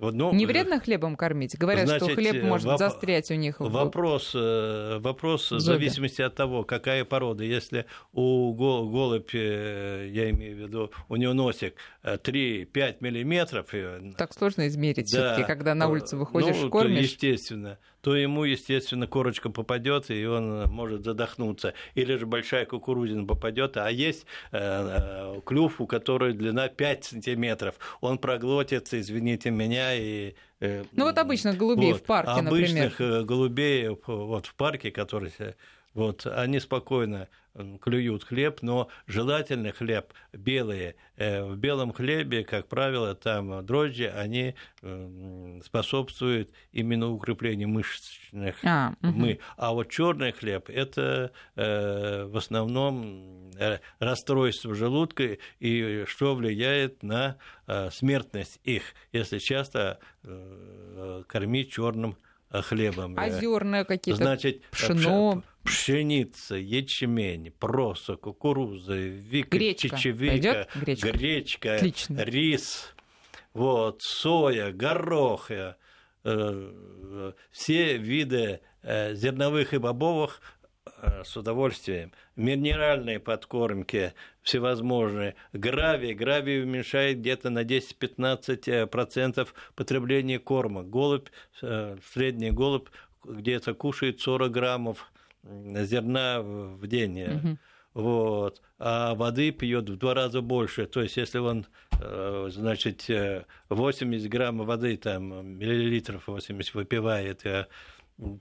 Вот, 0.00 0.14
ну, 0.14 0.32
не 0.32 0.46
вредно 0.46 0.80
хлебом 0.80 1.14
кормить? 1.14 1.58
Говорят, 1.58 1.86
значит, 1.86 2.08
что 2.08 2.14
хлеб 2.14 2.42
может 2.42 2.66
воп... 2.66 2.78
застрять 2.78 3.30
у 3.30 3.34
них. 3.34 3.60
Вопрос, 3.60 4.32
э, 4.34 4.98
вопрос 4.98 5.50
в 5.50 5.60
зависимости 5.60 6.22
от 6.22 6.34
того, 6.34 6.64
какая 6.64 7.04
порода. 7.04 7.44
Если 7.44 7.84
у 8.12 8.54
голубь, 8.54 9.34
э, 9.34 10.08
я 10.10 10.30
имею 10.30 10.56
в 10.56 10.58
виду, 10.58 10.90
у 11.08 11.16
него 11.16 11.34
носик 11.34 11.74
3-5 12.02 12.96
миллиметров. 13.00 13.74
Так 14.16 14.32
сложно 14.32 14.66
измерить 14.68 15.12
да, 15.12 15.34
все-таки, 15.34 15.46
когда 15.46 15.74
на 15.74 15.88
улицу 15.88 16.16
выходишь, 16.16 16.56
ну, 16.62 16.70
кормишь. 16.70 17.02
естественно 17.02 17.78
то 18.02 18.16
ему, 18.16 18.44
естественно, 18.44 19.06
корочка 19.06 19.50
попадет, 19.50 20.10
и 20.10 20.24
он 20.26 20.64
может 20.70 21.04
задохнуться. 21.04 21.74
Или 21.94 22.16
же 22.16 22.26
большая 22.26 22.66
кукурузина 22.66 23.26
попадет, 23.26 23.76
а 23.76 23.90
есть 23.90 24.26
э, 24.52 24.58
э, 24.58 25.40
клюв, 25.44 25.80
у 25.80 25.86
которой 25.86 26.32
длина 26.32 26.68
5 26.68 27.04
сантиметров. 27.04 27.76
Он 28.00 28.18
проглотится, 28.18 29.00
извините 29.00 29.50
меня, 29.50 29.94
и 29.94 30.34
э, 30.60 30.84
ну 30.92 31.04
вот 31.04 31.18
обычных 31.18 31.56
голубей 31.56 31.92
вот, 31.92 32.02
в 32.02 32.04
парке, 32.04 32.30
обычных 32.30 32.98
например. 32.98 33.24
голубей 33.24 33.88
вот 34.06 34.46
в 34.46 34.54
парке, 34.54 34.90
которые 34.90 35.32
Вот, 35.94 36.26
они 36.26 36.60
спокойно 36.60 37.28
клюют 37.80 38.24
хлеб, 38.24 38.62
но 38.62 38.88
желательно 39.06 39.72
хлеб 39.72 40.12
белый. 40.32 40.94
Э, 41.16 41.44
в 41.44 41.56
белом 41.56 41.92
хлебе, 41.92 42.44
как 42.44 42.68
правило, 42.68 43.14
там 43.14 43.64
дрожжи, 43.64 44.08
они 44.08 44.54
способствуют 45.64 46.50
именно 46.72 47.10
укреплению 47.10 47.68
мышечных 47.68 48.56
а, 48.64 48.94
угу. 49.02 49.12
мы. 49.12 49.38
А 49.56 49.72
вот 49.72 49.90
черный 49.90 50.32
хлеб 50.32 50.70
это 50.70 51.32
э, 51.56 52.24
в 52.24 52.36
основном 52.36 53.50
э, 53.58 53.78
расстройство 53.98 54.74
желудка 54.74 55.36
и 55.58 56.04
что 56.06 56.34
влияет 56.34 57.02
на 57.02 57.36
смертность 57.92 58.58
их, 58.64 58.82
если 59.12 59.38
часто 59.38 60.00
кормить 61.28 61.70
черным 61.70 62.12
хлебом. 62.12 62.29
Озерные 62.50 63.84
какие-то, 63.84 64.22
Значит, 64.22 64.62
пшено. 64.70 65.42
Пшеница, 65.64 66.56
ячмень, 66.56 67.52
проса, 67.58 68.16
кукуруза, 68.16 68.94
вика, 68.96 69.56
гречка. 69.56 69.96
чечевика, 69.96 70.66
гречка, 70.74 71.12
гречка 71.12 71.74
Отлично. 71.74 72.22
рис, 72.24 72.94
вот, 73.52 74.00
соя, 74.02 74.72
горох, 74.72 75.50
э, 75.50 75.74
э, 76.24 77.32
все 77.50 77.98
виды 77.98 78.60
э, 78.82 79.14
зерновых 79.14 79.74
и 79.74 79.78
бобовых 79.78 80.40
Э, 80.40 80.59
с 81.24 81.36
удовольствием. 81.36 82.12
Минеральные 82.36 83.20
подкормки 83.20 84.14
всевозможные. 84.42 85.34
Гравий. 85.52 86.14
Гравий 86.14 86.62
уменьшает 86.62 87.18
где-то 87.20 87.50
на 87.50 87.64
10-15% 87.64 89.48
потребление 89.74 90.38
корма. 90.38 90.82
Голубь, 90.82 91.28
э, 91.62 91.96
средний 92.12 92.50
голубь 92.50 92.88
где-то 93.24 93.74
кушает 93.74 94.20
40 94.20 94.50
граммов 94.50 95.12
зерна 95.42 96.40
в 96.42 96.86
день. 96.86 97.22
Угу. 97.22 97.58
Вот. 97.92 98.62
А 98.78 99.14
воды 99.14 99.50
пьет 99.50 99.88
в 99.88 99.96
два 99.96 100.14
раза 100.14 100.40
больше. 100.40 100.86
То 100.86 101.02
есть, 101.02 101.16
если 101.16 101.38
он, 101.38 101.66
э, 102.00 102.48
значит, 102.52 103.06
80 103.68 104.28
грамм 104.30 104.58
воды, 104.58 104.96
там, 104.96 105.46
миллилитров 105.58 106.28
80 106.28 106.74
выпивает, 106.74 107.44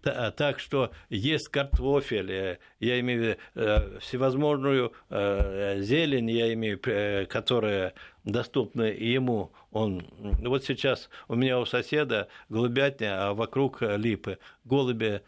так 0.04 0.60
что 0.60 0.92
есть 1.10 1.48
картофель, 1.50 2.32
э, 2.32 2.58
я 2.80 3.00
имею 3.00 3.20
в 3.20 3.24
виду 3.24 3.40
э, 3.56 4.00
всевозможную 4.00 4.94
э, 5.10 5.82
зелень, 5.82 6.30
я 6.32 6.54
имею, 6.54 6.80
которая 7.28 7.94
доступна 8.24 8.84
ему. 8.84 9.54
Он, 9.72 10.06
вот 10.42 10.66
сейчас 10.66 11.10
у 11.28 11.36
меня 11.36 11.60
у 11.60 11.66
соседа 11.66 12.28
голубятня, 12.50 13.30
а 13.30 13.34
вокруг 13.34 13.82
липы. 13.82 14.38
Голуби 14.66 15.22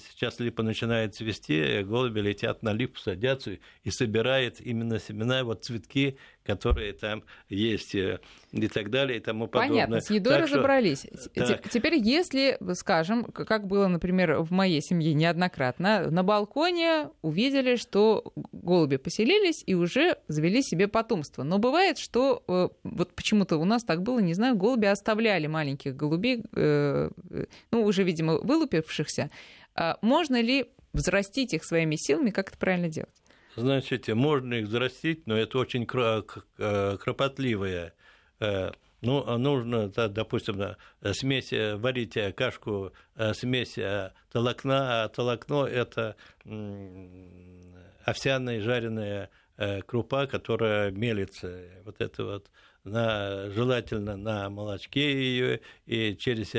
сейчас 0.00 0.40
липа 0.40 0.62
начинает 0.62 1.14
цвести, 1.14 1.82
голуби 1.82 2.20
летят 2.20 2.62
на 2.62 2.72
липу, 2.72 2.98
садятся 2.98 3.58
и 3.84 3.90
собирают 3.90 4.60
именно 4.60 4.98
семена, 4.98 5.44
вот 5.44 5.64
цветки, 5.64 6.18
которые 6.44 6.92
там 6.92 7.22
есть 7.48 7.94
э, 7.94 8.20
и 8.52 8.68
так 8.68 8.90
далее 8.90 9.18
и 9.18 9.20
тому 9.20 9.46
подобное. 9.46 9.68
Понятно, 9.68 10.00
с 10.00 10.10
едой 10.10 10.34
так 10.34 10.42
разобрались. 10.44 11.06
Что... 11.34 11.60
Теперь, 11.70 11.94
если, 11.96 12.58
скажем, 12.74 13.24
как 13.24 13.66
было, 13.66 13.88
например, 13.88 14.40
в 14.40 14.50
моей 14.50 14.80
семье 14.80 15.14
неоднократно, 15.14 16.10
на 16.10 16.22
балконе 16.22 17.10
увидели, 17.22 17.76
что 17.76 18.32
голуби 18.52 18.96
поселились 18.96 19.62
и 19.66 19.74
уже 19.74 20.16
завели 20.28 20.62
себе 20.62 20.88
потомство. 20.88 21.42
Но 21.42 21.58
бывает, 21.58 21.98
что 21.98 22.42
э, 22.48 22.68
вот 22.82 23.14
почему-то 23.14 23.56
у 23.56 23.64
нас 23.64 23.84
так 23.84 24.02
было, 24.02 24.18
не 24.18 24.34
знаю, 24.34 24.56
голуби 24.56 24.86
оставляли 24.86 25.46
маленьких 25.46 25.94
голубей, 25.94 26.42
э, 26.54 27.10
ну, 27.70 27.84
уже, 27.84 28.02
видимо, 28.02 28.38
вылупившихся, 28.38 29.30
а 29.74 29.98
можно 30.02 30.40
ли 30.40 30.66
взрастить 30.92 31.54
их 31.54 31.64
своими 31.64 31.96
силами, 31.96 32.30
как 32.30 32.48
это 32.48 32.58
правильно 32.58 32.88
делать? 32.88 33.21
Значит, 33.56 34.08
можно 34.08 34.54
их 34.54 34.66
взрастить, 34.66 35.26
но 35.26 35.36
это 35.36 35.58
очень 35.58 35.86
кропотливое. 35.86 37.92
Э, 38.40 38.72
ну, 39.00 39.38
нужно, 39.38 39.88
допустим, 39.88 40.76
смесь, 41.12 41.52
варить 41.52 42.18
кашку, 42.36 42.92
э, 43.16 43.34
смесь 43.34 43.78
толокна, 44.30 45.04
а 45.04 45.08
толокно– 45.08 45.66
это 45.70 46.16
овсяная 48.04 48.60
жареная 48.60 49.30
э, 49.56 49.82
крупа, 49.82 50.26
которая 50.26 50.90
мелится. 50.90 51.62
Вот 51.84 52.00
это 52.00 52.24
вот 52.24 52.50
на, 52.84 53.50
желательно 53.50 54.16
на 54.16 54.50
молочке 54.50 55.12
ее 55.12 55.60
и 55.86 56.16
через 56.16 56.54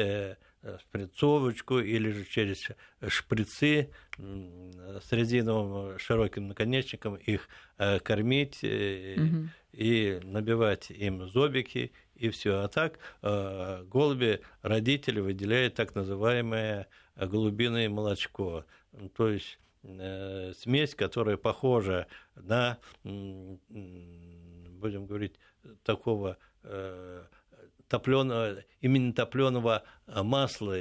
сприцовочку 0.79 1.79
или 1.79 2.09
же 2.09 2.25
через 2.25 2.69
шприцы 3.07 3.89
с 4.17 5.11
резиновым 5.11 5.99
широким 5.99 6.47
наконечником 6.47 7.15
их 7.15 7.47
э, 7.77 7.99
кормить 7.99 8.63
угу. 8.63 9.49
и 9.71 10.19
набивать 10.23 10.89
им 10.89 11.27
зобики 11.27 11.91
и 12.15 12.29
все. 12.29 12.61
А 12.61 12.67
так 12.67 12.99
э, 13.21 13.83
голуби 13.85 14.41
родители 14.61 15.19
выделяют 15.19 15.75
так 15.75 15.95
называемое 15.95 16.87
голубиное 17.15 17.89
молочко, 17.89 18.65
то 19.15 19.29
есть 19.29 19.59
смесь, 19.83 20.95
которая 20.95 21.35
похожа 21.35 22.07
на, 22.35 22.79
будем 23.03 23.59
говорить, 25.05 25.35
такого 25.83 26.37
топленого, 27.93 28.63
именно 28.81 29.13
топленого 29.13 29.83
масла, 30.07 30.79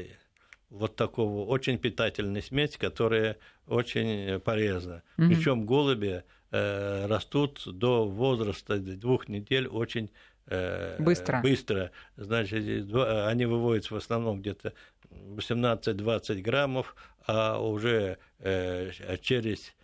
вот 0.70 0.96
такого 0.96 1.46
очень 1.46 1.76
питательной 1.76 2.42
смеси, 2.42 2.78
которая 2.78 3.36
очень 3.66 4.40
полезна. 4.40 5.02
Mm-hmm. 5.18 5.28
Причем 5.28 5.66
голуби 5.66 6.24
э, 6.50 7.06
растут 7.06 7.60
до 7.66 8.06
возраста 8.06 8.78
двух 8.78 9.28
недель 9.28 9.66
очень 9.66 10.10
э, 10.46 10.96
быстро. 11.02 11.42
быстро. 11.42 11.90
Значит, 12.16 12.90
они 12.94 13.44
выводятся 13.44 13.92
в 13.92 13.98
основном 13.98 14.40
где-то 14.40 14.72
18-20 15.10 16.40
граммов, 16.40 16.96
а 17.26 17.60
уже 17.60 18.16
э, 18.38 18.90
через 19.20 19.74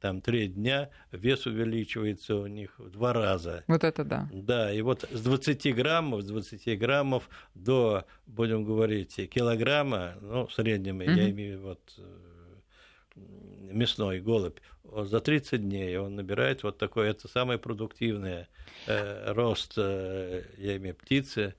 там 0.00 0.20
три 0.20 0.48
дня 0.48 0.90
вес 1.10 1.46
увеличивается 1.46 2.36
у 2.36 2.46
них 2.46 2.78
в 2.78 2.90
два 2.90 3.12
раза. 3.12 3.64
Вот 3.66 3.84
это 3.84 4.04
да. 4.04 4.28
Да, 4.32 4.72
и 4.72 4.80
вот 4.80 5.04
с 5.10 5.22
20 5.22 5.74
граммов, 5.74 6.22
с 6.22 6.26
20 6.26 6.78
граммов 6.78 7.28
до, 7.54 8.04
будем 8.26 8.64
говорить, 8.64 9.16
килограмма, 9.30 10.14
ну, 10.20 10.46
в 10.46 10.54
среднем, 10.54 10.96
угу. 10.96 11.10
я 11.10 11.30
имею 11.30 11.60
вот 11.60 11.80
э, 11.98 13.22
мясной 13.70 14.20
голубь, 14.20 14.58
за 14.84 15.20
30 15.20 15.62
дней 15.62 15.96
он 15.96 16.16
набирает 16.16 16.62
вот 16.62 16.78
такой, 16.78 17.08
это 17.08 17.28
самый 17.28 17.58
продуктивный 17.58 18.46
э, 18.86 19.32
рост, 19.32 19.74
э, 19.76 20.44
я 20.58 20.76
имею 20.76 20.94
птицы 20.94 21.54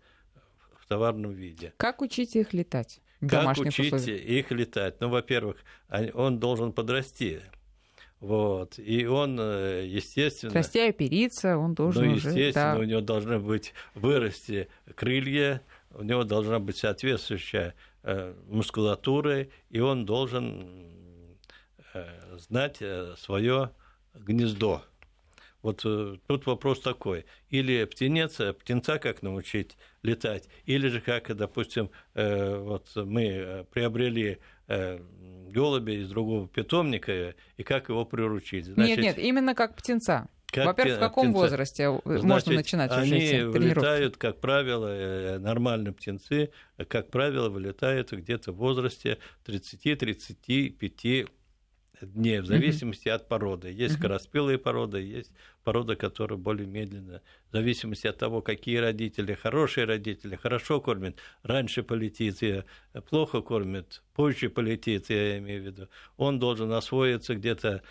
в 0.79 0.87
товарном 0.87 1.31
виде. 1.31 1.73
Как 1.77 2.01
учить 2.01 2.35
их 2.35 2.53
летать? 2.53 3.01
Как 3.27 3.57
учить 3.57 3.93
условиях? 3.93 4.21
их 4.21 4.51
летать? 4.51 4.99
Ну, 4.99 5.09
во-первых, 5.09 5.57
он 6.13 6.39
должен 6.39 6.73
подрасти. 6.73 7.39
Вот. 8.23 8.79
И 8.79 9.05
он, 9.05 9.37
э, 9.37 9.85
естественно... 9.85 10.53
Расти 10.53 10.79
опериться, 10.79 11.57
он 11.57 11.73
должен 11.73 12.05
Ну, 12.05 12.15
естественно, 12.15 12.45
уже, 12.45 12.53
да. 12.53 12.75
у 12.77 12.83
него 12.83 13.01
должны 13.01 13.37
быть 13.37 13.73
вырасти 13.95 14.69
крылья, 14.95 15.61
у 15.91 16.03
него 16.03 16.23
должна 16.23 16.59
быть 16.59 16.77
соответствующая 16.77 17.75
э, 18.03 18.33
мускулатура, 18.47 19.47
и 19.69 19.79
он 19.81 20.05
должен 20.05 20.95
э, 21.93 22.37
знать 22.37 22.81
свое 23.17 23.71
гнездо. 24.13 24.83
Вот 25.61 25.81
тут 25.81 26.45
вопрос 26.45 26.79
такой. 26.79 27.25
Или 27.49 27.83
птенец, 27.83 28.39
птенца 28.57 28.99
как 28.99 29.21
научить 29.21 29.77
летать, 30.01 30.47
или 30.65 30.87
же 30.87 31.01
как, 31.01 31.33
допустим, 31.35 31.89
вот 32.13 32.89
мы 32.95 33.65
приобрели 33.71 34.39
голубя 34.67 35.93
из 35.93 36.09
другого 36.09 36.47
питомника 36.47 37.35
и 37.57 37.63
как 37.63 37.89
его 37.89 38.05
приручить. 38.05 38.65
Значит, 38.65 38.97
нет, 38.97 39.17
нет, 39.17 39.25
именно 39.25 39.55
как 39.55 39.75
птенца. 39.75 40.27
Как 40.47 40.65
Во-первых, 40.67 40.97
в 40.97 40.99
каком 40.99 41.23
птенца? 41.29 41.39
возрасте 41.39 42.01
Значит, 42.05 42.23
можно 42.23 42.53
начинать 42.53 42.91
они 42.91 43.01
уже 43.01 43.17
эти 43.17 43.41
вылетают, 43.41 44.17
как 44.17 44.39
правило, 44.39 44.87
э, 44.87 45.39
нормальные 45.39 45.93
птенцы, 45.93 46.51
как 46.87 47.09
правило, 47.09 47.49
вылетают 47.49 48.11
где-то 48.11 48.51
в 48.51 48.57
возрасте 48.57 49.17
30-35 49.45 51.27
дней, 52.01 52.39
в 52.39 52.45
зависимости 52.45 53.07
mm-hmm. 53.07 53.13
от 53.13 53.27
породы. 53.27 53.71
Есть 53.71 53.95
mm-hmm. 53.95 53.97
скороспелые 53.99 54.57
породы, 54.57 54.99
есть 54.99 55.31
порода, 55.63 55.95
которая 55.95 56.37
более 56.37 56.67
медленно. 56.67 57.21
В 57.49 57.53
зависимости 57.53 58.07
от 58.07 58.17
того, 58.17 58.41
какие 58.41 58.77
родители, 58.77 59.33
хорошие 59.33 59.85
родители, 59.85 60.35
хорошо 60.35 60.81
кормят, 60.81 61.17
раньше 61.43 61.83
полетит, 61.83 62.43
и 62.43 62.63
плохо 63.09 63.41
кормят, 63.41 64.01
позже 64.13 64.49
полетит, 64.49 65.09
я 65.09 65.37
имею 65.37 65.61
в 65.61 65.65
виду. 65.65 65.89
Он 66.17 66.39
должен 66.39 66.71
освоиться 66.73 67.35
где-то 67.35 67.81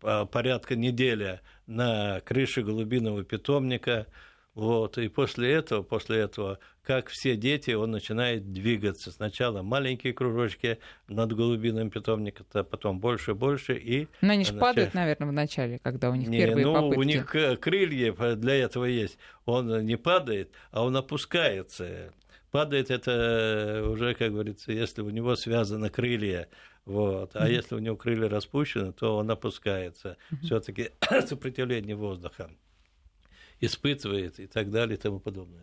порядка 0.00 0.74
недели 0.74 1.40
на 1.66 2.20
крыше 2.20 2.62
голубиного 2.62 3.22
питомника, 3.22 4.06
Вот, 4.54 4.98
и 4.98 5.08
после 5.08 5.50
этого, 5.50 5.82
после 5.82 6.18
этого, 6.18 6.58
как 6.82 7.08
все 7.08 7.36
дети, 7.36 7.70
он 7.70 7.90
начинает 7.90 8.52
двигаться. 8.52 9.10
Сначала 9.10 9.62
маленькие 9.62 10.12
кружочки 10.12 10.78
над 11.08 11.34
голубиным 11.34 11.88
питомником, 11.88 12.44
а 12.52 12.62
потом 12.62 13.00
больше 13.00 13.34
больше. 13.34 13.78
И 13.78 14.08
Но 14.20 14.32
они 14.34 14.44
же 14.44 14.52
падают, 14.52 14.92
наверное, 14.92 15.28
в 15.28 15.32
начале, 15.32 15.78
когда 15.78 16.10
у 16.10 16.14
них 16.14 16.28
не, 16.28 16.38
первые 16.38 16.66
ну, 16.66 16.74
попытки. 16.74 16.98
у 16.98 17.02
них 17.02 17.60
крылья 17.60 18.12
для 18.36 18.54
этого 18.56 18.84
есть. 18.84 19.16
Он 19.46 19.86
не 19.86 19.96
падает, 19.96 20.50
а 20.70 20.84
он 20.84 20.96
опускается. 20.96 22.12
Падает 22.50 22.90
это 22.90 23.86
уже, 23.88 24.12
как 24.14 24.32
говорится, 24.32 24.70
если 24.72 25.00
у 25.00 25.08
него 25.08 25.34
связаны 25.34 25.88
крылья, 25.88 26.48
вот. 26.84 27.34
А 27.36 27.46
mm-hmm. 27.46 27.52
если 27.52 27.74
у 27.76 27.78
него 27.78 27.96
крылья 27.96 28.28
распущены, 28.28 28.92
то 28.92 29.16
он 29.16 29.30
опускается. 29.30 30.18
Mm-hmm. 30.30 30.44
Все-таки 30.44 30.90
сопротивление 31.26 31.96
воздуха 31.96 32.50
испытывает 33.62 34.38
и 34.40 34.46
так 34.46 34.70
далее 34.70 34.98
и 34.98 35.00
тому 35.00 35.20
подобное. 35.20 35.62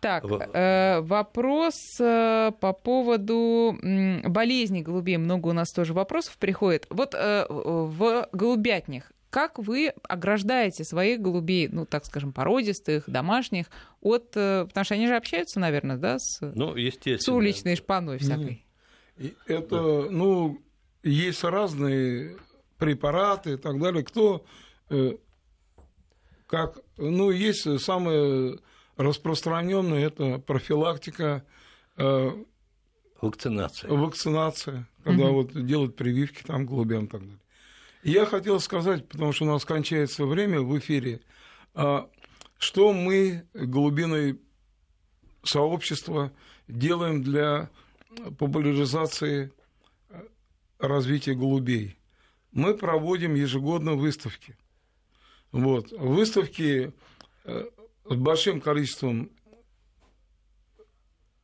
Так, 0.00 0.24
э, 0.24 1.00
вопрос 1.00 1.96
э, 2.00 2.52
по 2.60 2.72
поводу 2.72 3.76
э, 3.82 4.28
болезни 4.28 4.80
голубей. 4.80 5.16
Много 5.16 5.48
у 5.48 5.52
нас 5.52 5.72
тоже 5.72 5.92
вопросов 5.92 6.38
приходит. 6.38 6.86
Вот 6.90 7.14
э, 7.14 7.46
в 7.48 8.28
голубятнях 8.32 9.12
как 9.30 9.58
вы 9.58 9.92
ограждаете 10.04 10.84
своих 10.84 11.20
голубей, 11.20 11.68
ну, 11.68 11.84
так 11.84 12.06
скажем, 12.06 12.32
породистых, 12.32 13.04
домашних, 13.06 13.66
от... 14.00 14.30
Потому 14.30 14.84
что 14.84 14.94
они 14.94 15.06
же 15.06 15.16
общаются, 15.16 15.60
наверное, 15.60 15.98
да, 15.98 16.18
с, 16.18 16.40
ну, 16.40 16.74
естественно. 16.74 17.18
с 17.18 17.28
уличной 17.28 17.76
шпаной 17.76 18.16
всякой. 18.16 18.64
Это, 19.46 20.08
ну, 20.08 20.62
есть 21.02 21.44
разные 21.44 22.38
препараты 22.78 23.52
и 23.52 23.56
так 23.58 23.78
далее. 23.78 24.02
Кто 24.02 24.46
как, 26.48 26.78
ну, 26.96 27.30
есть 27.30 27.80
самое 27.80 28.58
распространенное, 28.96 30.06
это 30.06 30.38
профилактика. 30.38 31.44
Э, 31.96 32.32
вакцинация. 33.20 33.90
Вакцинация, 33.90 34.88
когда 35.04 35.26
угу. 35.26 35.42
вот 35.42 35.66
делают 35.66 35.94
прививки 35.94 36.42
там 36.42 36.66
голубям 36.66 37.04
и 37.04 37.08
так 37.08 37.20
далее. 37.20 37.38
Я 38.02 38.26
хотел 38.26 38.60
сказать, 38.60 39.06
потому 39.08 39.32
что 39.32 39.44
у 39.44 39.48
нас 39.48 39.64
кончается 39.64 40.24
время 40.24 40.60
в 40.60 40.76
эфире, 40.78 41.20
а, 41.74 42.08
что 42.58 42.92
мы, 42.92 43.46
голубиное 43.52 44.38
сообщество, 45.42 46.32
делаем 46.68 47.22
для 47.22 47.70
популяризации 48.38 49.52
развития 50.78 51.34
голубей. 51.34 51.98
Мы 52.52 52.74
проводим 52.74 53.34
ежегодно 53.34 53.94
выставки. 53.94 54.56
Вот. 55.52 55.92
Выставки 55.92 56.92
э, 57.44 57.64
с 58.04 58.14
большим 58.14 58.60
количеством 58.60 59.30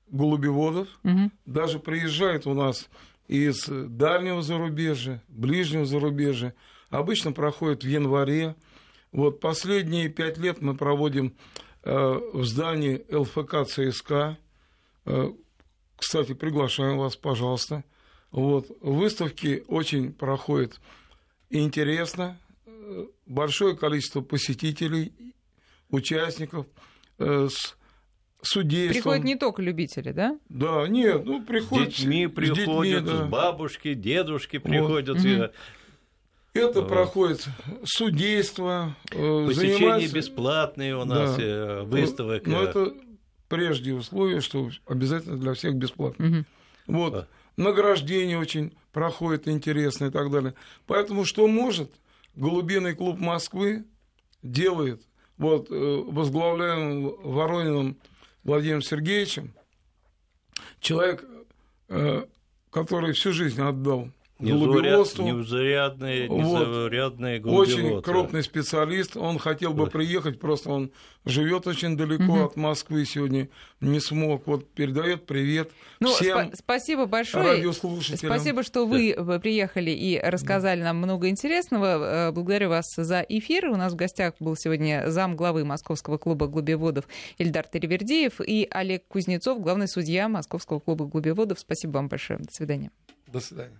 голубеводов. 0.09 0.89
Угу. 1.05 1.31
Даже 1.47 1.79
приезжают 1.79 2.47
у 2.47 2.55
нас 2.55 2.89
из 3.27 3.67
дальнего 3.67 4.43
зарубежья, 4.43 5.23
ближнего 5.29 5.85
зарубежья. 5.85 6.55
Обычно 6.91 7.33
проходит 7.33 7.83
в 7.83 7.89
январе. 7.89 8.55
Вот 9.13 9.41
последние 9.41 10.09
пять 10.09 10.39
лет 10.39 10.61
мы 10.61 10.77
проводим 10.77 11.35
э, 11.83 12.21
в 12.33 12.45
здании 12.45 13.05
ЛФК 13.11 13.67
ЦСК. 13.67 14.39
Э, 15.07 15.33
кстати, 15.97 16.35
приглашаем 16.35 16.99
вас, 16.99 17.17
пожалуйста. 17.17 17.85
Вот. 18.31 18.67
Выставки 18.81 19.65
очень 19.69 20.13
проходят 20.13 20.81
интересно. 21.51 22.39
Большое 23.27 23.77
количество 23.77 24.21
посетителей, 24.21 25.13
участников 25.91 26.67
с 27.19 27.77
судейством. 28.43 28.95
Приходят 28.95 29.25
не 29.25 29.37
только 29.37 29.63
любители, 29.63 30.13
да? 30.13 30.39
Да, 30.49 30.87
нет, 30.89 31.25
ну 31.25 31.43
приходят. 31.43 31.93
С 31.93 31.97
детьми 31.97 32.27
приходят, 32.27 33.03
с, 33.03 33.07
детьми, 33.07 33.19
да. 33.19 33.25
бабушки, 33.27 33.95
дедушки 33.95 34.59
приходят. 34.59 35.19
Вот. 35.19 35.53
Это 36.55 36.83
вот. 36.83 36.89
проходит 36.89 37.49
судейство. 37.85 38.95
Э, 39.11 39.47
Посещение 39.47 39.77
занимается... 39.77 40.15
бесплатные 40.15 40.97
у 40.97 41.05
нас, 41.05 41.37
да. 41.37 41.43
Э, 41.43 41.83
выставок. 41.83 42.47
Но 42.47 42.63
это 42.63 42.95
прежде 43.49 43.93
условие, 43.93 44.41
что 44.41 44.71
обязательно 44.87 45.37
для 45.37 45.55
всех 45.55 45.75
бесплатно. 45.75 46.27
Угу. 46.27 46.45
Вот. 46.97 47.15
А. 47.15 47.29
Награждение 47.57 48.39
очень 48.39 48.73
проходит 48.93 49.49
интересно 49.49 50.07
и 50.07 50.11
так 50.11 50.31
далее. 50.31 50.55
Поэтому 50.87 51.25
что 51.25 51.49
может 51.49 51.91
Голубиный 52.37 52.95
клуб 52.95 53.19
Москвы 53.19 53.85
делает, 54.43 55.07
вот 55.37 55.71
э, 55.71 55.75
возглавляем 55.75 57.15
Воронином 57.23 57.97
Владимиром 58.43 58.83
Сергеевичем, 58.83 59.55
человек, 60.81 61.25
э, 61.89 62.27
который 62.71 63.13
всю 63.13 63.33
жизнь 63.33 63.61
отдал 63.61 64.11
голубеводству. 64.45 65.25
Неузарядные, 65.25 66.29
незаурядные 66.29 67.41
вот. 67.41 67.69
Очень 67.69 68.03
крупный 68.03 68.43
специалист. 68.43 69.17
Он 69.17 69.39
хотел 69.39 69.73
бы 69.75 69.85
Ой. 69.85 69.91
приехать, 69.91 70.39
просто 70.39 70.71
он 70.71 70.91
живет 71.25 71.67
очень 71.67 71.97
далеко 71.97 72.33
угу. 72.33 72.45
от 72.45 72.57
Москвы 72.57 73.05
сегодня, 73.05 73.49
не 73.81 74.01
смог. 74.01 74.47
Вот 74.47 74.69
передает 74.71 75.27
привет 75.27 75.71
ну, 76.01 76.13
всем 76.13 76.39
спа- 76.39 76.57
спасибо 76.57 77.07
большое. 77.07 77.53
радиослушателям. 77.55 78.35
Спасибо, 78.35 78.63
что 78.63 78.87
вы 78.87 79.15
да. 79.17 79.39
приехали 79.39 79.91
и 79.91 80.19
рассказали 80.19 80.81
да. 80.81 80.87
нам 80.87 80.99
много 80.99 81.29
интересного. 81.29 82.29
Э, 82.29 82.33
благодарю 82.33 82.69
вас 82.69 82.87
за 82.97 83.21
эфир. 83.21 83.69
У 83.69 83.77
нас 83.77 83.93
в 83.93 83.97
гостях 83.97 84.35
был 84.41 84.57
сегодня 84.57 85.05
зам 85.09 85.37
главы 85.37 85.65
Московского 85.65 86.19
клуба 86.19 86.47
глубеводов 86.47 87.07
Ильдар 87.39 87.67
Теревердеев 87.67 88.41
и 88.41 88.67
Олег 88.71 89.07
Кузнецов, 89.09 89.61
главный 89.61 89.89
судья 89.89 90.29
Московского 90.29 90.81
клуба 90.81 91.07
глубеводов. 91.07 91.59
Спасибо 91.59 91.93
вам 91.93 92.09
большое. 92.09 92.39
До 92.41 92.53
свидания. 92.53 92.91
До 93.27 93.41
свидания. 93.41 93.73